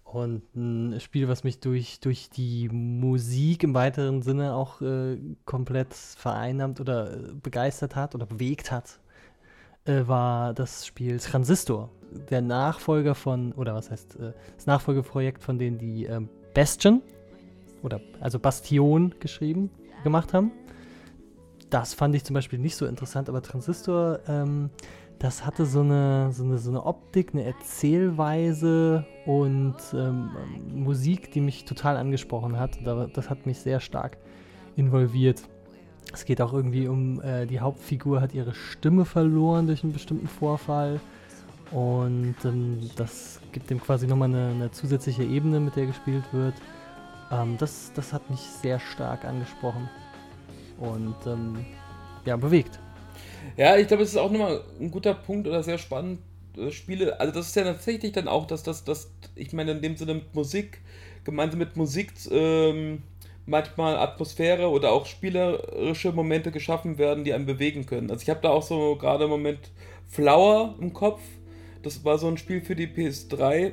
Und 0.04 0.42
ein 0.56 0.98
Spiel, 0.98 1.28
was 1.28 1.44
mich 1.44 1.60
durch, 1.60 2.00
durch 2.00 2.30
die 2.30 2.68
Musik 2.68 3.62
im 3.62 3.74
weiteren 3.74 4.22
Sinne 4.22 4.54
auch 4.54 4.80
äh, 4.80 5.18
komplett 5.44 5.94
vereinnahmt 5.94 6.80
oder 6.80 7.12
äh, 7.12 7.32
begeistert 7.32 7.94
hat 7.94 8.16
oder 8.16 8.26
bewegt 8.26 8.72
hat, 8.72 8.98
äh, 9.84 10.02
war 10.06 10.52
das 10.52 10.84
Spiel 10.84 11.20
Transistor. 11.20 11.90
Der 12.28 12.42
Nachfolger 12.42 13.14
von, 13.14 13.52
oder 13.52 13.74
was 13.74 13.92
heißt, 13.92 14.16
äh, 14.16 14.32
das 14.56 14.66
Nachfolgeprojekt 14.66 15.44
von 15.44 15.60
denen, 15.60 15.78
die 15.78 16.06
ähm, 16.06 16.28
Bastion, 16.54 17.02
oder 17.82 18.00
also 18.20 18.38
Bastion 18.38 19.14
geschrieben, 19.20 19.70
gemacht 20.02 20.34
haben. 20.34 20.50
Das 21.70 21.94
fand 21.94 22.14
ich 22.14 22.24
zum 22.24 22.34
Beispiel 22.34 22.58
nicht 22.58 22.74
so 22.74 22.84
interessant, 22.86 23.28
aber 23.28 23.42
Transistor 23.42 24.18
ähm, 24.26 24.70
das 25.20 25.44
hatte 25.44 25.66
so 25.66 25.80
eine, 25.80 26.32
so 26.32 26.44
eine, 26.44 26.56
so 26.56 26.70
eine 26.70 26.84
Optik, 26.84 27.34
eine 27.34 27.44
Erzählweise 27.44 29.04
und 29.26 29.76
ähm, 29.92 30.30
Musik, 30.74 31.30
die 31.32 31.42
mich 31.42 31.66
total 31.66 31.98
angesprochen 31.98 32.58
hat. 32.58 32.78
Das 33.12 33.28
hat 33.28 33.44
mich 33.44 33.60
sehr 33.60 33.80
stark 33.80 34.16
involviert. 34.76 35.42
Es 36.12 36.24
geht 36.24 36.40
auch 36.40 36.54
irgendwie 36.54 36.88
um, 36.88 37.20
äh, 37.20 37.46
die 37.46 37.60
Hauptfigur 37.60 38.22
hat 38.22 38.32
ihre 38.32 38.54
Stimme 38.54 39.04
verloren 39.04 39.66
durch 39.66 39.84
einen 39.84 39.92
bestimmten 39.92 40.26
Vorfall. 40.26 41.00
Und 41.70 42.36
ähm, 42.44 42.80
das 42.96 43.40
gibt 43.52 43.68
dem 43.68 43.78
quasi 43.78 44.06
nochmal 44.06 44.30
eine, 44.30 44.48
eine 44.48 44.70
zusätzliche 44.70 45.22
Ebene, 45.22 45.60
mit 45.60 45.76
der 45.76 45.84
gespielt 45.84 46.24
wird. 46.32 46.54
Ähm, 47.30 47.56
das, 47.58 47.92
das 47.94 48.14
hat 48.14 48.28
mich 48.30 48.40
sehr 48.40 48.80
stark 48.80 49.26
angesprochen 49.26 49.88
und 50.78 51.14
ähm, 51.26 51.66
ja, 52.24 52.36
bewegt. 52.36 52.80
Ja, 53.56 53.76
ich 53.76 53.88
glaube, 53.88 54.02
es 54.02 54.10
ist 54.10 54.16
auch 54.16 54.30
nochmal 54.30 54.62
ein 54.80 54.90
guter 54.90 55.14
Punkt 55.14 55.46
oder 55.46 55.62
sehr 55.62 55.78
spannend. 55.78 56.20
Äh, 56.56 56.70
Spiele, 56.70 57.20
also 57.20 57.32
das 57.32 57.48
ist 57.48 57.56
ja 57.56 57.64
tatsächlich 57.64 58.12
dann 58.12 58.28
auch, 58.28 58.46
dass 58.46 58.62
das, 58.62 58.84
das, 58.84 59.10
ich 59.34 59.52
meine, 59.52 59.72
in 59.72 59.82
dem 59.82 59.96
Sinne 59.96 60.14
mit 60.14 60.34
Musik, 60.34 60.80
gemeinsam 61.24 61.58
mit 61.58 61.76
Musik 61.76 62.12
ähm, 62.30 63.02
manchmal 63.46 63.96
Atmosphäre 63.96 64.70
oder 64.70 64.92
auch 64.92 65.06
spielerische 65.06 66.12
Momente 66.12 66.50
geschaffen 66.50 66.98
werden, 66.98 67.24
die 67.24 67.34
einen 67.34 67.46
bewegen 67.46 67.86
können. 67.86 68.10
Also 68.10 68.22
ich 68.22 68.30
habe 68.30 68.40
da 68.40 68.50
auch 68.50 68.62
so 68.62 68.96
gerade 68.96 69.24
im 69.24 69.30
Moment 69.30 69.70
Flower 70.08 70.76
im 70.80 70.92
Kopf. 70.92 71.20
Das 71.82 72.04
war 72.04 72.18
so 72.18 72.28
ein 72.28 72.36
Spiel 72.36 72.60
für 72.60 72.76
die 72.76 72.86
PS3, 72.86 73.72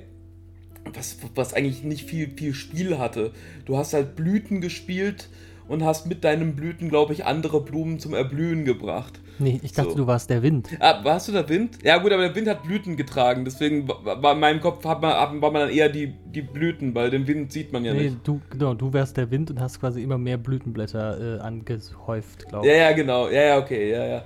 was, 0.94 1.18
was 1.36 1.54
eigentlich 1.54 1.84
nicht 1.84 2.06
viel, 2.06 2.30
viel 2.30 2.54
Spiel 2.54 2.98
hatte. 2.98 3.32
Du 3.66 3.78
hast 3.78 3.94
halt 3.94 4.16
Blüten 4.16 4.62
gespielt 4.62 5.30
und 5.68 5.84
hast 5.84 6.08
mit 6.08 6.24
deinen 6.24 6.56
Blüten, 6.56 6.90
glaube 6.90 7.14
ich, 7.14 7.26
andere 7.26 7.62
Blumen 7.62 8.00
zum 8.00 8.14
Erblühen 8.14 8.66
gebracht. 8.66 9.20
Nee, 9.40 9.60
ich 9.62 9.74
dachte, 9.74 9.92
so. 9.92 9.98
du 9.98 10.08
warst 10.08 10.30
der 10.30 10.42
Wind. 10.42 10.70
Ah, 10.80 11.04
warst 11.04 11.28
du 11.28 11.32
der 11.32 11.48
Wind? 11.48 11.78
Ja 11.84 11.98
gut, 11.98 12.12
aber 12.12 12.24
der 12.24 12.36
Wind 12.36 12.48
hat 12.48 12.64
Blüten 12.64 12.98
getragen, 12.98 13.46
deswegen 13.46 13.88
war 13.88 14.34
in 14.34 14.40
meinem 14.40 14.62
Kopf 14.62 14.84
hat 14.84 15.02
man, 15.02 15.42
war 15.42 15.52
man 15.52 15.68
dann 15.68 15.70
eher 15.70 15.90
die, 15.90 16.14
die 16.26 16.42
Blüten, 16.42 16.96
weil 16.96 17.10
den 17.10 17.28
Wind 17.28 17.52
sieht 17.52 17.72
man 17.72 17.86
ja 17.86 17.94
nee, 17.94 18.06
nicht. 18.06 18.18
Du, 18.24 18.42
genau, 18.50 18.74
du 18.74 18.94
wärst 18.94 19.18
der 19.18 19.30
Wind 19.30 19.52
und 19.52 19.60
hast 19.60 19.80
quasi 19.80 20.02
immer 20.02 20.18
mehr 20.18 20.38
Blütenblätter 20.38 21.38
äh, 21.38 21.40
angehäuft, 21.40 22.48
glaube 22.48 22.66
ich. 22.66 22.74
Ja, 22.74 22.80
ja, 22.80 22.92
genau. 22.94 23.28
Ja, 23.30 23.44
ja, 23.44 23.58
okay, 23.60 23.92
ja, 23.92 24.06
ja. 24.06 24.24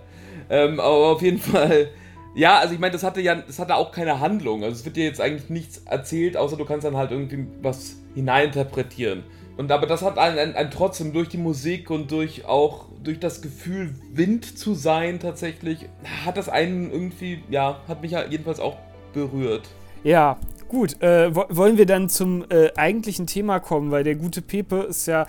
Ähm, 0.49 0.79
aber 0.79 1.11
auf 1.11 1.21
jeden 1.21 1.39
Fall... 1.39 1.89
Ja, 2.33 2.59
also 2.59 2.73
ich 2.73 2.79
meine, 2.79 2.93
das 2.93 3.03
hatte 3.03 3.19
ja, 3.19 3.35
das 3.35 3.59
hatte 3.59 3.75
auch 3.75 3.91
keine 3.91 4.21
Handlung. 4.21 4.63
Also 4.63 4.75
es 4.77 4.85
wird 4.85 4.95
dir 4.95 5.03
jetzt 5.03 5.19
eigentlich 5.19 5.49
nichts 5.49 5.79
erzählt, 5.79 6.37
außer 6.37 6.55
du 6.55 6.63
kannst 6.63 6.85
dann 6.85 6.95
halt 6.95 7.11
irgendwie 7.11 7.45
was 7.61 7.97
hineininterpretieren. 8.15 9.23
Und 9.61 9.71
aber 9.71 9.85
das 9.85 10.01
hat 10.01 10.17
einen, 10.17 10.39
einen, 10.39 10.55
einen, 10.55 10.71
trotzdem 10.71 11.13
durch 11.13 11.29
die 11.29 11.37
Musik 11.37 11.91
und 11.91 12.09
durch 12.09 12.45
auch 12.45 12.85
durch 13.03 13.19
das 13.19 13.43
Gefühl, 13.43 13.93
Wind 14.11 14.57
zu 14.57 14.73
sein 14.73 15.19
tatsächlich, 15.19 15.87
hat 16.25 16.37
das 16.37 16.49
einen 16.49 16.89
irgendwie, 16.89 17.43
ja, 17.47 17.79
hat 17.87 18.01
mich 18.01 18.09
ja 18.09 18.25
jedenfalls 18.25 18.59
auch 18.59 18.77
berührt. 19.13 19.69
Ja, 20.03 20.39
gut. 20.67 20.99
Äh, 21.03 21.35
wollen 21.35 21.77
wir 21.77 21.85
dann 21.85 22.09
zum 22.09 22.43
äh, 22.49 22.71
eigentlichen 22.75 23.27
Thema 23.27 23.59
kommen, 23.59 23.91
weil 23.91 24.03
der 24.03 24.15
gute 24.15 24.41
Pepe 24.41 24.77
ist 24.77 25.05
ja 25.05 25.27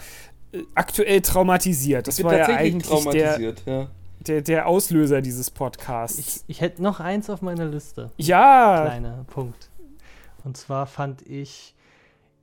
äh, 0.53 0.63
aktuell 0.75 1.21
traumatisiert. 1.21 2.09
Das 2.09 2.25
war 2.25 2.35
ja 2.35 2.47
eigentlich 2.47 3.05
der, 3.11 3.39
ja. 3.67 3.89
der, 4.27 4.41
der 4.41 4.67
Auslöser 4.67 5.21
dieses 5.21 5.51
Podcasts. 5.51 6.19
Ich, 6.19 6.41
ich 6.47 6.63
hätte 6.63 6.83
noch 6.83 7.01
eins 7.01 7.29
auf 7.29 7.43
meiner 7.43 7.67
Liste. 7.67 8.11
ja, 8.17 8.87
Kleiner 8.87 9.27
Punkt. 9.27 9.69
Und 10.43 10.57
zwar 10.57 10.87
fand 10.87 11.21
ich 11.29 11.75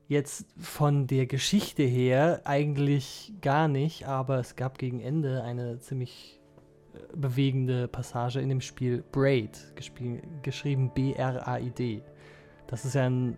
jetzt 0.09 0.47
von 0.57 1.07
der 1.07 1.27
Geschichte 1.27 1.83
her 1.83 2.41
eigentlich 2.43 3.31
gar 3.41 3.67
nicht, 3.67 4.07
aber 4.07 4.39
es 4.39 4.55
gab 4.55 4.77
gegen 4.79 4.99
Ende 4.99 5.43
eine 5.43 5.79
ziemlich 5.79 6.41
äh, 6.93 7.15
bewegende 7.15 7.87
Passage 7.87 8.41
in 8.41 8.49
dem 8.49 8.59
Spiel 8.59 9.03
Braid, 9.11 9.57
geschrieben 10.41 10.91
B-R-A-I-D. 10.93 12.01
Das 12.67 12.85
ist 12.85 12.95
ja 12.95 13.05
ein 13.05 13.37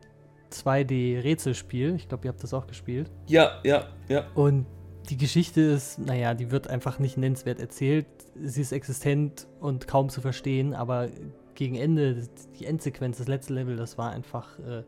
2D-Rätselspiel. 0.52 1.96
Ich 1.96 2.08
glaube, 2.08 2.26
ihr 2.26 2.30
habt 2.30 2.42
das 2.42 2.54
auch 2.54 2.68
gespielt. 2.68 3.12
Ja, 3.28 3.60
ja, 3.64 3.88
ja. 4.08 4.28
Und 4.34 4.66
die 5.10 5.18
Geschichte 5.18 5.60
ist, 5.60 6.00
naja, 6.00 6.34
die 6.34 6.52
wird 6.52 6.70
einfach 6.70 7.00
nicht 7.00 7.18
nennenswert 7.18 7.60
erzählt. 7.60 8.08
Sie 8.42 8.62
ist 8.62 8.72
existent 8.72 9.46
und 9.60 9.88
kaum 9.88 10.08
zu 10.08 10.22
verstehen, 10.22 10.74
aber 10.74 11.10
gegen 11.56 11.76
Ende, 11.76 12.30
die 12.60 12.66
Endsequenz, 12.66 13.18
das 13.18 13.28
letzte 13.28 13.54
Level, 13.54 13.76
das 13.76 13.98
war 13.98 14.12
einfach, 14.12 14.58
äh, 14.60 14.84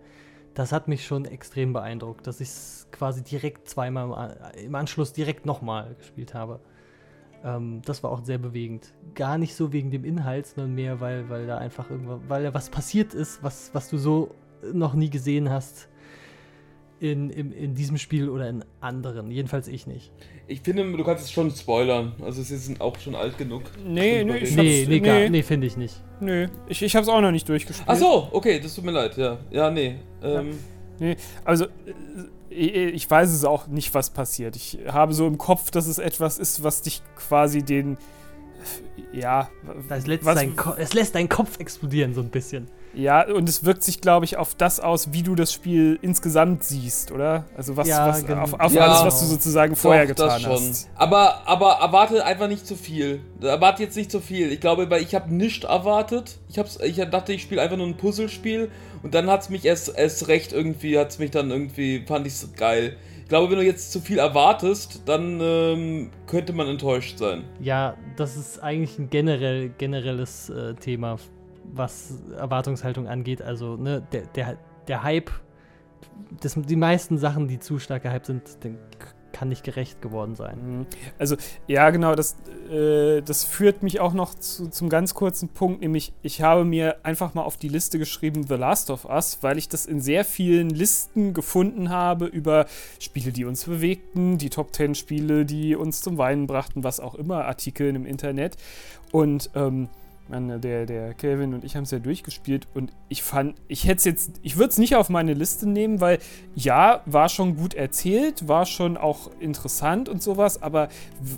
das 0.53 0.71
hat 0.71 0.87
mich 0.87 1.05
schon 1.05 1.25
extrem 1.25 1.73
beeindruckt, 1.73 2.27
dass 2.27 2.39
ich 2.39 2.49
es 2.49 2.87
quasi 2.91 3.23
direkt 3.23 3.67
zweimal 3.67 4.53
im 4.63 4.75
Anschluss 4.75 5.13
direkt 5.13 5.45
nochmal 5.45 5.95
gespielt 5.95 6.33
habe. 6.33 6.59
Ähm, 7.43 7.81
das 7.85 8.03
war 8.03 8.11
auch 8.11 8.23
sehr 8.23 8.37
bewegend. 8.37 8.93
Gar 9.15 9.37
nicht 9.37 9.55
so 9.55 9.73
wegen 9.73 9.91
dem 9.91 10.05
Inhalt, 10.05 10.47
sondern 10.47 10.75
mehr, 10.75 10.99
weil, 10.99 11.29
weil 11.29 11.47
da 11.47 11.57
einfach 11.57 11.89
irgendwas, 11.89 12.19
weil 12.27 12.43
da 12.43 12.53
was 12.53 12.69
passiert 12.69 13.13
ist, 13.13 13.43
was, 13.43 13.73
was 13.73 13.89
du 13.89 13.97
so 13.97 14.35
noch 14.71 14.93
nie 14.93 15.09
gesehen 15.09 15.49
hast 15.49 15.89
in, 17.03 17.29
in, 17.29 17.51
in 17.51 17.75
diesem 17.75 17.97
Spiel 17.97 18.29
oder 18.29 18.47
in 18.47 18.63
anderen. 18.79 19.29
Jedenfalls 19.29 19.67
ich 19.67 19.87
nicht. 19.87 20.11
Ich 20.47 20.61
finde, 20.61 20.89
du 20.89 21.03
kannst 21.03 21.25
es 21.25 21.31
schon 21.31 21.51
spoilern. 21.51 22.13
Also 22.21 22.41
sie 22.41 22.55
sind 22.57 22.79
auch 22.79 22.97
schon 22.97 23.13
alt 23.13 23.37
genug. 23.37 23.63
Nee, 23.85 24.23
nee, 24.23 24.37
ich 24.37 24.55
Nee, 24.55 24.85
nee, 24.87 24.99
nee. 25.01 25.29
nee 25.29 25.43
finde 25.43 25.67
ich 25.67 25.75
nicht. 25.75 26.01
nö. 26.21 26.47
Ich, 26.67 26.81
ich 26.81 26.95
habe 26.95 27.03
es 27.03 27.09
auch 27.09 27.19
noch 27.19 27.31
nicht 27.31 27.47
durchgespielt. 27.49 27.87
Ach 27.89 27.97
so, 27.97 28.29
okay, 28.31 28.59
das 28.59 28.73
tut 28.75 28.85
mir 28.85 28.91
leid, 28.91 29.17
ja. 29.17 29.37
Ja, 29.51 29.69
nee. 29.69 29.95
Ähm, 30.23 30.57
Also, 31.43 31.65
äh, 32.49 32.89
ich 32.89 33.09
weiß 33.09 33.31
es 33.33 33.43
auch 33.43 33.67
nicht, 33.67 33.93
was 33.93 34.09
passiert. 34.11 34.55
Ich 34.55 34.79
habe 34.87 35.13
so 35.13 35.27
im 35.27 35.37
Kopf, 35.37 35.71
dass 35.71 35.87
es 35.87 35.97
etwas 35.97 36.37
ist, 36.39 36.63
was 36.63 36.81
dich 36.83 37.01
quasi 37.17 37.63
den. 37.63 37.97
Ja. 39.11 39.49
Das 39.89 40.07
lässt, 40.07 40.23
was, 40.23 40.35
dein 40.35 40.55
Ko- 40.55 40.75
es 40.77 40.93
lässt 40.93 41.15
deinen 41.15 41.27
Kopf 41.29 41.59
explodieren, 41.59 42.13
so 42.13 42.21
ein 42.21 42.29
bisschen. 42.29 42.67
Ja, 42.95 43.25
und 43.27 43.47
es 43.49 43.63
wirkt 43.65 43.84
sich, 43.84 44.01
glaube 44.01 44.25
ich, 44.25 44.38
auf 44.38 44.56
das 44.56 44.79
aus, 44.79 45.13
wie 45.13 45.23
du 45.23 45.36
das 45.36 45.51
Spiel 45.53 45.97
insgesamt 46.01 46.63
siehst, 46.63 47.12
oder? 47.12 47.45
Also, 47.58 47.75
was, 47.77 47.88
Ja, 47.88 48.08
was 48.08 48.25
gen- 48.25 48.38
auf, 48.38 48.53
auf 48.60 48.71
Ja. 48.73 48.88
alles, 48.88 49.06
was 49.06 49.19
du 49.21 49.25
sozusagen 49.25 49.75
vorher 49.75 50.03
doch, 50.03 50.10
getan 50.15 50.27
das 50.29 50.41
schon. 50.41 50.51
hast. 50.69 50.89
Aber, 50.95 51.47
aber 51.47 51.79
erwarte 51.82 52.25
einfach 52.25 52.47
nicht 52.47 52.65
zu 52.67 52.75
viel. 52.75 53.21
Erwarte 53.41 53.84
jetzt 53.84 53.95
nicht 53.97 54.12
zu 54.12 54.19
viel. 54.19 54.51
Ich 54.51 54.60
glaube, 54.60 54.89
weil 54.89 55.01
ich 55.01 55.15
habe 55.15 55.34
nichts 55.34 55.65
erwartet. 55.65 56.39
Ich, 56.49 56.60
hab's, 56.60 56.79
ich 56.84 56.95
dachte, 56.97 57.34
ich 57.34 57.41
spiele 57.41 57.62
einfach 57.62 57.77
nur 57.77 57.88
ein 57.88 57.97
Puzzlespiel. 57.97 58.69
Und 59.01 59.13
dann 59.15 59.29
hat 59.29 59.41
es 59.41 59.49
mich 59.49 59.65
erst, 59.65 59.97
erst 59.97 60.27
recht 60.27 60.53
irgendwie, 60.53 60.97
hat 60.97 61.10
es 61.10 61.19
mich 61.19 61.32
dann 61.32 61.51
irgendwie, 61.51 62.03
fand 62.08 62.25
ich 62.27 62.34
es 62.34 62.53
geil. 62.56 62.95
Ich 63.23 63.29
glaube, 63.29 63.49
wenn 63.51 63.58
du 63.58 63.65
jetzt 63.65 63.91
zu 63.91 63.99
viel 64.01 64.19
erwartest, 64.19 65.01
dann 65.06 65.39
ähm, 65.41 66.10
könnte 66.27 66.53
man 66.53 66.67
enttäuscht 66.67 67.17
sein. 67.17 67.43
Ja, 67.60 67.95
das 68.17 68.36
ist 68.38 68.62
eigentlich 68.62 68.99
ein 68.99 69.10
generell, 69.10 69.69
generelles 69.77 70.49
äh, 70.49 70.75
Thema, 70.75 71.17
was 71.63 72.21
Erwartungshaltung 72.38 73.08
angeht. 73.08 73.41
Also, 73.41 73.76
ne, 73.76 74.06
der, 74.12 74.23
der, 74.28 74.58
der 74.88 75.04
Hype, 75.04 75.32
das, 76.41 76.56
die 76.56 76.76
meisten 76.76 77.17
Sachen, 77.17 77.47
die 77.47 77.60
zu 77.60 77.80
stark 77.80 78.04
gehypt 78.04 78.26
sind, 78.26 78.63
den 78.63 78.78
kann 79.34 79.49
nicht 79.49 79.63
gerecht 79.63 80.02
geworden 80.02 80.36
sein. 80.36 80.78
Mhm. 80.80 80.86
Also, 81.17 81.36
ja, 81.67 81.89
genau, 81.89 82.15
das, 82.15 82.38
äh, 82.71 83.21
das 83.21 83.43
führt 83.43 83.84
mich 83.84 83.99
auch 83.99 84.13
noch 84.13 84.36
zu, 84.36 84.69
zum 84.69 84.88
ganz 84.88 85.13
kurzen 85.15 85.49
Punkt, 85.49 85.82
nämlich 85.82 86.13
ich 86.21 86.41
habe 86.41 86.63
mir 86.63 87.04
einfach 87.04 87.34
mal 87.34 87.41
auf 87.41 87.58
die 87.58 87.67
Liste 87.67 87.99
geschrieben 87.99 88.43
The 88.47 88.54
Last 88.54 88.89
of 88.89 89.06
Us, 89.06 89.39
weil 89.41 89.58
ich 89.58 89.67
das 89.67 89.86
in 89.86 89.99
sehr 89.99 90.23
vielen 90.23 90.69
Listen 90.69 91.34
gefunden 91.34 91.89
habe 91.89 92.28
über 92.28 92.67
Spiele, 92.99 93.32
die 93.32 93.43
uns 93.43 93.65
bewegten, 93.65 94.38
die 94.38 94.49
Top 94.49 94.73
10 94.73 94.95
Spiele, 94.95 95.45
die 95.45 95.76
uns 95.76 96.02
zum 96.02 96.17
Weinen 96.17 96.47
brachten, 96.47 96.84
was 96.84 96.99
auch 96.99 97.15
immer, 97.15 97.45
Artikeln 97.45 97.95
im 97.95 98.06
Internet. 98.06 98.56
Und 99.12 99.49
ähm, 99.56 99.89
meine, 100.29 100.59
der, 100.59 100.86
der 100.86 101.13
Kelvin 101.13 101.53
und 101.53 101.63
ich 101.63 101.75
haben 101.75 101.83
es 101.83 101.91
ja 101.91 101.99
durchgespielt 101.99 102.67
und 102.73 102.93
ich 103.09 103.23
fand, 103.23 103.55
ich 103.67 103.86
hätte 103.86 103.97
es 103.97 104.05
jetzt, 104.05 104.39
ich 104.41 104.57
würde 104.57 104.69
es 104.69 104.77
nicht 104.77 104.95
auf 104.95 105.09
meine 105.09 105.33
Liste 105.33 105.67
nehmen, 105.67 105.99
weil 106.01 106.19
ja, 106.55 107.01
war 107.05 107.29
schon 107.29 107.57
gut 107.57 107.73
erzählt, 107.73 108.47
war 108.47 108.65
schon 108.65 108.95
auch 108.97 109.29
interessant 109.39 110.07
und 110.07 110.23
sowas, 110.23 110.62
aber 110.62 110.88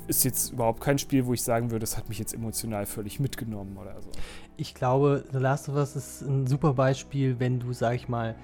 ist 0.08 0.24
jetzt 0.24 0.54
überhaupt 0.54 0.82
kein 0.82 1.00
Spiel, 1.00 1.26
wo 1.26 1.34
ich 1.34 1.42
sagen 1.42 1.72
würde, 1.72 1.82
das 1.82 1.98
hat 1.98 2.10
mich 2.10 2.20
jetzt 2.20 2.34
emotional 2.34 2.86
völlig 2.86 3.20
mitgenommen 3.20 3.78
oder 3.78 4.02
so. 4.02 4.10
Ich 4.58 4.76
glaube, 4.76 5.24
The 5.32 5.40
Last 5.40 5.68
of 5.68 5.76
Us 5.76 5.96
ist 5.96 6.22
ein 6.22 6.48
super 6.48 6.74
Beispiel, 6.74 7.40
wenn 7.40 7.60
du, 7.60 7.74
sag 7.74 7.96
ich 7.96 8.08
mal, 8.08 8.36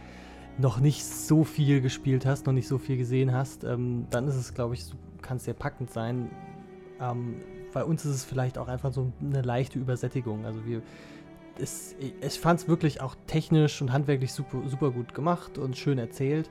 noch 0.58 0.80
nicht 0.80 1.06
so 1.06 1.44
viel 1.44 1.82
gespielt 1.82 2.26
hast, 2.26 2.46
noch 2.46 2.54
nicht 2.54 2.68
so 2.68 2.78
viel 2.78 2.98
gesehen 2.98 3.32
hast, 3.34 3.64
ähm, 3.64 4.08
dann 4.10 4.28
ist 4.28 4.36
es, 4.36 4.54
glaube 4.54 4.74
ich, 4.74 4.86
kann 5.22 5.38
es 5.38 5.46
sehr 5.46 5.54
packend 5.54 5.92
sein. 5.92 6.30
Ähm, 7.00 7.36
bei 7.74 7.84
uns 7.84 8.06
ist 8.06 8.16
es 8.16 8.24
vielleicht 8.24 8.58
auch 8.58 8.68
einfach 8.68 8.92
so 8.92 9.12
eine 9.22 9.42
leichte 9.42 9.80
Übersättigung. 9.80 10.46
Also 10.46 10.66
wir, 10.66 10.82
es, 11.60 11.96
ich 12.00 12.40
fand 12.40 12.62
es 12.62 12.68
wirklich 12.68 13.02
auch 13.02 13.16
technisch 13.28 13.82
und 13.82 13.92
handwerklich 13.92 14.34
super, 14.34 14.62
super 14.68 14.92
gut 14.92 15.14
gemacht 15.14 15.58
und 15.58 15.78
schön 15.78 15.98
erzählt. 15.98 16.50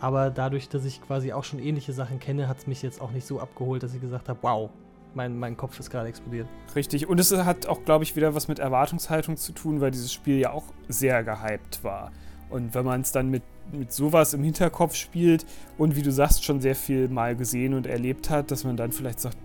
Aber 0.00 0.30
dadurch, 0.30 0.68
dass 0.68 0.84
ich 0.84 1.02
quasi 1.02 1.32
auch 1.32 1.44
schon 1.44 1.58
ähnliche 1.58 1.92
Sachen 1.92 2.18
kenne, 2.20 2.48
hat 2.48 2.58
es 2.58 2.66
mich 2.66 2.82
jetzt 2.82 3.00
auch 3.00 3.10
nicht 3.10 3.26
so 3.26 3.38
abgeholt, 3.38 3.82
dass 3.82 3.94
ich 3.94 4.00
gesagt 4.00 4.28
habe, 4.28 4.38
wow, 4.42 4.70
mein, 5.14 5.38
mein 5.38 5.56
Kopf 5.56 5.78
ist 5.78 5.90
gerade 5.90 6.08
explodiert. 6.08 6.48
Richtig. 6.74 7.08
Und 7.08 7.20
es 7.20 7.32
hat 7.32 7.66
auch, 7.66 7.84
glaube 7.84 8.04
ich, 8.04 8.16
wieder 8.16 8.34
was 8.34 8.48
mit 8.48 8.58
Erwartungshaltung 8.58 9.36
zu 9.36 9.52
tun, 9.52 9.80
weil 9.80 9.90
dieses 9.90 10.12
Spiel 10.12 10.38
ja 10.38 10.52
auch 10.52 10.64
sehr 10.88 11.22
gehypt 11.22 11.84
war. 11.84 12.12
Und 12.48 12.74
wenn 12.74 12.84
man 12.84 13.02
es 13.02 13.12
dann 13.12 13.28
mit, 13.28 13.42
mit 13.72 13.92
sowas 13.92 14.34
im 14.34 14.42
Hinterkopf 14.42 14.94
spielt 14.94 15.44
und 15.78 15.96
wie 15.96 16.02
du 16.02 16.10
sagst, 16.10 16.44
schon 16.44 16.60
sehr 16.60 16.74
viel 16.74 17.08
mal 17.08 17.36
gesehen 17.36 17.74
und 17.74 17.86
erlebt 17.86 18.30
hat, 18.30 18.50
dass 18.50 18.64
man 18.64 18.76
dann 18.76 18.92
vielleicht 18.92 19.20
sagt, 19.20 19.36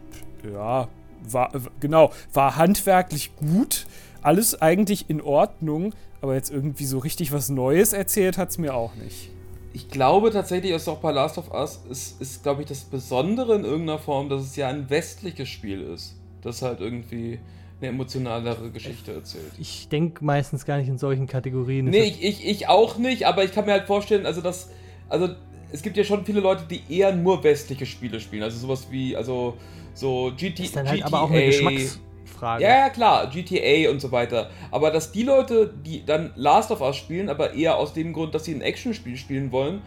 ja, 0.43 0.87
war, 1.33 1.51
genau, 1.79 2.11
war 2.33 2.55
handwerklich 2.55 3.35
gut, 3.35 3.85
alles 4.21 4.61
eigentlich 4.61 5.09
in 5.09 5.21
Ordnung, 5.21 5.93
aber 6.21 6.35
jetzt 6.35 6.49
irgendwie 6.49 6.85
so 6.85 6.99
richtig 6.99 7.31
was 7.31 7.49
Neues 7.49 7.93
erzählt 7.93 8.37
hat 8.37 8.49
es 8.49 8.57
mir 8.57 8.73
auch 8.73 8.95
nicht. 8.95 9.29
Ich 9.73 9.89
glaube 9.89 10.31
tatsächlich, 10.31 10.71
dass 10.71 10.87
auch 10.87 10.99
bei 10.99 11.11
Last 11.11 11.37
of 11.37 11.51
Us 11.53 11.81
ist, 11.89 12.21
ist 12.21 12.43
glaube 12.43 12.61
ich, 12.61 12.67
das 12.67 12.85
Besondere 12.85 13.55
in 13.55 13.65
irgendeiner 13.65 13.99
Form, 13.99 14.29
dass 14.29 14.41
es 14.41 14.55
ja 14.55 14.69
ein 14.69 14.89
westliches 14.89 15.49
Spiel 15.49 15.81
ist. 15.81 16.15
Das 16.41 16.61
halt 16.61 16.79
irgendwie 16.79 17.39
eine 17.81 17.89
emotionalere 17.89 18.71
Geschichte 18.71 19.11
erzählt. 19.11 19.51
Ich 19.59 19.89
denke 19.89 20.23
meistens 20.23 20.65
gar 20.65 20.77
nicht 20.77 20.87
in 20.87 20.97
solchen 20.97 21.27
Kategorien. 21.27 21.85
Nee, 21.85 22.03
ich, 22.03 22.23
ich, 22.23 22.45
ich 22.45 22.67
auch 22.69 22.97
nicht, 22.97 23.27
aber 23.27 23.43
ich 23.43 23.51
kann 23.51 23.65
mir 23.65 23.73
halt 23.73 23.85
vorstellen, 23.85 24.25
also 24.25 24.41
das, 24.41 24.69
also 25.09 25.29
es 25.71 25.81
gibt 25.81 25.97
ja 25.97 26.03
schon 26.03 26.25
viele 26.25 26.39
Leute, 26.39 26.63
die 26.69 26.81
eher 26.89 27.13
nur 27.13 27.43
westliche 27.43 27.85
Spiele 27.85 28.19
spielen. 28.19 28.43
Also 28.43 28.57
sowas 28.59 28.87
wie, 28.91 29.17
also 29.17 29.57
so 29.95 30.31
GT, 30.37 30.59
ist 30.59 30.75
dann 30.75 30.87
halt 30.87 30.97
GTA. 30.97 31.07
aber 31.07 31.21
auch 31.21 31.31
eine 31.31 31.45
Geschmacksfrage. 31.45 32.63
Ja, 32.63 32.69
ja, 32.69 32.89
klar, 32.89 33.27
GTA 33.27 33.89
und 33.89 33.99
so 33.99 34.11
weiter. 34.11 34.51
Aber 34.69 34.91
dass 34.91 35.11
die 35.11 35.23
Leute, 35.23 35.73
die 35.83 36.05
dann 36.05 36.31
Last 36.35 36.69
of 36.69 36.81
Us 36.81 36.97
spielen, 36.97 37.29
aber 37.29 37.53
eher 37.53 37.77
aus 37.77 37.93
dem 37.93 38.13
Grund, 38.13 38.35
dass 38.35 38.45
sie 38.45 38.53
ein 38.53 38.61
Actionspiel 38.61 39.17
spielen 39.17 39.51
wollen, 39.51 39.81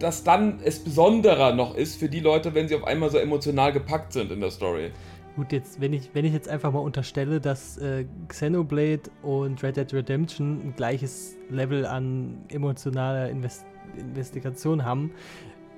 dass 0.00 0.24
dann 0.24 0.60
es 0.64 0.82
besonderer 0.82 1.54
noch 1.54 1.74
ist 1.74 1.96
für 1.96 2.08
die 2.08 2.20
Leute, 2.20 2.54
wenn 2.54 2.66
sie 2.66 2.74
auf 2.74 2.84
einmal 2.84 3.10
so 3.10 3.18
emotional 3.18 3.72
gepackt 3.72 4.12
sind 4.12 4.32
in 4.32 4.40
der 4.40 4.50
Story. 4.50 4.90
Gut, 5.36 5.52
jetzt, 5.52 5.80
wenn 5.80 5.92
ich, 5.92 6.10
wenn 6.12 6.24
ich 6.24 6.32
jetzt 6.32 6.48
einfach 6.48 6.72
mal 6.72 6.80
unterstelle, 6.80 7.40
dass 7.40 7.78
äh, 7.78 8.04
Xenoblade 8.28 9.02
und 9.22 9.62
Red 9.62 9.76
Dead 9.76 9.92
Redemption 9.92 10.60
ein 10.64 10.74
gleiches 10.74 11.36
Level 11.50 11.86
an 11.86 12.38
emotionaler 12.48 13.28
Invest 13.28 13.64
Investigation 13.98 14.84
haben, 14.84 15.12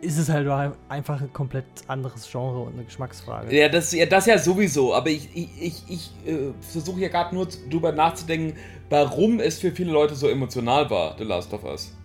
ist 0.02 0.18
es 0.18 0.28
halt 0.28 0.48
einfach 0.88 1.20
ein 1.20 1.32
komplett 1.32 1.64
anderes 1.86 2.28
Genre 2.30 2.60
und 2.60 2.74
eine 2.74 2.84
Geschmacksfrage. 2.84 3.56
Ja, 3.56 3.68
das, 3.68 3.92
ja, 3.92 4.04
das 4.04 4.26
ja 4.26 4.36
sowieso, 4.36 4.92
aber 4.94 5.10
ich, 5.10 5.28
ich, 5.32 5.48
ich, 5.60 5.82
ich 5.88 6.10
äh, 6.26 6.52
versuche 6.60 7.00
ja 7.00 7.08
gerade 7.08 7.34
nur 7.34 7.46
drüber 7.70 7.92
nachzudenken, 7.92 8.58
warum 8.90 9.38
es 9.38 9.60
für 9.60 9.70
viele 9.70 9.92
Leute 9.92 10.16
so 10.16 10.28
emotional 10.28 10.90
war, 10.90 11.16
The 11.16 11.24
Last 11.24 11.54
of 11.54 11.62
Us. 11.62 11.96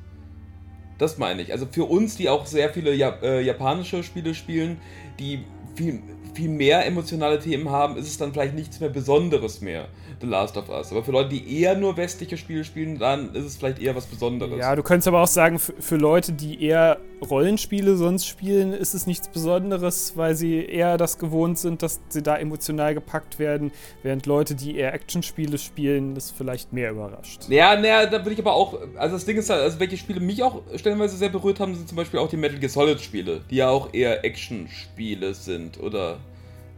Das 1.00 1.18
meine 1.18 1.42
ich. 1.42 1.52
Also 1.52 1.68
für 1.70 1.86
uns, 1.86 2.16
die 2.16 2.30
auch 2.30 2.46
sehr 2.46 2.70
viele 2.70 2.94
Jap 2.94 3.24
äh, 3.24 3.42
japanische 3.42 4.04
Spiele 4.04 4.36
spielen, 4.36 4.80
die 5.20 5.44
viel, 5.76 6.02
viel 6.36 6.50
mehr 6.50 6.86
emotionale 6.86 7.40
Themen 7.40 7.70
haben, 7.70 7.98
ist 7.98 8.08
es 8.08 8.18
dann 8.18 8.32
vielleicht 8.32 8.54
nichts 8.54 8.80
mehr 8.80 8.90
Besonderes 8.90 9.62
mehr, 9.62 9.88
The 10.22 10.28
Last 10.28 10.58
of 10.58 10.70
Us. 10.70 10.92
Aber 10.92 11.04
für 11.04 11.12
Leute, 11.12 11.30
die 11.30 11.62
eher 11.62 11.76
nur 11.76 11.98
westliche 11.98 12.38
Spiele 12.38 12.64
spielen, 12.64 12.98
dann 12.98 13.34
ist 13.36 13.46
es 13.46 13.58
vielleicht 13.58 13.80
eher 13.80 13.96
was 13.96 14.06
Besonderes. 14.06 14.58
Ja, 14.58 14.76
du 14.76 14.84
könntest 14.84 15.08
aber 15.08 15.22
auch 15.22 15.28
sagen, 15.28 15.60
für, 15.60 15.74
für 15.80 15.98
Leute, 15.98 16.34
die 16.34 16.64
eher 16.64 17.00
Rollenspiele 17.28 17.96
sonst 17.98 18.28
spielen, 18.28 18.74
ist 18.74 18.94
es 18.94 19.08
nichts 19.08 19.28
Besonderes, 19.28 20.14
weil 20.16 20.36
sie 20.36 20.66
eher 20.66 20.98
das 20.98 21.18
gewohnt 21.18 21.58
sind, 21.58 21.82
dass 21.84 22.00
sie 22.10 22.22
da 22.22 22.38
emotional 22.38 22.94
gepackt 22.94 23.40
werden, 23.40 23.72
während 24.04 24.26
Leute, 24.26 24.56
die 24.56 24.76
eher 24.76 24.94
Actionspiele 24.94 25.58
spielen, 25.58 26.16
das 26.16 26.32
vielleicht 26.32 26.74
mehr 26.74 26.92
überrascht. 26.92 27.50
Ja, 27.50 27.76
naja, 27.76 28.06
da 28.06 28.20
würde 28.20 28.34
ich 28.34 28.40
aber 28.40 28.54
auch, 28.54 28.78
also 28.98 29.16
das 29.16 29.26
Ding 29.26 29.38
ist 29.38 29.50
halt, 29.50 29.62
also 29.62 29.80
welche 29.80 29.98
Spiele 29.98 30.20
mich 30.20 30.44
auch 30.44 30.62
stellenweise 30.76 31.18
sehr 31.18 31.30
berührt 31.30 31.60
haben, 31.60 31.76
sind 31.76 31.88
zum 31.88 31.96
Beispiel 31.96 32.20
auch 32.20 32.30
die 32.30 32.38
Metal 32.38 32.60
Gear 32.60 32.70
Solid 32.70 33.02
Spiele, 33.02 33.42
die 33.50 33.58
ja 33.58 33.70
auch 33.70 33.94
eher 33.94 34.24
Actionspiele 34.24 35.34
sind 35.34 35.80
oder 35.80 36.18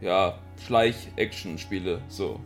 ja, 0.00 0.38
Schleich-Action-Spiele, 0.66 2.00
so. 2.08 2.40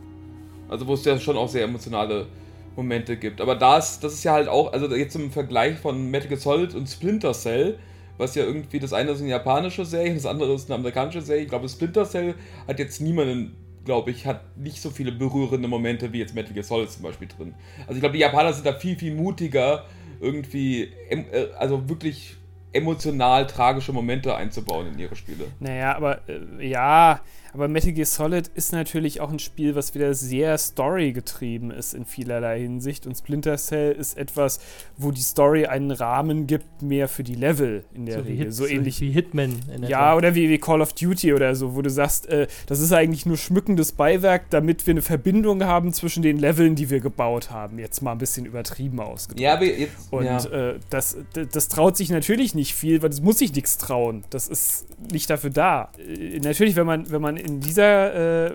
Also 0.67 0.87
wo 0.87 0.93
es 0.93 1.05
ja 1.05 1.19
schon 1.19 1.37
auch 1.37 1.49
sehr 1.49 1.63
emotionale 1.63 2.27
Momente 2.75 3.17
gibt. 3.17 3.41
Aber 3.41 3.55
das, 3.55 3.99
das 3.99 4.13
ist 4.13 4.23
ja 4.23 4.33
halt 4.33 4.47
auch, 4.47 4.73
also 4.73 4.93
jetzt 4.95 5.15
im 5.15 5.31
Vergleich 5.31 5.77
von 5.77 6.09
Metal 6.09 6.27
Gear 6.27 6.39
Solid 6.39 6.75
und 6.75 6.87
Splinter 6.87 7.33
Cell, 7.33 7.77
was 8.17 8.35
ja 8.35 8.43
irgendwie, 8.43 8.79
das 8.79 8.93
eine 8.93 9.11
ist 9.11 9.21
eine 9.21 9.29
japanische 9.29 9.85
Serie, 9.85 10.13
das 10.13 10.25
andere 10.25 10.53
ist 10.53 10.69
eine 10.69 10.75
amerikanische 10.75 11.21
Serie. 11.21 11.43
Ich 11.43 11.49
glaube, 11.49 11.69
Splinter 11.69 12.05
Cell 12.05 12.35
hat 12.67 12.79
jetzt 12.79 13.01
niemanden, 13.01 13.55
glaube 13.83 14.11
ich, 14.11 14.25
hat 14.25 14.57
nicht 14.57 14.81
so 14.81 14.89
viele 14.89 15.11
berührende 15.11 15.67
Momente 15.67 16.11
wie 16.13 16.19
jetzt 16.19 16.35
Metal 16.35 16.53
Gear 16.53 16.63
Solid 16.63 16.89
zum 16.89 17.03
Beispiel 17.03 17.27
drin. 17.27 17.53
Also 17.81 17.93
ich 17.93 17.99
glaube, 17.99 18.13
die 18.13 18.21
Japaner 18.21 18.53
sind 18.53 18.65
da 18.65 18.73
viel, 18.73 18.97
viel 18.97 19.13
mutiger, 19.13 19.85
irgendwie, 20.21 20.91
äh, 21.09 21.49
also 21.57 21.87
wirklich 21.89 22.35
emotional 22.75 23.47
tragische 23.47 23.93
Momente 23.93 24.35
einzubauen 24.35 24.93
in 24.93 24.99
ihre 24.99 25.15
Spiele. 25.15 25.45
Naja, 25.59 25.95
aber 25.95 26.21
äh, 26.27 26.67
ja, 26.67 27.21
aber 27.55 27.69
Metal 27.69 27.93
Gear 27.93 28.05
Solid 28.05 28.49
ist 28.53 28.73
natürlich 28.73 29.21
auch 29.21 29.31
ein 29.31 29.39
Spiel, 29.39 29.75
was 29.75 29.95
wieder 29.95 30.13
sehr 30.13 30.57
story-getrieben 30.57 31.71
ist 31.71 31.93
in 31.93 32.03
vielerlei 32.03 32.59
Hinsicht. 32.59 33.07
Und 33.07 33.15
Splinter 33.15 33.55
Cell 33.55 33.93
ist 33.93 34.17
etwas, 34.17 34.59
wo 34.97 35.11
die 35.11 35.21
Story 35.21 35.65
einen 35.65 35.91
Rahmen 35.91 36.47
gibt, 36.47 36.81
mehr 36.81 37.07
für 37.07 37.23
die 37.23 37.35
Level 37.35 37.85
in 37.93 38.07
der 38.07 38.15
so 38.15 38.21
Regel. 38.25 38.45
Hit, 38.47 38.53
so 38.53 38.65
ähnlich 38.65 38.99
wie 38.99 39.09
Hitman. 39.09 39.61
ja, 39.87 40.17
oder 40.17 40.35
wie, 40.35 40.49
wie 40.49 40.57
Call 40.57 40.81
of 40.81 40.91
Duty 40.91 41.33
oder 41.33 41.55
so, 41.55 41.75
wo 41.75 41.81
du 41.81 41.89
sagst, 41.89 42.27
äh, 42.27 42.47
das 42.67 42.81
ist 42.81 42.91
eigentlich 42.91 43.25
nur 43.25 43.37
schmückendes 43.37 43.93
Beiwerk, 43.93 44.49
damit 44.49 44.85
wir 44.85 44.91
eine 44.91 45.01
Verbindung 45.01 45.63
haben 45.63 45.93
zwischen 45.93 46.23
den 46.23 46.37
Leveln, 46.37 46.75
die 46.75 46.89
wir 46.89 46.99
gebaut 46.99 47.51
haben. 47.51 47.79
Jetzt 47.79 48.01
mal 48.01 48.11
ein 48.11 48.17
bisschen 48.17 48.45
übertrieben 48.45 48.99
ausgedrückt. 48.99 49.39
Ja, 49.39 49.53
aber 49.53 49.63
jetzt. 49.63 50.11
Und 50.11 50.25
ja. 50.25 50.43
äh, 50.43 50.79
das, 50.89 51.15
das 51.53 51.69
traut 51.69 51.95
sich 51.95 52.09
natürlich 52.09 52.53
nicht 52.53 52.64
viel, 52.73 53.01
weil 53.01 53.09
es 53.09 53.21
muss 53.21 53.37
sich 53.39 53.53
nichts 53.53 53.77
trauen. 53.77 54.23
Das 54.29 54.47
ist 54.47 54.87
nicht 55.11 55.29
dafür 55.29 55.49
da. 55.49 55.89
Äh, 55.97 56.39
natürlich, 56.39 56.75
wenn 56.75 56.87
man, 56.87 57.11
wenn 57.11 57.21
man 57.21 57.37
in 57.37 57.59
dieser 57.59 58.47
äh, 58.47 58.51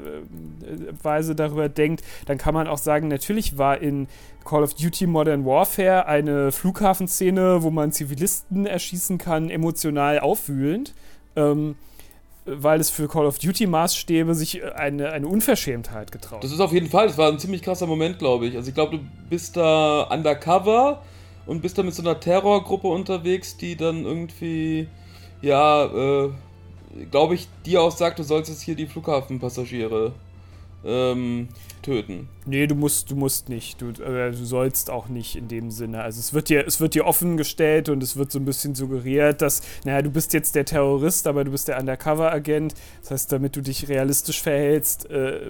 Weise 1.03 1.35
darüber 1.35 1.69
denkt, 1.69 2.03
dann 2.27 2.39
kann 2.39 2.55
man 2.55 2.67
auch 2.67 2.79
sagen, 2.79 3.09
natürlich 3.09 3.59
war 3.59 3.79
in 3.79 4.09
Call 4.45 4.63
of 4.63 4.75
Duty 4.75 5.07
Modern 5.07 5.45
Warfare 5.45 6.07
eine 6.07 6.51
Flughafenszene, 6.51 7.63
wo 7.63 7.71
man 7.71 7.93
Zivilisten 7.93 8.67
erschießen 8.67 9.19
kann, 9.19 9.51
emotional 9.51 10.21
aufwühlend. 10.21 10.95
Ähm, 11.37 11.77
weil 12.47 12.81
es 12.81 12.91
für 12.91 13.07
Call 13.07 13.27
of 13.27 13.39
Duty 13.39 13.67
Maßstäbe 13.67 14.35
sich 14.35 14.65
eine, 14.75 15.11
eine 15.13 15.29
Unverschämtheit 15.29 16.11
getraut. 16.11 16.43
Das 16.43 16.51
ist 16.51 16.61
auf 16.61 16.73
jeden 16.73 16.89
Fall, 16.89 17.07
das 17.07 17.19
war 17.19 17.31
ein 17.31 17.39
ziemlich 17.39 17.63
krasser 17.63 17.87
Moment, 17.87 18.19
glaube 18.19 18.47
ich. 18.47 18.57
Also 18.57 18.69
ich 18.69 18.75
glaube, 18.75 18.99
du 18.99 19.05
bist 19.29 19.57
da 19.57 20.03
undercover 20.05 21.03
und 21.47 21.63
bist 21.63 21.79
da 21.79 21.83
mit 21.83 21.95
so 21.95 22.03
einer 22.03 22.19
Terrorgruppe 22.19 22.89
unterwegs, 22.89 23.57
die 23.57 23.77
dann 23.77 24.05
irgendwie, 24.05 24.89
ja, 25.43 25.85
äh, 25.87 26.31
glaube 27.11 27.35
ich, 27.35 27.49
dir 27.65 27.83
auch 27.83 27.97
sagt, 27.97 28.19
du 28.19 28.23
sollst 28.23 28.51
jetzt 28.51 28.63
hier 28.63 28.75
die 28.75 28.87
Flughafenpassagiere 28.87 30.13
ähm, 30.85 31.49
töten. 31.83 32.29
Nee, 32.47 32.67
du 32.67 32.75
musst, 32.75 33.11
du 33.11 33.17
musst 33.17 33.49
nicht. 33.49 33.81
Du, 33.81 33.91
äh, 33.91 34.31
du 34.31 34.45
sollst 34.45 34.91
auch 34.91 35.09
nicht 35.09 35.37
in 35.37 35.49
dem 35.49 35.71
Sinne. 35.71 36.03
Also 36.03 36.21
es 36.21 36.33
wird 36.33 36.49
dir, 36.49 36.67
es 36.67 36.81
wird 36.81 36.95
dir 36.95 37.07
offen 37.07 37.37
gestellt 37.37 37.89
und 37.89 38.03
es 38.03 38.17
wird 38.17 38.33
so 38.33 38.39
ein 38.39 38.45
bisschen 38.45 38.75
suggeriert, 38.75 39.43
dass, 39.43 39.63
naja, 39.85 40.03
du 40.03 40.11
bist 40.11 40.33
jetzt 40.33 40.55
der 40.55 40.65
Terrorist, 40.65 41.27
aber 41.27 41.45
du 41.45 41.51
bist 41.51 41.69
der 41.69 41.79
Undercover-Agent. 41.79 42.75
Das 43.03 43.11
heißt, 43.11 43.33
damit 43.33 43.57
du 43.57 43.61
dich 43.61 43.89
realistisch 43.89 44.41
verhältst, 44.43 45.11
äh, 45.11 45.41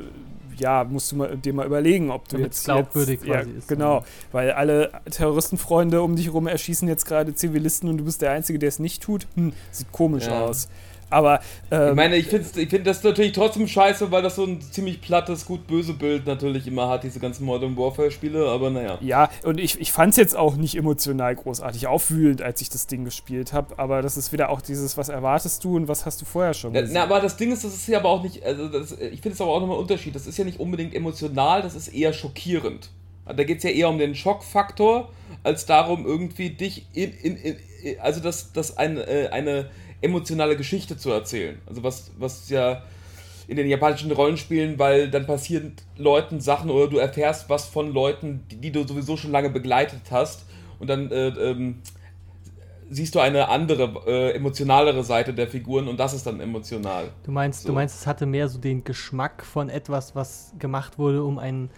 ja, 0.61 0.85
musst 0.85 1.11
du 1.13 1.17
mal, 1.17 1.37
dir 1.37 1.53
mal 1.53 1.67
überlegen, 1.67 2.11
ob 2.11 2.29
du 2.29 2.37
Damit 2.37 2.53
jetzt 2.53 2.65
glaubwürdig 2.65 3.21
jetzt, 3.23 3.27
quasi 3.31 3.51
ja, 3.51 3.59
ist. 3.59 3.69
Genau, 3.69 4.05
weil 4.33 4.53
alle 4.53 4.91
Terroristenfreunde 5.11 6.03
um 6.03 6.17
dich 6.17 6.27
herum 6.27 6.47
erschießen 6.47 6.87
jetzt 6.89 7.05
gerade 7.07 7.35
Zivilisten 7.35 7.89
und 7.89 7.99
du 7.99 8.05
bist 8.05 8.23
der 8.23 8.31
Einzige, 8.33 8.59
der 8.59 8.69
es 8.69 8.79
nicht 8.79 9.03
tut. 9.03 9.27
Hm, 9.35 9.53
sieht 9.71 9.91
komisch 9.93 10.27
Ja. 10.27 10.45
aus. 10.47 10.69
Aber 11.11 11.41
ähm, 11.71 11.91
Ich 11.91 11.95
meine, 11.97 12.17
ich 12.17 12.27
finde 12.29 12.49
ich 12.61 12.69
find 12.71 12.87
das 12.87 13.03
natürlich 13.03 13.33
trotzdem 13.33 13.67
scheiße, 13.67 14.11
weil 14.11 14.23
das 14.23 14.37
so 14.37 14.45
ein 14.45 14.61
ziemlich 14.61 15.01
plattes, 15.01 15.45
gut-böse 15.45 15.95
Bild 15.95 16.27
natürlich 16.27 16.67
immer 16.67 16.89
hat, 16.89 17.03
diese 17.05 17.19
ganzen 17.21 17.45
Modern 17.45 17.77
Warfare-Spiele, 17.77 18.49
aber 18.49 18.71
naja. 18.71 18.99
Ja, 19.01 19.29
und 19.45 19.59
ich, 19.61 19.81
ich 19.81 19.93
fand 19.93 20.11
es 20.13 20.17
jetzt 20.17 20.37
auch 20.37 20.57
nicht 20.57 20.77
emotional 20.77 21.35
großartig 21.35 21.87
aufwühlend, 21.89 22.43
als 22.43 22.61
ich 22.61 22.71
das 22.71 22.87
Ding 22.87 23.05
gespielt 23.05 23.53
habe. 23.53 23.79
Aber 23.79 24.03
das 24.03 24.17
ist 24.17 24.33
wieder 24.33 24.51
auch 24.51 24.61
dieses, 24.61 24.97
was 24.97 25.09
erwartest 25.09 25.65
du 25.65 25.77
und 25.77 25.89
was 25.89 26.07
hast 26.07 26.21
du 26.21 26.25
vorher 26.25 26.55
schon 26.55 26.73
Na, 26.73 26.81
gesehen. 26.81 26.95
na, 26.95 27.03
aber 27.03 27.21
das 27.21 27.37
Ding 27.37 27.53
ist, 27.53 27.65
das 27.65 27.75
ist 27.75 27.89
ja 27.89 27.99
aber 27.99 28.09
auch 28.09 28.23
nicht, 28.23 28.45
also 28.45 28.69
das, 28.69 28.93
ich 28.93 29.21
finde 29.21 29.31
es 29.31 29.41
aber 29.41 29.51
auch 29.51 29.61
nochmal 29.61 29.77
ein 29.77 29.83
Unterschied. 29.83 30.15
Das 30.15 30.27
ist 30.27 30.39
ja 30.39 30.45
nicht 30.45 30.61
unbedingt 30.61 30.95
emotional, 30.95 31.63
das 31.63 31.75
ist 31.75 31.89
eher 31.89 32.13
schockierend. 32.13 32.91
Da 33.27 33.45
geht 33.45 33.59
es 33.59 33.65
ja 33.65 33.71
eher 33.71 33.89
um 33.89 33.99
den 33.99 34.15
Schockfaktor, 34.15 35.11
als 35.45 35.67
darum, 35.67 36.05
irgendwie 36.07 36.51
dich 36.51 36.87
in, 36.93 37.13
in, 37.13 37.37
in 37.37 37.57
also 38.01 38.21
das, 38.21 38.53
das 38.53 38.77
eine, 38.77 39.07
äh, 39.07 39.29
eine 39.29 39.71
emotionale 40.01 40.57
Geschichte 40.57 40.97
zu 40.97 41.11
erzählen. 41.11 41.61
Also 41.67 41.83
was, 41.83 42.11
was 42.19 42.49
ja 42.49 42.83
in 43.49 43.57
den 43.57 43.69
japanischen 43.69 44.13
Rollenspielen, 44.13 44.79
weil 44.79 45.11
dann 45.11 45.27
passieren 45.27 45.75
Leuten 45.97 46.41
Sachen 46.41 46.71
oder 46.71 46.89
du 46.89 46.99
erfährst 46.99 47.49
was 47.49 47.67
von 47.67 47.93
Leuten, 47.93 48.45
die, 48.51 48.57
die 48.57 48.71
du 48.71 48.87
sowieso 48.87 49.17
schon 49.17 49.33
lange 49.33 49.51
begleitet 49.51 50.03
hast 50.11 50.47
und 50.79 50.89
dann 50.89 51.11
äh, 51.11 51.29
ähm, 51.29 51.83
siehst 52.89 53.15
du 53.15 53.21
eine 53.21 53.49
andere, 53.49 54.03
äh, 54.07 54.37
emotionalere 54.37 55.05
Seite 55.05 55.33
der 55.35 55.49
Figuren 55.49 55.89
und 55.89 55.99
das 55.99 56.13
ist 56.13 56.27
dann 56.27 56.41
emotional. 56.41 57.11
Du 57.25 57.33
meinst, 57.33 57.63
So. 57.63 57.69
du 57.69 57.75
meinst, 57.75 58.01
es 58.01 58.07
hatte 58.07 58.27
mehr 58.27 58.49
so 58.49 58.59
den 58.59 58.85
Geschmack 58.85 59.45
von 59.45 59.69
etwas, 59.69 60.15
was 60.15 60.55
gemacht 60.59 60.99
wurde, 60.99 61.25
um 61.25 61.39
einen, 61.39 61.71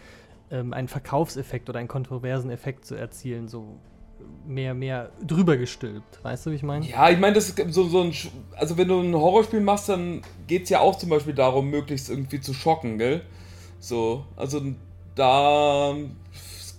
ähm, 0.50 0.72
einen 0.72 0.88
Verkaufseffekt 0.88 1.68
oder 1.68 1.78
einen 1.78 1.88
kontroversen 1.88 2.50
Effekt 2.50 2.84
zu 2.86 2.94
erzielen, 2.94 3.48
so 3.48 3.78
mehr, 4.46 4.74
mehr 4.74 5.10
drüber 5.26 5.56
gestülpt. 5.56 6.18
Weißt 6.22 6.46
du, 6.46 6.50
wie 6.50 6.56
ich 6.56 6.62
meine? 6.62 6.86
Ja, 6.86 7.10
ich 7.10 7.18
meine, 7.18 7.34
das 7.34 7.48
ist 7.50 7.74
so, 7.74 7.88
so 7.88 8.00
ein. 8.02 8.12
Sch- 8.12 8.28
Also, 8.56 8.76
wenn 8.76 8.88
du 8.88 9.00
ein 9.00 9.14
Horrorspiel 9.14 9.60
machst, 9.60 9.88
dann 9.88 10.22
geht 10.46 10.64
es 10.64 10.70
ja 10.70 10.80
auch 10.80 10.96
zum 10.98 11.08
Beispiel 11.10 11.34
darum, 11.34 11.70
möglichst 11.70 12.10
irgendwie 12.10 12.40
zu 12.40 12.52
schocken, 12.54 12.98
gell? 12.98 13.22
So, 13.78 14.24
also 14.36 14.60
da 15.14 15.94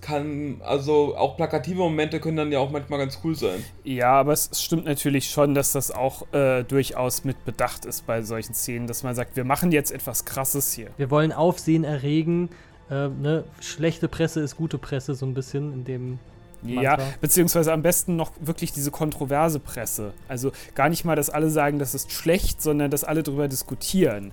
kann. 0.01 0.59
Also, 0.63 1.15
auch 1.15 1.37
plakative 1.37 1.77
Momente 1.77 2.19
können 2.19 2.37
dann 2.37 2.51
ja 2.51 2.59
auch 2.59 2.71
manchmal 2.71 2.99
ganz 2.99 3.19
cool 3.23 3.35
sein. 3.35 3.63
Ja, 3.83 4.11
aber 4.13 4.33
es 4.33 4.49
stimmt 4.61 4.85
natürlich 4.85 5.29
schon, 5.29 5.53
dass 5.53 5.71
das 5.71 5.91
auch 5.91 6.31
äh, 6.33 6.63
durchaus 6.63 7.23
mit 7.23 7.45
Bedacht 7.45 7.85
ist 7.85 8.05
bei 8.05 8.21
solchen 8.21 8.53
Szenen, 8.53 8.87
dass 8.87 9.03
man 9.03 9.15
sagt, 9.15 9.35
wir 9.37 9.45
machen 9.45 9.71
jetzt 9.71 9.91
etwas 9.91 10.25
Krasses 10.25 10.73
hier. 10.73 10.89
Wir 10.97 11.09
wollen 11.09 11.31
Aufsehen 11.31 11.83
erregen. 11.85 12.49
Äh, 12.89 13.07
ne? 13.07 13.45
Schlechte 13.61 14.09
Presse 14.09 14.41
ist 14.41 14.57
gute 14.57 14.77
Presse, 14.77 15.15
so 15.15 15.25
ein 15.25 15.33
bisschen 15.33 15.71
in 15.71 15.85
dem. 15.85 16.19
Ja, 16.65 16.91
Mantra. 16.91 17.05
beziehungsweise 17.21 17.73
am 17.73 17.81
besten 17.81 18.15
noch 18.15 18.31
wirklich 18.39 18.71
diese 18.71 18.91
kontroverse 18.91 19.59
Presse. 19.59 20.13
Also 20.27 20.51
gar 20.75 20.89
nicht 20.89 21.05
mal, 21.05 21.15
dass 21.15 21.29
alle 21.29 21.49
sagen, 21.49 21.79
das 21.79 21.93
ist 21.93 22.11
schlecht, 22.11 22.61
sondern 22.61 22.91
dass 22.91 23.03
alle 23.03 23.23
darüber 23.23 23.47
diskutieren. 23.47 24.29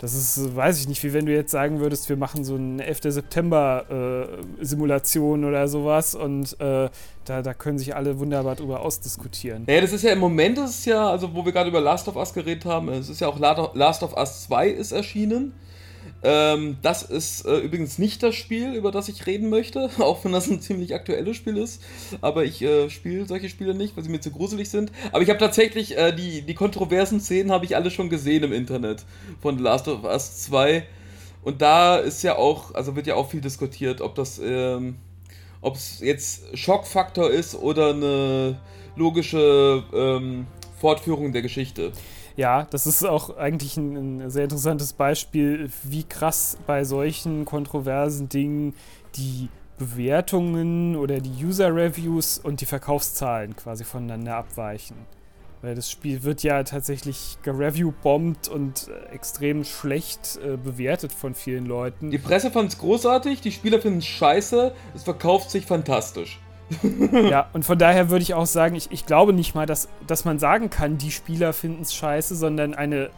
Das 0.00 0.14
ist, 0.14 0.38
äh, 0.38 0.54
weiß 0.54 0.78
ich 0.80 0.88
nicht, 0.88 1.02
wie 1.02 1.12
wenn 1.12 1.26
du 1.26 1.32
jetzt 1.34 1.50
sagen 1.50 1.80
würdest, 1.80 2.08
wir 2.08 2.16
machen 2.16 2.44
so 2.44 2.54
eine 2.54 2.84
11. 2.84 3.00
September-Simulation 3.12 5.44
oder 5.44 5.68
sowas 5.68 6.14
und 6.14 6.58
äh, 6.60 6.88
da, 7.24 7.42
da 7.42 7.54
können 7.54 7.78
sich 7.78 7.94
alle 7.96 8.18
wunderbar 8.18 8.54
drüber 8.56 8.80
ausdiskutieren. 8.80 9.64
Naja, 9.66 9.80
das 9.80 9.92
ist 9.92 10.02
ja 10.02 10.12
im 10.12 10.18
Moment, 10.20 10.58
ist 10.58 10.70
es 10.70 10.84
ja, 10.84 11.10
also 11.10 11.34
wo 11.34 11.44
wir 11.44 11.52
gerade 11.52 11.68
über 11.68 11.80
Last 11.80 12.08
of 12.08 12.16
Us 12.16 12.32
geredet 12.32 12.64
haben, 12.64 12.88
es 12.90 13.08
ist 13.08 13.20
ja 13.20 13.28
auch 13.28 13.38
La- 13.38 13.70
Last 13.74 14.02
of 14.02 14.16
Us 14.16 14.44
2 14.44 14.68
ist 14.68 14.92
erschienen. 14.92 15.52
Ähm, 16.22 16.78
das 16.82 17.02
ist 17.02 17.46
äh, 17.46 17.58
übrigens 17.58 17.98
nicht 17.98 18.22
das 18.22 18.34
Spiel, 18.34 18.74
über 18.74 18.90
das 18.90 19.08
ich 19.08 19.26
reden 19.26 19.50
möchte, 19.50 19.88
auch 19.98 20.24
wenn 20.24 20.32
das 20.32 20.48
ein 20.48 20.60
ziemlich 20.60 20.94
aktuelles 20.94 21.36
Spiel 21.36 21.56
ist. 21.56 21.82
Aber 22.20 22.44
ich 22.44 22.60
äh, 22.62 22.90
spiele 22.90 23.26
solche 23.26 23.48
Spiele 23.48 23.74
nicht, 23.74 23.96
weil 23.96 24.04
sie 24.04 24.10
mir 24.10 24.20
zu 24.20 24.30
gruselig 24.30 24.68
sind. 24.68 24.90
Aber 25.12 25.22
ich 25.22 25.28
habe 25.28 25.38
tatsächlich 25.38 25.96
äh, 25.96 26.12
die, 26.12 26.42
die 26.42 26.54
kontroversen 26.54 27.20
Szenen 27.20 27.52
habe 27.52 27.64
ich 27.64 27.76
alle 27.76 27.90
schon 27.90 28.08
gesehen 28.08 28.42
im 28.42 28.52
Internet 28.52 29.04
von 29.40 29.56
The 29.56 29.62
Last 29.62 29.86
of 29.86 30.04
Us 30.04 30.42
2. 30.42 30.84
Und 31.42 31.62
da 31.62 31.96
ist 31.96 32.22
ja 32.22 32.36
auch, 32.36 32.74
also 32.74 32.96
wird 32.96 33.06
ja 33.06 33.14
auch 33.14 33.30
viel 33.30 33.40
diskutiert, 33.40 34.00
ob 34.00 34.16
das, 34.16 34.40
ähm, 34.44 34.96
ob 35.60 35.76
es 35.76 36.00
jetzt 36.00 36.58
Schockfaktor 36.58 37.30
ist 37.30 37.54
oder 37.54 37.90
eine 37.90 38.60
logische 38.96 39.84
ähm, 39.94 40.48
Fortführung 40.80 41.32
der 41.32 41.42
Geschichte. 41.42 41.92
Ja, 42.38 42.68
das 42.70 42.86
ist 42.86 43.04
auch 43.04 43.36
eigentlich 43.36 43.76
ein, 43.76 44.20
ein 44.20 44.30
sehr 44.30 44.44
interessantes 44.44 44.92
Beispiel, 44.92 45.68
wie 45.82 46.04
krass 46.04 46.56
bei 46.68 46.84
solchen 46.84 47.44
kontroversen 47.44 48.28
Dingen 48.28 48.76
die 49.16 49.48
Bewertungen 49.76 50.94
oder 50.94 51.18
die 51.18 51.44
User-Reviews 51.44 52.38
und 52.38 52.60
die 52.60 52.66
Verkaufszahlen 52.66 53.56
quasi 53.56 53.82
voneinander 53.82 54.36
abweichen. 54.36 54.94
Weil 55.62 55.74
das 55.74 55.90
Spiel 55.90 56.22
wird 56.22 56.44
ja 56.44 56.62
tatsächlich 56.62 57.38
gereview-bombt 57.42 58.46
und 58.46 58.86
äh, 58.86 59.12
extrem 59.12 59.64
schlecht 59.64 60.38
äh, 60.40 60.56
bewertet 60.56 61.12
von 61.12 61.34
vielen 61.34 61.66
Leuten. 61.66 62.12
Die 62.12 62.18
Presse 62.18 62.52
fand 62.52 62.70
es 62.70 62.78
großartig, 62.78 63.40
die 63.40 63.50
Spieler 63.50 63.80
finden 63.80 63.98
es 63.98 64.06
scheiße, 64.06 64.72
es 64.94 65.02
verkauft 65.02 65.50
sich 65.50 65.66
fantastisch. 65.66 66.38
ja, 67.30 67.48
und 67.52 67.64
von 67.64 67.78
daher 67.78 68.10
würde 68.10 68.22
ich 68.22 68.34
auch 68.34 68.46
sagen, 68.46 68.74
ich, 68.74 68.90
ich 68.90 69.06
glaube 69.06 69.32
nicht 69.32 69.54
mal, 69.54 69.66
dass, 69.66 69.88
dass 70.06 70.24
man 70.24 70.38
sagen 70.38 70.70
kann, 70.70 70.98
die 70.98 71.10
Spieler 71.10 71.52
finden 71.52 71.82
es 71.82 71.94
scheiße, 71.94 72.36
sondern 72.36 72.74
eine 72.74 73.10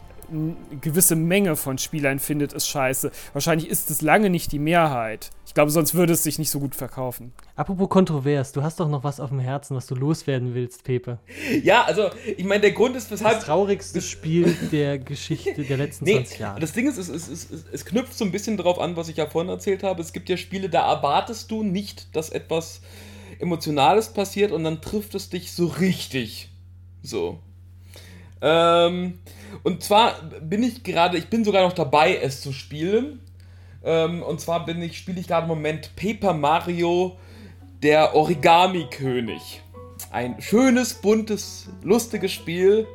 gewisse 0.79 1.15
Menge 1.15 1.55
von 1.55 1.77
Spielern 1.77 2.19
findet 2.19 2.53
es 2.53 2.67
scheiße. 2.67 3.11
Wahrscheinlich 3.33 3.69
ist 3.69 3.89
es 3.89 4.01
lange 4.01 4.29
nicht 4.29 4.51
die 4.51 4.59
Mehrheit. 4.59 5.29
Ich 5.45 5.53
glaube, 5.53 5.71
sonst 5.71 5.93
würde 5.93 6.13
es 6.13 6.23
sich 6.23 6.39
nicht 6.39 6.49
so 6.49 6.59
gut 6.59 6.75
verkaufen. 6.75 7.33
Apropos 7.57 7.89
kontrovers, 7.89 8.53
du 8.53 8.63
hast 8.63 8.79
doch 8.79 8.87
noch 8.87 9.03
was 9.03 9.19
auf 9.19 9.29
dem 9.29 9.39
Herzen, 9.39 9.75
was 9.75 9.87
du 9.87 9.95
loswerden 9.95 10.53
willst, 10.53 10.85
Pepe. 10.85 11.19
Ja, 11.63 11.83
also, 11.83 12.09
ich 12.37 12.45
meine, 12.45 12.61
der 12.61 12.71
Grund 12.71 12.95
ist, 12.95 13.11
weshalb. 13.11 13.35
Das 13.35 13.45
traurigste 13.45 14.01
Spiel 14.01 14.55
der 14.71 14.97
Geschichte 14.97 15.63
der 15.63 15.77
letzten 15.77 16.05
nee, 16.05 16.15
20 16.15 16.39
Jahre. 16.39 16.59
Das 16.59 16.71
Ding 16.71 16.87
ist, 16.87 16.97
es, 16.97 17.09
es, 17.09 17.27
es, 17.27 17.65
es 17.71 17.85
knüpft 17.85 18.17
so 18.17 18.23
ein 18.23 18.31
bisschen 18.31 18.55
darauf 18.55 18.79
an, 18.79 18.95
was 18.95 19.09
ich 19.09 19.17
ja 19.17 19.25
vorhin 19.25 19.49
erzählt 19.49 19.83
habe. 19.83 20.01
Es 20.01 20.13
gibt 20.13 20.29
ja 20.29 20.37
Spiele, 20.37 20.69
da 20.69 20.89
erwartest 20.89 21.51
du 21.51 21.63
nicht, 21.63 22.15
dass 22.15 22.29
etwas 22.29 22.81
Emotionales 23.41 24.09
passiert 24.09 24.51
und 24.51 24.63
dann 24.63 24.81
trifft 24.81 25.15
es 25.15 25.29
dich 25.29 25.51
so 25.51 25.67
richtig. 25.67 26.49
So. 27.03 27.39
Ähm, 28.41 29.19
und 29.63 29.83
zwar 29.83 30.21
bin 30.41 30.63
ich 30.63 30.83
gerade, 30.83 31.17
ich 31.17 31.29
bin 31.29 31.43
sogar 31.43 31.63
noch 31.63 31.73
dabei, 31.73 32.17
es 32.17 32.41
zu 32.41 32.53
spielen. 32.53 33.19
Ähm, 33.83 34.21
und 34.23 34.39
zwar 34.39 34.65
bin 34.65 34.81
ich, 34.81 34.97
spiele 34.97 35.19
ich 35.19 35.27
gerade 35.27 35.43
im 35.43 35.49
Moment 35.49 35.95
Paper 35.95 36.33
Mario, 36.33 37.17
der 37.81 38.15
Origami-König. 38.15 39.61
Ein 40.11 40.41
schönes, 40.41 40.93
buntes, 40.93 41.69
lustiges 41.83 42.31
Spiel 42.31 42.87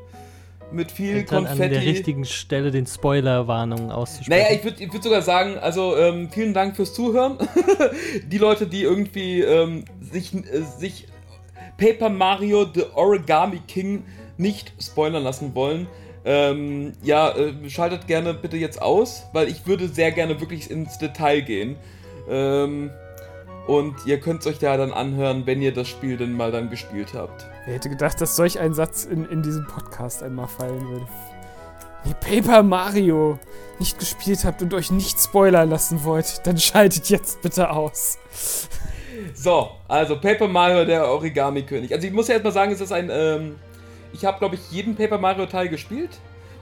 mit 0.72 0.90
viel 0.90 1.18
Und 1.18 1.32
dann 1.32 1.44
Konfetti. 1.46 1.62
an 1.62 1.70
der 1.70 1.82
richtigen 1.82 2.24
Stelle 2.24 2.70
den 2.70 2.86
Spoiler-Warnungen 2.86 3.90
auszusprechen. 3.90 4.30
Naja, 4.30 4.56
ich 4.56 4.64
würde 4.64 4.82
ich 4.82 4.92
würd 4.92 5.02
sogar 5.02 5.22
sagen, 5.22 5.58
also 5.58 5.96
ähm, 5.96 6.28
vielen 6.30 6.54
Dank 6.54 6.76
fürs 6.76 6.92
Zuhören. 6.92 7.38
die 8.26 8.38
Leute, 8.38 8.66
die 8.66 8.82
irgendwie 8.82 9.42
ähm, 9.42 9.84
sich, 10.10 10.34
äh, 10.34 10.62
sich 10.62 11.08
Paper 11.78 12.08
Mario 12.08 12.66
The 12.72 12.84
Origami 12.94 13.60
King 13.66 14.04
nicht 14.38 14.72
spoilern 14.80 15.22
lassen 15.22 15.54
wollen, 15.54 15.86
ähm, 16.24 16.92
ja, 17.02 17.30
äh, 17.36 17.70
schaltet 17.70 18.08
gerne 18.08 18.34
bitte 18.34 18.56
jetzt 18.56 18.82
aus, 18.82 19.26
weil 19.32 19.48
ich 19.48 19.66
würde 19.66 19.86
sehr 19.88 20.10
gerne 20.10 20.40
wirklich 20.40 20.70
ins 20.72 20.98
Detail 20.98 21.40
gehen. 21.40 21.76
Ähm, 22.28 22.90
und 23.68 23.94
ihr 24.06 24.18
könnt 24.18 24.40
es 24.40 24.46
euch 24.48 24.60
ja 24.60 24.76
dann 24.76 24.92
anhören, 24.92 25.46
wenn 25.46 25.62
ihr 25.62 25.72
das 25.72 25.88
Spiel 25.88 26.16
dann 26.16 26.32
mal 26.32 26.50
dann 26.50 26.68
gespielt 26.68 27.14
habt. 27.14 27.46
Wer 27.64 27.74
hätte 27.74 27.88
gedacht, 27.88 28.20
dass 28.20 28.34
solch 28.34 28.58
ein 28.58 28.74
Satz 28.74 29.04
in, 29.04 29.24
in 29.26 29.42
diesem 29.42 29.66
Podcast 29.68 30.24
einmal 30.24 30.48
fallen 30.48 30.88
würde? 30.88 31.06
Wenn 32.02 32.10
ihr 32.10 32.42
Paper 32.42 32.62
Mario 32.64 33.38
nicht 33.78 33.98
gespielt 33.98 34.44
habt 34.44 34.62
und 34.62 34.74
euch 34.74 34.90
nicht 34.90 35.20
spoilern 35.20 35.70
lassen 35.70 36.02
wollt, 36.02 36.46
dann 36.46 36.58
schaltet 36.58 37.08
jetzt 37.08 37.42
bitte 37.42 37.70
aus. 37.70 38.18
So, 39.36 39.70
also 39.86 40.18
Paper 40.18 40.48
Mario, 40.48 40.84
der 40.84 41.06
Origami-König. 41.06 41.92
Also 41.92 42.06
ich 42.06 42.12
muss 42.12 42.26
ja 42.28 42.34
erstmal 42.34 42.52
sagen, 42.52 42.72
es 42.72 42.80
ist 42.80 42.90
ein 42.92 43.10
ähm, 43.12 43.56
ich 44.16 44.24
habe, 44.24 44.38
glaube 44.38 44.54
ich, 44.54 44.70
jeden 44.70 44.96
Paper 44.96 45.18
Mario 45.18 45.46
Teil 45.46 45.68
gespielt. 45.68 46.18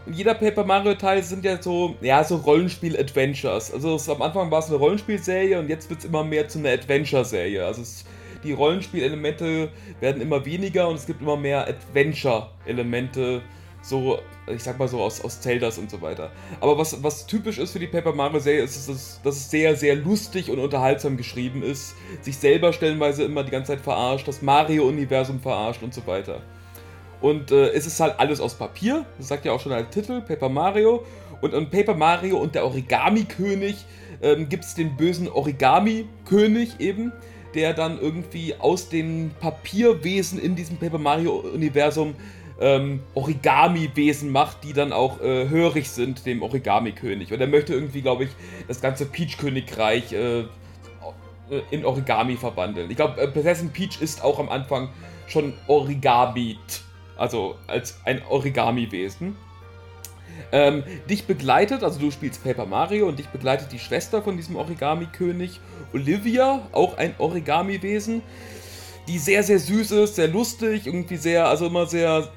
Und 0.07 0.15
jeder 0.15 0.35
Paper 0.35 0.65
Mario 0.65 0.95
Teil 0.95 1.23
sind 1.23 1.45
ja 1.45 1.61
so, 1.63 1.95
ja, 2.01 2.23
so 2.25 2.37
Rollenspiel-Adventures. 2.37 3.73
Also 3.73 3.95
es, 3.95 4.09
am 4.09 4.21
Anfang 4.21 4.51
war 4.51 4.59
es 4.59 4.67
eine 4.67 4.77
Rollenspielserie 4.77 5.59
und 5.59 5.69
jetzt 5.69 5.89
wird 5.89 6.01
es 6.01 6.05
immer 6.05 6.25
mehr 6.25 6.49
zu 6.49 6.59
einer 6.59 6.71
Adventure-Serie. 6.71 7.65
Also 7.65 7.83
es, 7.83 8.05
die 8.43 8.53
Rollenspielelemente 8.53 9.71
werden 10.01 10.21
immer 10.21 10.45
weniger 10.45 10.89
und 10.89 10.97
es 10.97 11.07
gibt 11.07 11.23
immer 11.23 11.37
mehr 11.37 11.67
Adventure-Elemente, 11.67 13.41
so, 13.85 14.19
ich 14.47 14.63
sag 14.63 14.79
mal 14.79 14.89
so 14.89 15.03
aus, 15.03 15.21
aus 15.23 15.41
Zeldas 15.41 15.77
und 15.77 15.91
so 15.91 16.01
weiter. 16.01 16.31
Aber 16.61 16.79
was, 16.79 17.03
was 17.03 17.27
typisch 17.27 17.59
ist 17.59 17.73
für 17.73 17.79
die 17.79 17.87
Paper 17.87 18.15
Mario 18.15 18.41
Serie, 18.41 18.63
ist, 18.63 18.77
dass 18.77 18.89
es, 18.89 19.21
dass 19.23 19.37
es 19.37 19.51
sehr, 19.51 19.77
sehr 19.77 19.95
lustig 19.95 20.51
und 20.51 20.59
unterhaltsam 20.59 21.19
geschrieben 21.19 21.63
ist, 21.63 21.95
sich 22.23 22.39
selber 22.39 22.73
stellenweise 22.73 23.25
immer 23.25 23.45
die 23.45 23.51
ganze 23.51 23.73
Zeit 23.73 23.83
verarscht, 23.83 24.27
das 24.27 24.41
Mario-Universum 24.41 25.41
verarscht 25.41 25.83
und 25.83 25.93
so 25.93 26.07
weiter. 26.07 26.41
Und 27.21 27.53
äh, 27.53 27.69
es 27.73 27.87
ist 27.87 28.01
halt 28.01 28.19
alles 28.19 28.41
aus 28.41 28.55
Papier. 28.55 29.05
Das 29.19 29.29
sagt 29.29 29.45
ja 29.45 29.53
auch 29.53 29.61
schon 29.61 29.73
der 29.73 29.91
Titel, 29.91 30.23
Paper 30.23 30.49
Mario. 30.49 31.05
Und 31.43 31.53
in 31.53 31.69
Paper 31.69 31.95
Mario 31.95 32.39
und 32.39 32.55
der 32.55 32.65
Origami-König 32.65 33.85
ähm, 34.23 34.49
gibt 34.49 34.65
es 34.65 34.75
den 34.75 34.97
bösen 34.97 35.29
Origami-König 35.29 36.81
eben, 36.81 37.13
der 37.55 37.75
dann 37.75 38.01
irgendwie 38.01 38.55
aus 38.55 38.89
den 38.89 39.31
Papierwesen 39.41 40.39
in 40.39 40.57
diesem 40.57 40.79
Paper 40.79 40.99
Mario-Universum 40.99 42.15
ähm, 42.61 43.03
Origami-Wesen 43.15 44.31
macht, 44.31 44.65
die 44.65 44.73
dann 44.73 44.93
auch 44.93 45.21
äh, 45.21 45.49
hörig 45.49 45.91
sind 45.91 46.25
dem 46.27 46.43
Origami-König. 46.43 47.33
Und 47.33 47.41
er 47.41 47.47
möchte 47.47 47.75
irgendwie, 47.75 48.03
glaube 48.03 48.25
ich, 48.25 48.31
das 48.69 48.81
ganze 48.81 49.07
Peach-Königreich 49.07 50.13
äh, 50.13 50.41
äh 50.41 50.47
in 51.71 51.85
Origami 51.85 52.37
verwandeln. 52.37 52.91
Ich 52.91 52.97
glaube, 52.97 53.21
äh, 53.21 53.29
Prinzessin 53.29 53.71
Peach 53.71 54.01
ist 54.01 54.23
auch 54.23 54.39
am 54.39 54.49
Anfang 54.49 54.91
schon 55.27 55.55
Origami. 55.67 56.59
Also 57.17 57.57
als 57.67 58.01
ein 58.05 58.23
Origami-Wesen. 58.29 59.37
Ähm, 60.53 60.83
dich 61.09 61.27
begleitet, 61.27 61.83
also 61.83 61.99
du 62.01 62.11
spielst 62.11 62.43
Paper 62.43 62.67
Mario 62.67 63.09
und 63.09 63.19
dich 63.19 63.29
begleitet 63.29 63.73
die 63.73 63.79
Schwester 63.79 64.23
von 64.23 64.37
diesem 64.37 64.57
Origami-König, 64.57 65.61
Olivia, 65.93 66.67
auch 66.73 66.97
ein 66.97 67.15
Origami-Wesen, 67.19 68.23
die 69.07 69.19
sehr, 69.19 69.43
sehr 69.43 69.59
süß 69.59 69.93
ist, 69.93 70.17
sehr 70.17 70.29
lustig, 70.29 70.87
irgendwie 70.87 71.17
sehr, 71.17 71.47
also 71.49 71.67
immer 71.67 71.87
sehr, 71.87 72.29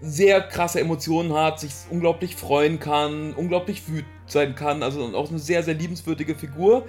sehr 0.00 0.40
krasse 0.40 0.80
Emotionen 0.80 1.32
hat, 1.32 1.60
sich 1.60 1.72
unglaublich 1.90 2.36
freuen 2.36 2.78
kann, 2.78 3.32
unglaublich 3.34 3.88
wütend 3.88 4.06
sein 4.26 4.54
kann, 4.54 4.82
also 4.82 5.04
auch 5.16 5.30
eine 5.30 5.38
sehr, 5.38 5.62
sehr 5.62 5.74
liebenswürdige 5.74 6.34
Figur. 6.34 6.84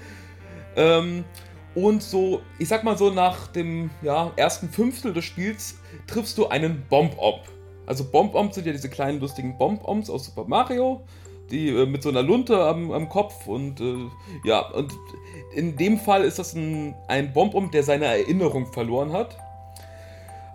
Ähm, 0.75 1.23
und 1.75 2.01
so, 2.03 2.41
ich 2.57 2.67
sag 2.67 2.83
mal 2.83 2.97
so, 2.97 3.09
nach 3.11 3.47
dem 3.47 3.89
ja, 4.01 4.31
ersten 4.35 4.69
Fünftel 4.69 5.13
des 5.13 5.25
Spiels 5.25 5.77
triffst 6.07 6.37
du 6.37 6.47
einen 6.47 6.85
Bomb-Omb. 6.89 7.43
Also 7.85 8.03
Bomb-Ombs 8.03 8.55
sind 8.55 8.67
ja 8.67 8.73
diese 8.73 8.89
kleinen 8.89 9.19
lustigen 9.19 9.57
Bomb-Ombs 9.57 10.09
aus 10.09 10.25
Super 10.25 10.45
Mario, 10.45 11.01
die 11.51 11.69
äh, 11.69 11.85
mit 11.85 12.03
so 12.03 12.09
einer 12.09 12.21
Lunte 12.21 12.61
am, 12.61 12.91
am 12.91 13.09
Kopf 13.09 13.47
und 13.47 13.79
äh, 13.81 13.95
ja, 14.43 14.59
und 14.71 14.93
in 15.53 15.75
dem 15.75 15.97
Fall 15.97 16.23
ist 16.23 16.37
das 16.37 16.53
ein, 16.53 16.95
ein 17.07 17.33
Bomb-Omb, 17.33 17.71
der 17.71 17.83
seine 17.83 18.05
Erinnerung 18.05 18.71
verloren 18.71 19.11
hat. 19.11 19.37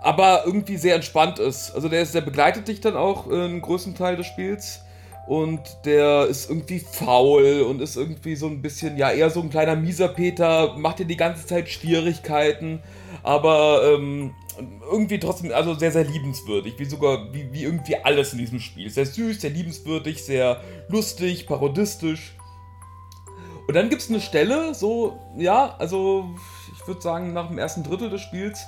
Aber 0.05 0.43
irgendwie 0.45 0.77
sehr 0.77 0.95
entspannt 0.95 1.39
ist. 1.39 1.75
Also 1.75 1.89
der, 1.89 2.03
ist, 2.03 2.15
der 2.15 2.21
begleitet 2.21 2.69
dich 2.69 2.81
dann 2.83 2.95
auch 2.95 3.31
äh, 3.31 3.35
einen 3.35 3.63
größten 3.63 3.95
Teil 3.95 4.17
des 4.17 4.27
Spiels 4.27 4.83
und 5.27 5.61
der 5.87 6.27
ist 6.27 6.51
irgendwie 6.51 6.79
faul 6.81 7.63
und 7.63 7.81
ist 7.81 7.97
irgendwie 7.97 8.37
so 8.37 8.47
ein 8.47 8.61
bisschen, 8.61 8.99
ja, 8.99 9.11
eher 9.11 9.31
so 9.31 9.41
ein 9.41 9.49
kleiner 9.49 9.77
Mieserpeter, 9.77 10.77
macht 10.77 10.99
dir 10.99 11.07
die 11.07 11.17
ganze 11.17 11.47
Zeit 11.47 11.71
Schwierigkeiten, 11.71 12.83
aber 13.23 13.95
ähm, 13.95 14.35
irgendwie 14.91 15.19
trotzdem, 15.19 15.51
also 15.53 15.73
sehr, 15.73 15.93
sehr 15.93 16.05
liebenswürdig, 16.05 16.75
wie 16.77 16.85
sogar, 16.85 17.33
wie, 17.33 17.51
wie 17.53 17.63
irgendwie 17.63 17.97
alles 17.97 18.35
in 18.35 18.41
diesem 18.41 18.61
Spiel. 18.61 18.91
Sehr 18.91 19.07
süß, 19.07 19.41
sehr 19.41 19.51
liebenswürdig, 19.51 20.23
sehr 20.23 20.61
lustig, 20.89 21.47
parodistisch. 21.47 22.37
Und 23.67 23.75
dann 23.75 23.89
gibt 23.89 24.03
es 24.03 24.11
eine 24.11 24.21
Stelle, 24.21 24.75
so, 24.75 25.19
ja, 25.39 25.75
also 25.79 26.29
ich 26.79 26.87
würde 26.87 27.01
sagen, 27.01 27.33
nach 27.33 27.49
dem 27.49 27.57
ersten 27.57 27.83
Drittel 27.83 28.11
des 28.11 28.21
Spiels, 28.21 28.67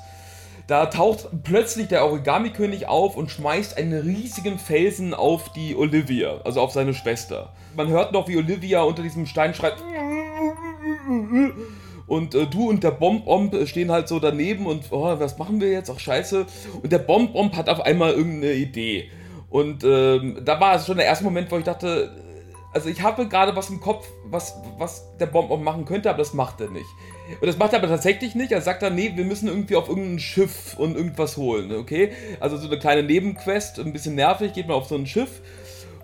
da 0.67 0.87
taucht 0.87 1.29
plötzlich 1.45 1.89
der 1.89 2.05
Origami-König 2.05 2.89
auf 2.89 3.17
und 3.17 3.31
schmeißt 3.31 3.77
einen 3.77 4.01
riesigen 4.01 4.59
Felsen 4.59 5.15
auf 5.15 5.53
die 5.53 5.77
Olivia, 5.77 6.41
also 6.45 6.61
auf 6.61 6.73
seine 6.73 6.93
Schwester. 6.93 7.53
Man 7.77 7.89
hört 7.89 8.13
noch, 8.13 8.27
wie 8.27 8.37
Olivia 8.37 8.83
unter 8.83 9.03
diesem 9.03 9.27
Stein 9.27 9.55
schreit. 9.55 9.75
Und 12.07 12.35
äh, 12.35 12.47
du 12.47 12.69
und 12.69 12.83
der 12.83 12.91
Bomb-Omb 12.91 13.67
stehen 13.67 13.91
halt 13.91 14.09
so 14.09 14.19
daneben 14.19 14.67
und, 14.67 14.85
oh, 14.91 15.19
was 15.19 15.39
machen 15.39 15.61
wir 15.61 15.71
jetzt? 15.71 15.91
Ach, 15.91 15.99
scheiße. 15.99 16.47
Und 16.83 16.93
der 16.93 16.99
Bomb-Omb 16.99 17.57
hat 17.57 17.69
auf 17.69 17.81
einmal 17.81 18.13
irgendeine 18.13 18.55
Idee. 18.55 19.11
Und 19.51 19.85
ähm, 19.85 20.41
da 20.45 20.59
war 20.59 20.75
es 20.75 20.87
schon 20.87 20.97
der 20.97 21.07
erste 21.07 21.25
Moment, 21.25 21.51
wo 21.51 21.59
ich 21.59 21.65
dachte, 21.65 22.11
also 22.77 22.91
ich 22.91 23.01
habe 23.01 23.27
gerade 23.27 23.57
was 23.57 23.71
im 23.71 23.81
Kopf, 23.81 24.07
was, 24.27 24.55
was 24.77 25.17
der 25.19 25.25
Bomb-Omb 25.25 25.65
machen 25.65 25.87
könnte, 25.87 26.11
aber 26.11 26.19
das 26.19 26.35
macht 26.35 26.61
er 26.61 26.69
nicht. 26.69 26.85
Und 27.41 27.47
das 27.47 27.57
macht 27.57 27.73
er 27.73 27.79
aber 27.79 27.89
tatsächlich 27.89 28.35
nicht. 28.35 28.53
Er 28.53 28.61
sagt 28.61 28.83
dann, 28.83 28.95
nee, 28.95 29.13
wir 29.15 29.25
müssen 29.25 29.49
irgendwie 29.49 29.77
auf 29.77 29.89
irgendein 29.89 30.19
Schiff 30.19 30.77
und 30.77 30.95
irgendwas 30.95 31.39
holen, 31.39 31.73
okay? 31.73 32.13
Also 32.39 32.59
so 32.59 32.67
eine 32.67 32.79
kleine 32.79 33.03
Nebenquest, 33.03 33.81
ein 33.81 33.95
bisschen 33.95 34.15
nervig, 34.15 34.53
geht 34.53 34.69
man 34.69 34.77
auf 34.77 34.89
so 34.89 34.95
ein 34.95 35.07
Schiff. 35.07 35.41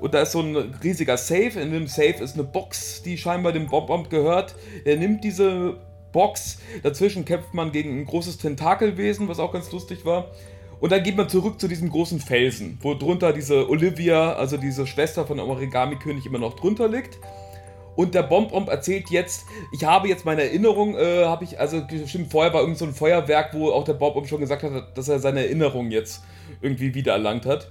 Und 0.01 0.15
da 0.15 0.23
ist 0.23 0.33
so 0.33 0.41
ein 0.41 0.57
riesiger 0.83 1.19
Safe. 1.19 1.61
In 1.61 1.73
dem 1.73 1.89
Safe 1.89 2.25
ist 2.25 2.37
eine 2.37 2.45
Box, 2.45 3.03
die 3.03 3.19
scheinbar 3.19 3.53
dem 3.53 3.67
Bob-Bomb 3.67 4.09
gehört. 4.09 4.55
Er 4.87 4.97
nimmt 4.97 5.25
diese 5.25 5.77
Box. 6.11 6.57
Dazwischen 6.83 7.27
kämpft 7.27 7.53
man 7.53 7.71
gegen 7.71 8.01
ein 8.01 8.07
großes 8.07 8.39
Tentakelwesen, 8.39 9.29
was 9.29 9.39
auch 9.39 9.53
ganz 9.53 9.71
lustig 9.73 10.07
war. 10.07 10.31
Und 10.83 10.91
dann 10.91 11.05
geht 11.05 11.17
man 11.17 11.29
zurück 11.29 11.61
zu 11.61 11.69
diesem 11.69 11.91
großen 11.91 12.19
Felsen, 12.19 12.77
wo 12.83 12.95
drunter 12.95 13.33
diese 13.33 13.71
Olivia, 13.71 14.33
also 14.33 14.57
diese 14.57 14.85
Schwester 14.85 15.25
von 15.25 15.39
Origami-König, 15.39 16.27
immer 16.27 16.41
noch 16.41 16.57
drunter 16.57 16.89
liegt. 16.89 17.21
Und 17.95 18.17
der 18.17 18.25
Bomb-Omb 18.25 18.69
erzählt 18.69 19.09
jetzt, 19.09 19.45
ich 19.73 19.85
habe 19.85 20.09
jetzt 20.09 20.25
meine 20.25 20.43
Erinnerung, 20.43 20.97
äh, 20.97 21.25
habe 21.25 21.45
ich, 21.45 21.61
also 21.61 21.87
bestimmt 21.87 22.33
vorher 22.33 22.53
war 22.53 22.63
irgend 22.63 22.79
so 22.79 22.85
ein 22.85 22.95
Feuerwerk, 22.95 23.55
wo 23.55 23.71
auch 23.71 23.85
der 23.85 23.93
Bomb-Omb 23.93 24.27
schon 24.27 24.41
gesagt 24.41 24.65
hat, 24.65 24.99
dass 24.99 25.09
er 25.09 25.21
seine 25.21 25.45
Erinnerung 25.45 25.93
jetzt 25.93 26.25
irgendwie 26.61 26.93
wiedererlangt 26.93 27.47
hat. 27.47 27.71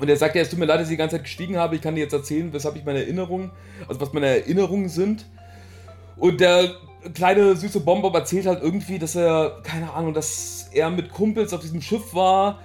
Und 0.00 0.08
er 0.08 0.16
sagt 0.16 0.34
ja, 0.34 0.42
es 0.42 0.50
tut 0.50 0.58
mir 0.58 0.66
leid, 0.66 0.80
dass 0.80 0.88
ich 0.88 0.94
die 0.94 0.96
ganze 0.96 1.14
Zeit 1.14 1.26
gestiegen 1.26 1.56
habe, 1.56 1.76
ich 1.76 1.80
kann 1.80 1.94
dir 1.94 2.00
jetzt 2.00 2.12
erzählen, 2.12 2.52
weshalb 2.52 2.74
ich 2.74 2.84
meine 2.84 3.02
Erinnerungen, 3.02 3.52
also 3.86 4.00
was 4.00 4.12
meine 4.12 4.26
Erinnerungen 4.26 4.88
sind. 4.88 5.26
Und 6.16 6.40
der 6.40 6.74
kleine 7.14 7.56
süße 7.56 7.80
Bomber 7.80 8.12
erzählt 8.14 8.46
halt 8.46 8.62
irgendwie, 8.62 8.98
dass 8.98 9.14
er, 9.16 9.60
keine 9.62 9.92
Ahnung, 9.92 10.14
dass 10.14 10.68
er 10.72 10.90
mit 10.90 11.10
Kumpels 11.10 11.52
auf 11.52 11.60
diesem 11.60 11.80
Schiff 11.80 12.14
war 12.14 12.58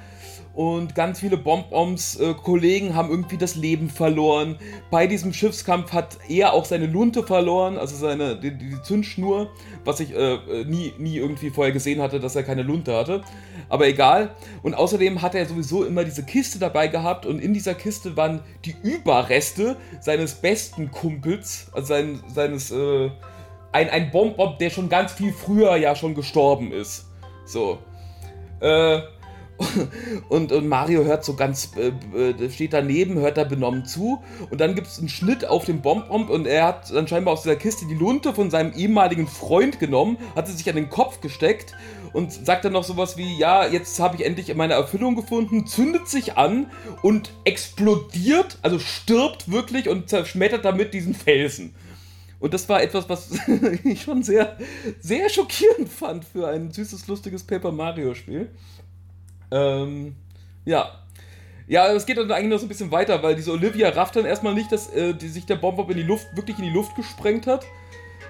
und 0.54 0.96
ganz 0.96 1.20
viele 1.22 1.38
Bomboms 1.38 2.20
äh, 2.20 2.34
Kollegen 2.34 2.94
haben 2.94 3.10
irgendwie 3.10 3.38
das 3.38 3.56
Leben 3.56 3.90
verloren. 3.90 4.58
Bei 4.90 5.08
diesem 5.08 5.32
Schiffskampf 5.32 5.94
hat 5.94 6.18
er 6.28 6.54
auch 6.54 6.66
seine 6.66 6.88
Lunte 6.88 7.24
verloren, 7.24 7.78
also 7.78 7.96
seine 7.96 8.36
die, 8.36 8.58
die 8.58 8.82
Zündschnur, 8.82 9.50
was 9.86 10.02
ich 10.02 10.14
äh, 10.14 10.34
äh, 10.34 10.66
nie, 10.66 10.94
nie 10.98 11.18
irgendwie 11.18 11.52
vorher 11.52 11.72
gesehen 11.72 12.02
hatte, 12.02 12.20
dass 12.20 12.36
er 12.36 12.44
keine 12.44 12.64
Lunte 12.64 12.96
hatte. 12.96 13.22
Aber 13.70 13.88
egal. 13.88 14.36
Und 14.62 14.74
außerdem 14.74 15.22
hat 15.22 15.36
er 15.36 15.46
sowieso 15.46 15.86
immer 15.86 16.04
diese 16.04 16.24
Kiste 16.24 16.60
dabei 16.60 16.90
gehabt 16.90 17.26
und 17.26 17.40
in 17.40 17.54
dieser 17.54 17.74
Kiste 17.74 18.18
waren 18.18 18.42
die 18.66 18.76
Überreste 18.84 19.78
seines 20.02 20.34
besten 20.34 20.92
Kumpels, 20.92 21.68
also 21.72 21.88
sein, 21.88 22.20
seines 22.28 22.72
äh, 22.72 23.10
ein, 23.72 23.90
ein 23.90 24.12
Bomb, 24.12 24.38
der 24.60 24.70
schon 24.70 24.90
ganz 24.90 25.14
viel 25.14 25.34
früher 25.34 25.76
ja 25.76 25.96
schon 25.96 26.16
gestorben 26.16 26.72
ist. 26.72 27.06
So. 27.46 27.80
Äh, 28.60 29.02
und, 30.30 30.52
und 30.52 30.68
Mario 30.68 31.04
hört 31.04 31.24
so 31.24 31.36
ganz, 31.36 31.72
äh, 31.78 31.92
äh, 32.18 32.50
steht 32.50 32.74
daneben, 32.74 33.16
hört 33.20 33.38
da 33.38 33.44
benommen 33.44 33.86
zu. 33.86 34.22
Und 34.50 34.60
dann 34.60 34.76
gibt 34.76 34.88
es 34.88 35.00
einen 35.00 35.10
Schnitt 35.10 35.46
auf 35.46 35.66
den 35.66 35.82
Bonbon 35.82 36.28
und 36.28 36.48
er 36.48 36.66
hat 36.66 36.92
dann 36.92 37.08
scheinbar 37.08 37.34
aus 37.34 37.44
dieser 37.44 37.56
Kiste 37.56 37.86
die 37.86 37.96
Lunte 37.96 38.34
von 38.34 38.50
seinem 38.50 38.74
ehemaligen 38.74 39.28
Freund 39.28 39.80
genommen, 39.80 40.18
hat 40.36 40.48
sie 40.48 40.54
sich 40.54 40.70
an 40.70 40.76
den 40.76 40.90
Kopf 40.90 41.22
gesteckt 41.22 41.76
und 42.14 42.32
sagt 42.32 42.66
dann 42.66 42.74
noch 42.74 42.84
sowas 42.84 43.18
wie, 43.18 43.38
ja, 43.38 43.68
jetzt 43.68 44.00
habe 44.00 44.16
ich 44.16 44.26
endlich 44.26 44.54
meine 44.56 44.74
Erfüllung 44.74 45.16
gefunden, 45.16 45.66
zündet 45.68 46.08
sich 46.08 46.38
an 46.38 46.70
und 47.02 47.32
explodiert, 47.46 48.58
also 48.62 48.80
stirbt 48.80 49.52
wirklich 49.52 49.90
und 49.90 50.10
zerschmettert 50.10 50.66
damit 50.66 50.94
diesen 50.94 51.14
Felsen. 51.14 51.74
Und 52.42 52.56
das 52.56 52.68
war 52.68 52.82
etwas, 52.82 53.08
was 53.08 53.30
ich 53.84 54.02
schon 54.02 54.24
sehr, 54.24 54.58
sehr 55.00 55.30
schockierend 55.30 55.88
fand 55.88 56.26
für 56.26 56.48
ein 56.48 56.72
süßes, 56.72 57.08
lustiges 57.08 57.44
Paper 57.44 57.72
Mario 57.72 58.16
Spiel. 58.16 58.50
Ähm, 59.52 60.16
ja. 60.66 60.92
Ja, 61.68 61.88
es 61.94 62.06
geht 62.06 62.18
dann 62.18 62.32
eigentlich 62.32 62.50
noch 62.50 62.58
so 62.58 62.66
ein 62.66 62.70
bisschen 62.70 62.92
weiter, 62.92 63.22
weil 63.24 63.36
diese 63.36 63.52
Olivia 63.52 63.90
rafft 63.90 64.16
dann 64.16 64.26
erstmal 64.26 64.56
nicht, 64.56 64.72
dass 64.72 64.90
äh, 64.90 65.14
die 65.14 65.30
sich 65.30 65.46
der 65.46 65.56
Bomber 65.56 65.88
in 65.90 65.98
die 65.98 66.04
Luft, 66.04 66.26
wirklich 66.36 66.58
in 66.58 66.66
die 66.66 66.72
Luft 66.72 66.96
gesprengt 66.96 67.46
hat. 67.48 67.64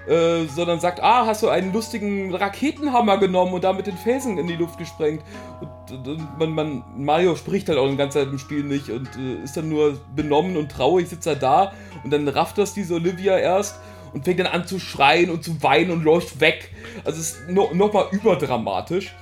Äh, 0.07 0.45
sondern 0.47 0.79
sagt, 0.79 0.99
ah, 1.01 1.27
hast 1.27 1.43
du 1.43 1.49
einen 1.49 1.71
lustigen 1.71 2.33
Raketenhammer 2.33 3.17
genommen 3.17 3.53
und 3.53 3.63
damit 3.63 3.85
den 3.85 3.97
Felsen 3.97 4.39
in 4.39 4.47
die 4.47 4.55
Luft 4.55 4.79
gesprengt. 4.79 5.23
Und, 5.61 6.07
und 6.07 6.39
man, 6.39 6.49
man, 6.49 6.83
Mario 6.97 7.35
spricht 7.35 7.69
halt 7.69 7.77
auch 7.77 7.87
die 7.87 7.97
ganze 7.97 8.19
Zeit 8.19 8.27
im 8.29 8.39
Spiel 8.39 8.63
nicht 8.63 8.89
und 8.89 9.07
äh, 9.15 9.43
ist 9.43 9.55
dann 9.55 9.69
nur 9.69 9.99
benommen 10.15 10.57
und 10.57 10.71
traurig, 10.71 11.07
sitzt 11.07 11.27
er 11.27 11.35
da 11.35 11.71
und 12.03 12.11
dann 12.11 12.27
rafft 12.27 12.57
das 12.57 12.73
diese 12.73 12.95
Olivia 12.95 13.37
erst 13.37 13.79
und 14.13 14.25
fängt 14.25 14.39
dann 14.39 14.47
an 14.47 14.67
zu 14.67 14.79
schreien 14.79 15.29
und 15.29 15.43
zu 15.43 15.61
weinen 15.63 15.91
und 15.91 16.03
läuft 16.03 16.39
weg. 16.39 16.71
Also 17.03 17.19
es 17.19 17.31
ist 17.31 17.49
no, 17.49 17.69
nochmal 17.73 18.07
überdramatisch. 18.11 19.13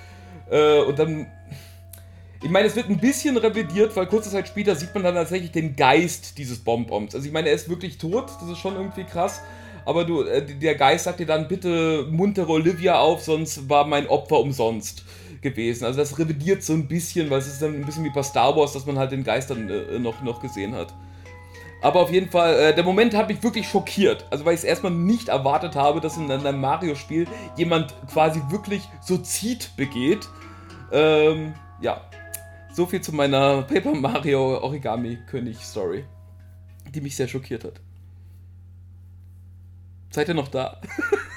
Äh, 0.50 0.80
und 0.82 0.98
dann. 0.98 1.28
Ich 2.42 2.50
meine, 2.50 2.68
es 2.68 2.76
wird 2.78 2.90
ein 2.90 3.00
bisschen 3.00 3.36
revidiert, 3.36 3.94
weil 3.98 4.08
kurze 4.08 4.30
Zeit 4.30 4.48
später 4.48 4.74
sieht 4.74 4.94
man 4.94 5.04
dann 5.04 5.16
tatsächlich 5.16 5.52
den 5.52 5.76
Geist 5.76 6.38
dieses 6.38 6.60
Bonbons. 6.60 7.14
Also 7.14 7.28
ich 7.28 7.34
meine, 7.34 7.50
er 7.50 7.56
ist 7.56 7.68
wirklich 7.68 7.98
tot, 7.98 8.30
das 8.40 8.50
ist 8.50 8.60
schon 8.60 8.76
irgendwie 8.76 9.04
krass. 9.04 9.42
Aber 9.86 10.06
du, 10.06 10.22
äh, 10.24 10.46
der 10.46 10.76
Geist 10.76 11.04
sagt 11.04 11.20
dir 11.20 11.26
dann, 11.26 11.48
bitte 11.48 12.08
muntere 12.10 12.52
Olivia 12.52 13.00
auf, 13.00 13.24
sonst 13.24 13.70
war 13.70 13.86
mein 13.86 14.08
Opfer 14.08 14.40
umsonst 14.40 15.04
gewesen. 15.42 15.86
Also 15.86 16.00
das 16.00 16.18
revidiert 16.18 16.64
so 16.64 16.74
ein 16.74 16.88
bisschen, 16.88 17.30
weil 17.30 17.40
es 17.40 17.48
ist 17.48 17.62
dann 17.62 17.76
ein 17.76 17.86
bisschen 17.86 18.06
wie 18.06 18.10
bei 18.10 18.24
Star 18.24 18.56
Wars, 18.56 18.74
dass 18.74 18.86
man 18.86 18.98
halt 18.98 19.12
den 19.12 19.24
Geist 19.24 19.50
dann 19.50 19.70
äh, 19.70 20.00
noch, 20.00 20.22
noch 20.22 20.42
gesehen 20.42 20.76
hat. 20.76 20.94
Aber 21.82 22.02
auf 22.02 22.12
jeden 22.12 22.30
Fall, 22.30 22.56
äh, 22.56 22.76
der 22.76 22.84
Moment 22.84 23.16
hat 23.16 23.30
mich 23.30 23.42
wirklich 23.42 23.68
schockiert. 23.68 24.26
Also, 24.30 24.46
weil 24.46 24.54
ich 24.54 24.60
es 24.60 24.64
erstmal 24.66 24.92
nicht 24.92 25.30
erwartet 25.30 25.76
habe, 25.76 26.02
dass 26.02 26.18
in 26.18 26.30
einem 26.30 26.60
Mario-Spiel 26.60 27.28
jemand 27.56 27.96
quasi 28.12 28.42
wirklich 28.50 28.88
Suizid 29.02 29.72
begeht. 29.78 30.28
Ähm, 30.92 31.54
ja. 31.82 32.02
So 32.74 32.86
viel 32.86 33.02
zu 33.02 33.14
meiner 33.14 33.64
Paper 33.64 33.96
Mario 33.96 34.60
Origami 34.62 35.18
König 35.28 35.58
Story, 35.66 36.06
die 36.94 37.02
mich 37.02 37.16
sehr 37.16 37.28
schockiert 37.28 37.64
hat. 37.64 37.82
Seid 40.12 40.28
ihr 40.28 40.34
noch 40.34 40.48
da? 40.48 40.82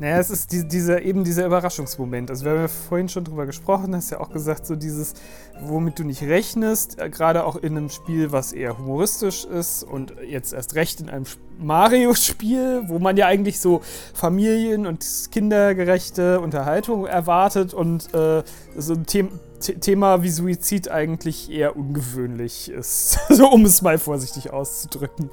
Naja, 0.00 0.18
es 0.18 0.30
ist 0.30 0.50
die, 0.50 0.66
dieser, 0.66 1.02
eben 1.02 1.24
dieser 1.24 1.44
Überraschungsmoment. 1.44 2.30
Also 2.30 2.46
wir 2.46 2.52
haben 2.52 2.60
ja 2.60 2.68
vorhin 2.68 3.10
schon 3.10 3.22
drüber 3.22 3.44
gesprochen, 3.44 3.94
hast 3.94 4.08
ja 4.08 4.18
auch 4.18 4.30
gesagt, 4.30 4.64
so 4.64 4.74
dieses, 4.74 5.12
womit 5.60 5.98
du 5.98 6.04
nicht 6.04 6.22
rechnest, 6.22 6.98
äh, 6.98 7.10
gerade 7.10 7.44
auch 7.44 7.56
in 7.56 7.76
einem 7.76 7.90
Spiel, 7.90 8.32
was 8.32 8.54
eher 8.54 8.78
humoristisch 8.78 9.44
ist 9.44 9.82
und 9.82 10.14
jetzt 10.26 10.54
erst 10.54 10.74
recht 10.74 11.02
in 11.02 11.10
einem 11.10 11.26
Mario-Spiel, 11.58 12.84
wo 12.86 12.98
man 12.98 13.18
ja 13.18 13.26
eigentlich 13.26 13.60
so 13.60 13.82
Familien- 14.14 14.86
und 14.86 15.04
kindergerechte 15.32 16.40
Unterhaltung 16.40 17.04
erwartet 17.04 17.74
und 17.74 18.14
äh, 18.14 18.42
so 18.78 18.94
ein 18.94 19.04
Thema 19.04 19.28
Thema 19.60 20.22
wie 20.22 20.30
Suizid 20.30 20.90
eigentlich 20.90 21.50
eher 21.50 21.76
ungewöhnlich 21.76 22.70
ist. 22.70 23.18
so 23.28 23.46
um 23.50 23.66
es 23.66 23.82
mal 23.82 23.98
vorsichtig 23.98 24.54
auszudrücken. 24.54 25.28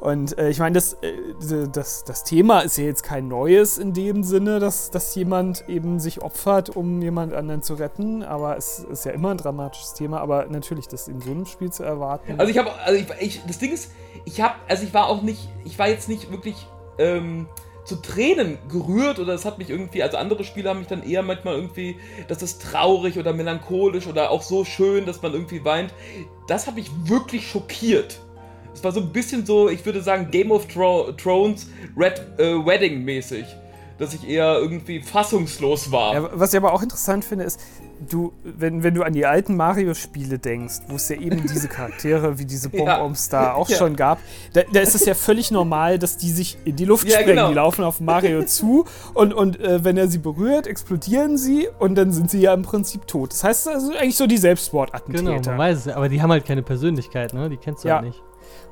Und 0.00 0.36
äh, 0.38 0.50
ich 0.50 0.58
meine, 0.58 0.74
das, 0.74 0.94
äh, 1.02 1.14
das, 1.72 2.04
das 2.04 2.24
Thema 2.24 2.60
ist 2.60 2.76
ja 2.76 2.84
jetzt 2.84 3.02
kein 3.02 3.28
neues 3.28 3.78
in 3.78 3.92
dem 3.92 4.22
Sinne, 4.22 4.58
dass, 4.58 4.90
dass 4.90 5.14
jemand 5.14 5.68
eben 5.68 6.00
sich 6.00 6.22
opfert, 6.22 6.76
um 6.76 7.00
jemand 7.00 7.32
anderen 7.32 7.62
zu 7.62 7.74
retten. 7.74 8.22
Aber 8.22 8.56
es 8.56 8.80
ist 8.80 9.04
ja 9.04 9.12
immer 9.12 9.30
ein 9.30 9.38
dramatisches 9.38 9.94
Thema. 9.94 10.20
Aber 10.20 10.46
natürlich, 10.46 10.88
das 10.88 11.08
in 11.08 11.20
so 11.20 11.30
einem 11.30 11.46
Spiel 11.46 11.72
zu 11.72 11.82
erwarten. 11.82 12.34
Also 12.38 12.50
ich 12.50 12.58
habe, 12.58 12.70
also 12.84 13.00
ich, 13.00 13.06
ich, 13.20 13.42
das 13.46 13.58
Ding 13.58 13.72
ist, 13.72 13.92
ich 14.24 14.40
habe, 14.40 14.54
also 14.68 14.84
ich 14.84 14.92
war 14.92 15.08
auch 15.08 15.22
nicht, 15.22 15.48
ich 15.64 15.78
war 15.78 15.88
jetzt 15.88 16.08
nicht 16.08 16.30
wirklich 16.30 16.66
ähm, 16.98 17.48
zu 17.86 17.96
Tränen 17.96 18.58
gerührt 18.68 19.18
oder 19.18 19.32
es 19.32 19.44
hat 19.44 19.58
mich 19.58 19.70
irgendwie, 19.70 20.02
also 20.02 20.16
andere 20.16 20.44
Spiele 20.44 20.68
haben 20.68 20.80
mich 20.80 20.88
dann 20.88 21.02
eher 21.02 21.22
manchmal 21.22 21.54
irgendwie, 21.54 21.96
das 22.28 22.42
ist 22.42 22.60
traurig 22.60 23.18
oder 23.18 23.32
melancholisch 23.32 24.08
oder 24.08 24.30
auch 24.30 24.42
so 24.42 24.64
schön, 24.64 25.06
dass 25.06 25.22
man 25.22 25.32
irgendwie 25.32 25.64
weint. 25.64 25.94
Das 26.48 26.66
hat 26.66 26.74
mich 26.74 26.90
wirklich 27.04 27.48
schockiert. 27.48 28.20
Es 28.76 28.84
war 28.84 28.92
so 28.92 29.00
ein 29.00 29.10
bisschen 29.10 29.46
so, 29.46 29.70
ich 29.70 29.84
würde 29.86 30.02
sagen, 30.02 30.30
Game 30.30 30.50
of 30.50 30.66
Tro 30.68 31.12
Thrones 31.12 31.66
Red 31.96 32.20
äh, 32.38 32.54
Wedding 32.64 33.04
mäßig. 33.04 33.46
Dass 33.98 34.12
ich 34.12 34.28
eher 34.28 34.58
irgendwie 34.58 35.00
fassungslos 35.00 35.90
war. 35.90 36.12
Ja, 36.12 36.28
was 36.34 36.52
ich 36.52 36.58
aber 36.58 36.74
auch 36.74 36.82
interessant 36.82 37.24
finde, 37.24 37.44
ist, 37.44 37.58
du, 38.08 38.32
wenn, 38.44 38.82
wenn 38.82 38.94
du 38.94 39.02
an 39.02 39.12
die 39.12 39.26
alten 39.26 39.56
Mario-Spiele 39.56 40.38
denkst, 40.38 40.80
wo 40.88 40.96
es 40.96 41.08
ja 41.08 41.16
eben 41.16 41.46
diese 41.46 41.68
Charaktere 41.68 42.38
wie 42.38 42.44
diese 42.44 42.68
Bomboms 42.70 43.30
ja. 43.32 43.40
da 43.40 43.52
auch 43.54 43.68
ja. 43.68 43.76
schon 43.76 43.96
gab, 43.96 44.18
da, 44.52 44.62
da, 44.70 44.80
ist 44.80 44.94
es 44.94 45.06
ja 45.06 45.14
völlig 45.14 45.50
normal, 45.50 45.98
dass 45.98 46.16
die 46.16 46.30
sich 46.30 46.58
in 46.64 46.76
die 46.76 46.84
Luft 46.84 47.08
ja, 47.08 47.20
sprengen. 47.20 47.36
Genau. 47.36 47.48
Die 47.48 47.54
laufen 47.54 47.84
auf 47.84 48.00
Mario 48.00 48.42
zu 48.46 48.84
und, 49.14 49.32
und 49.32 49.60
äh, 49.60 49.82
wenn 49.84 49.96
er 49.96 50.08
sie 50.08 50.18
berührt, 50.18 50.66
explodieren 50.66 51.38
sie 51.38 51.68
und 51.78 51.94
dann 51.94 52.12
sind 52.12 52.30
sie 52.30 52.40
ja 52.40 52.54
im 52.54 52.62
Prinzip 52.62 53.06
tot. 53.06 53.32
Das 53.32 53.44
heißt 53.44 53.68
also 53.68 53.92
eigentlich 53.92 54.16
so 54.16 54.26
die 54.26 54.38
Selbstmordattentäter. 54.38 55.24
Genau, 55.24 55.50
man 55.50 55.58
weiß 55.58 55.86
es, 55.86 55.88
aber 55.88 56.08
die 56.08 56.20
haben 56.20 56.30
halt 56.30 56.44
keine 56.44 56.62
Persönlichkeit, 56.62 57.32
ne? 57.32 57.48
Die 57.48 57.56
kennst 57.56 57.84
du 57.84 57.88
ja 57.88 57.96
halt 57.96 58.06
nicht. 58.06 58.22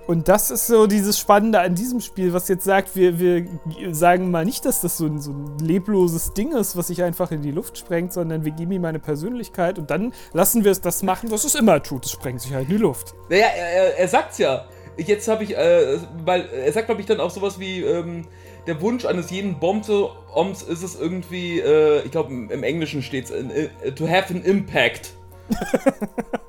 Und 0.07 0.29
das 0.29 0.51
ist 0.51 0.66
so 0.66 0.87
dieses 0.87 1.18
Spannende 1.18 1.61
an 1.61 1.75
diesem 1.75 2.01
Spiel, 2.01 2.35
was 2.35 2.49
jetzt 2.49 2.64
sagt, 2.64 2.95
wir, 2.95 3.18
wir 3.18 3.47
sagen 3.93 4.31
mal 4.31 4.45
nicht, 4.45 4.66
dass 4.66 4.83
das 4.83 4.99
so 4.99 5.07
ein, 5.07 5.18
so 5.18 5.33
ein 5.33 5.59
lebloses 5.59 6.35
Ding 6.35 6.53
ist, 6.53 6.77
was 6.77 6.89
sich 6.89 7.03
einfach 7.03 7.31
in 7.31 7.41
die 7.41 7.51
Luft 7.51 7.79
sprengt, 7.79 8.12
sondern 8.12 8.45
wir 8.45 8.53
geben 8.53 8.72
ihm 8.72 8.85
eine 8.85 8.99
Persönlichkeit 8.99 9.79
und 9.79 9.91
dann 9.91 10.12
lassen 10.35 10.62
wir 10.62 10.72
es 10.72 10.83
das 10.83 11.03
machen, 11.03 11.31
was 11.31 11.45
es 11.45 11.55
immer 11.55 11.83
tut. 11.83 12.05
Es 12.05 12.12
sprengt 12.12 12.43
sich 12.43 12.53
halt 12.53 12.68
in 12.68 12.77
die 12.77 12.83
Luft. 12.83 13.14
Naja, 13.31 13.47
er, 13.47 13.99
er 13.99 14.09
sagt's 14.09 14.39
ja. 14.39 14.66
Jetzt 14.97 15.27
habe 15.27 15.43
ich, 15.43 15.57
äh, 15.57 15.99
weil 16.25 16.49
er 16.51 16.72
sagt, 16.72 16.87
glaube 16.87 17.01
ich, 17.01 17.07
dann 17.07 17.18
auch 17.18 17.31
sowas 17.31 17.59
wie, 17.59 17.83
ähm, 17.83 18.27
der 18.66 18.81
Wunsch 18.81 19.05
eines 19.05 19.31
jeden 19.31 19.59
Bombe-Oms 19.59 20.62
ist 20.62 20.83
es 20.83 20.99
irgendwie, 20.99 21.61
äh, 21.61 22.03
ich 22.05 22.11
glaube, 22.11 22.33
im 22.33 22.62
Englischen 22.62 23.03
steht's, 23.03 23.31
äh, 23.31 23.68
to 23.93 24.09
have 24.09 24.33
an 24.33 24.43
impact. 24.43 25.14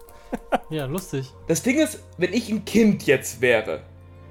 Ja, 0.69 0.86
lustig. 0.86 1.31
Das 1.47 1.63
Ding 1.63 1.79
ist, 1.79 1.99
wenn 2.17 2.33
ich 2.33 2.49
ein 2.49 2.65
Kind 2.65 3.05
jetzt 3.05 3.41
wäre 3.41 3.81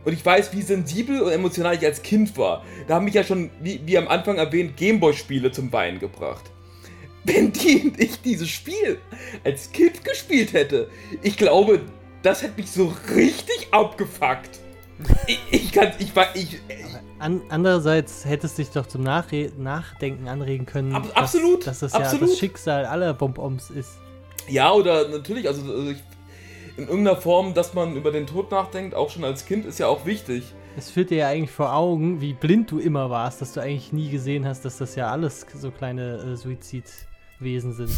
und 0.04 0.12
ich 0.12 0.24
weiß, 0.24 0.52
wie 0.52 0.62
sensibel 0.62 1.22
und 1.22 1.32
emotional 1.32 1.74
ich 1.74 1.84
als 1.84 2.02
Kind 2.02 2.36
war, 2.36 2.64
da 2.86 2.96
haben 2.96 3.04
mich 3.04 3.14
ja 3.14 3.24
schon, 3.24 3.50
wie, 3.60 3.80
wie 3.86 3.96
am 3.96 4.08
Anfang 4.08 4.36
erwähnt, 4.36 4.76
Gameboy-Spiele 4.76 5.52
zum 5.52 5.72
Weinen 5.72 5.98
gebracht. 5.98 6.50
Wenn 7.24 7.52
die 7.52 7.82
und 7.84 8.00
ich 8.00 8.20
dieses 8.20 8.50
Spiel 8.50 8.98
als 9.44 9.72
Kind 9.72 10.04
gespielt 10.04 10.52
hätte, 10.52 10.90
ich 11.22 11.36
glaube, 11.36 11.80
das 12.22 12.42
hätte 12.42 12.60
mich 12.60 12.70
so 12.70 12.92
richtig 13.14 13.68
abgefuckt. 13.70 14.60
Ich, 15.26 15.40
ich 15.50 15.72
kann, 15.72 15.92
ich 15.98 16.14
war, 16.14 16.26
ich. 16.34 16.60
An, 17.18 17.42
andererseits 17.48 18.24
hättest 18.24 18.58
du 18.58 18.62
dich 18.62 18.72
doch 18.72 18.86
zum 18.86 19.02
Nachre 19.02 19.50
Nachdenken 19.56 20.28
anregen 20.28 20.66
können. 20.66 20.94
Ab, 20.94 21.08
absolut. 21.14 21.66
Dass, 21.66 21.80
dass 21.80 21.92
das 21.92 21.94
absolut. 21.94 22.22
ja 22.22 22.26
das 22.28 22.38
Schicksal 22.38 22.84
aller 22.86 23.14
Bomboms 23.14 23.70
ist. 23.70 23.98
Ja, 24.48 24.72
oder 24.72 25.08
natürlich, 25.08 25.48
also, 25.48 25.62
also 25.62 25.90
ich, 25.90 25.98
in 26.76 26.88
irgendeiner 26.88 27.20
Form, 27.20 27.54
dass 27.54 27.74
man 27.74 27.96
über 27.96 28.10
den 28.10 28.26
Tod 28.26 28.50
nachdenkt, 28.50 28.94
auch 28.94 29.10
schon 29.10 29.24
als 29.24 29.46
Kind, 29.46 29.64
ist 29.64 29.78
ja 29.78 29.86
auch 29.86 30.06
wichtig. 30.06 30.42
Es 30.76 30.90
führt 30.90 31.10
dir 31.10 31.18
ja 31.18 31.28
eigentlich 31.28 31.52
vor 31.52 31.72
Augen, 31.72 32.20
wie 32.20 32.32
blind 32.32 32.70
du 32.70 32.80
immer 32.80 33.08
warst, 33.08 33.40
dass 33.40 33.52
du 33.52 33.60
eigentlich 33.60 33.92
nie 33.92 34.10
gesehen 34.10 34.44
hast, 34.44 34.64
dass 34.64 34.78
das 34.78 34.96
ja 34.96 35.10
alles 35.10 35.46
so 35.54 35.70
kleine 35.70 36.16
äh, 36.16 36.36
Suizidwesen 36.36 37.72
sind. 37.74 37.90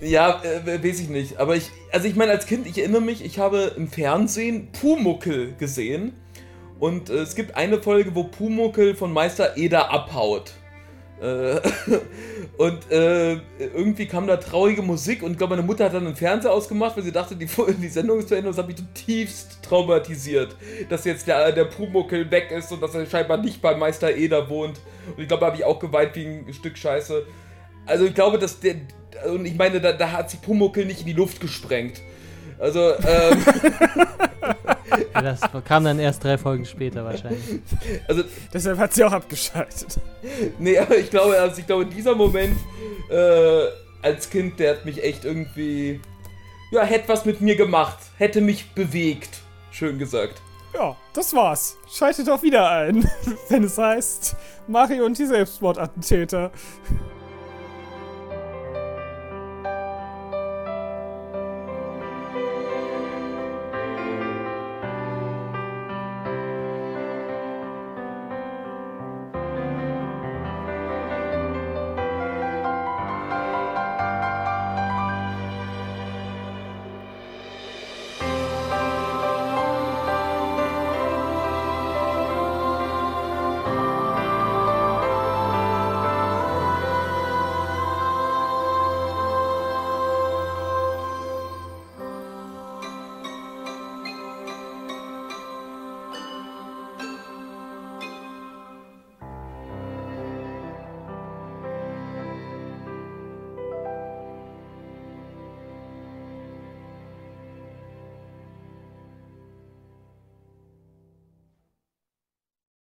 Ja, 0.00 0.42
äh, 0.42 0.82
weiß 0.82 1.00
ich 1.00 1.08
nicht. 1.08 1.38
Aber 1.38 1.54
ich, 1.54 1.70
also 1.92 2.08
ich 2.08 2.16
meine, 2.16 2.32
als 2.32 2.46
Kind, 2.46 2.66
ich 2.66 2.78
erinnere 2.78 3.02
mich, 3.02 3.24
ich 3.24 3.38
habe 3.38 3.72
im 3.76 3.88
Fernsehen 3.88 4.72
Pumuckel 4.72 5.54
gesehen. 5.54 6.14
Und 6.80 7.08
äh, 7.08 7.14
es 7.14 7.36
gibt 7.36 7.56
eine 7.56 7.80
Folge, 7.80 8.14
wo 8.16 8.24
Pumuckel 8.24 8.96
von 8.96 9.12
Meister 9.12 9.56
Eder 9.56 9.90
abhaut. 9.92 10.54
Äh, 11.20 11.60
und 12.58 12.90
äh, 12.90 13.34
irgendwie 13.58 14.06
kam 14.06 14.26
da 14.26 14.36
traurige 14.36 14.82
Musik 14.82 15.22
und 15.22 15.32
ich 15.32 15.38
glaube, 15.38 15.56
meine 15.56 15.66
Mutter 15.66 15.84
hat 15.84 15.94
dann 15.94 16.04
den 16.04 16.14
Fernseher 16.14 16.52
ausgemacht, 16.52 16.96
weil 16.96 17.02
sie 17.02 17.12
dachte, 17.12 17.34
die, 17.34 17.48
die 17.82 17.88
Sendung 17.88 18.18
ist 18.18 18.28
zu 18.28 18.36
Ende 18.36 18.48
und 18.48 18.56
das 18.56 18.62
hat 18.62 18.68
mich 18.68 18.76
zutiefst 18.76 19.62
traumatisiert, 19.62 20.56
dass 20.88 21.04
jetzt 21.04 21.26
der, 21.26 21.52
der 21.52 21.64
Pumuckel 21.64 22.30
weg 22.30 22.50
ist 22.50 22.72
und 22.72 22.82
dass 22.82 22.94
er 22.94 23.06
scheinbar 23.06 23.38
nicht 23.38 23.60
bei 23.60 23.74
Meister 23.76 24.14
Eder 24.14 24.48
wohnt. 24.48 24.80
Und 25.16 25.22
ich 25.22 25.28
glaube, 25.28 25.40
da 25.40 25.46
habe 25.46 25.56
ich 25.56 25.64
auch 25.64 25.78
geweint 25.78 26.14
wie 26.14 26.26
ein 26.26 26.52
Stück 26.52 26.78
Scheiße. 26.78 27.24
Also 27.86 28.04
ich 28.04 28.14
glaube, 28.14 28.38
dass 28.38 28.60
der, 28.60 28.76
und 29.26 29.44
ich 29.44 29.56
meine, 29.56 29.80
da, 29.80 29.92
da 29.92 30.12
hat 30.12 30.30
sich 30.30 30.40
Pumuckel 30.40 30.84
nicht 30.84 31.00
in 31.00 31.06
die 31.06 31.12
Luft 31.14 31.40
gesprengt. 31.40 32.00
Also, 32.58 32.92
ähm. 32.92 33.44
ja, 35.14 35.22
das 35.22 35.40
kam 35.64 35.84
dann 35.84 35.98
erst 35.98 36.24
drei 36.24 36.38
Folgen 36.38 36.64
später 36.64 37.04
wahrscheinlich. 37.04 37.60
Also, 38.06 38.24
Deshalb 38.52 38.78
hat 38.78 38.94
sie 38.94 39.04
auch 39.04 39.12
abgeschaltet. 39.12 39.98
Nee, 40.58 40.78
aber 40.78 40.96
ich 40.96 41.10
glaube, 41.10 41.38
also 41.38 41.60
ich 41.60 41.66
glaube, 41.66 41.86
dieser 41.86 42.14
Moment 42.14 42.56
äh, 43.10 43.66
als 44.02 44.30
Kind, 44.30 44.58
der 44.58 44.76
hat 44.76 44.84
mich 44.84 45.02
echt 45.02 45.24
irgendwie. 45.24 46.00
Ja, 46.70 46.82
hätte 46.82 47.08
was 47.08 47.24
mit 47.24 47.40
mir 47.40 47.56
gemacht. 47.56 47.98
Hätte 48.18 48.40
mich 48.40 48.70
bewegt. 48.72 49.40
Schön 49.70 49.98
gesagt. 49.98 50.42
Ja, 50.74 50.96
das 51.14 51.34
war's. 51.34 51.78
Schaltet 51.90 52.28
auch 52.28 52.42
wieder 52.42 52.70
ein, 52.70 53.08
wenn 53.48 53.64
es 53.64 53.78
heißt 53.78 54.36
Mario 54.66 55.06
und 55.06 55.18
die 55.18 55.26
Selbstmordattentäter. 55.26 56.50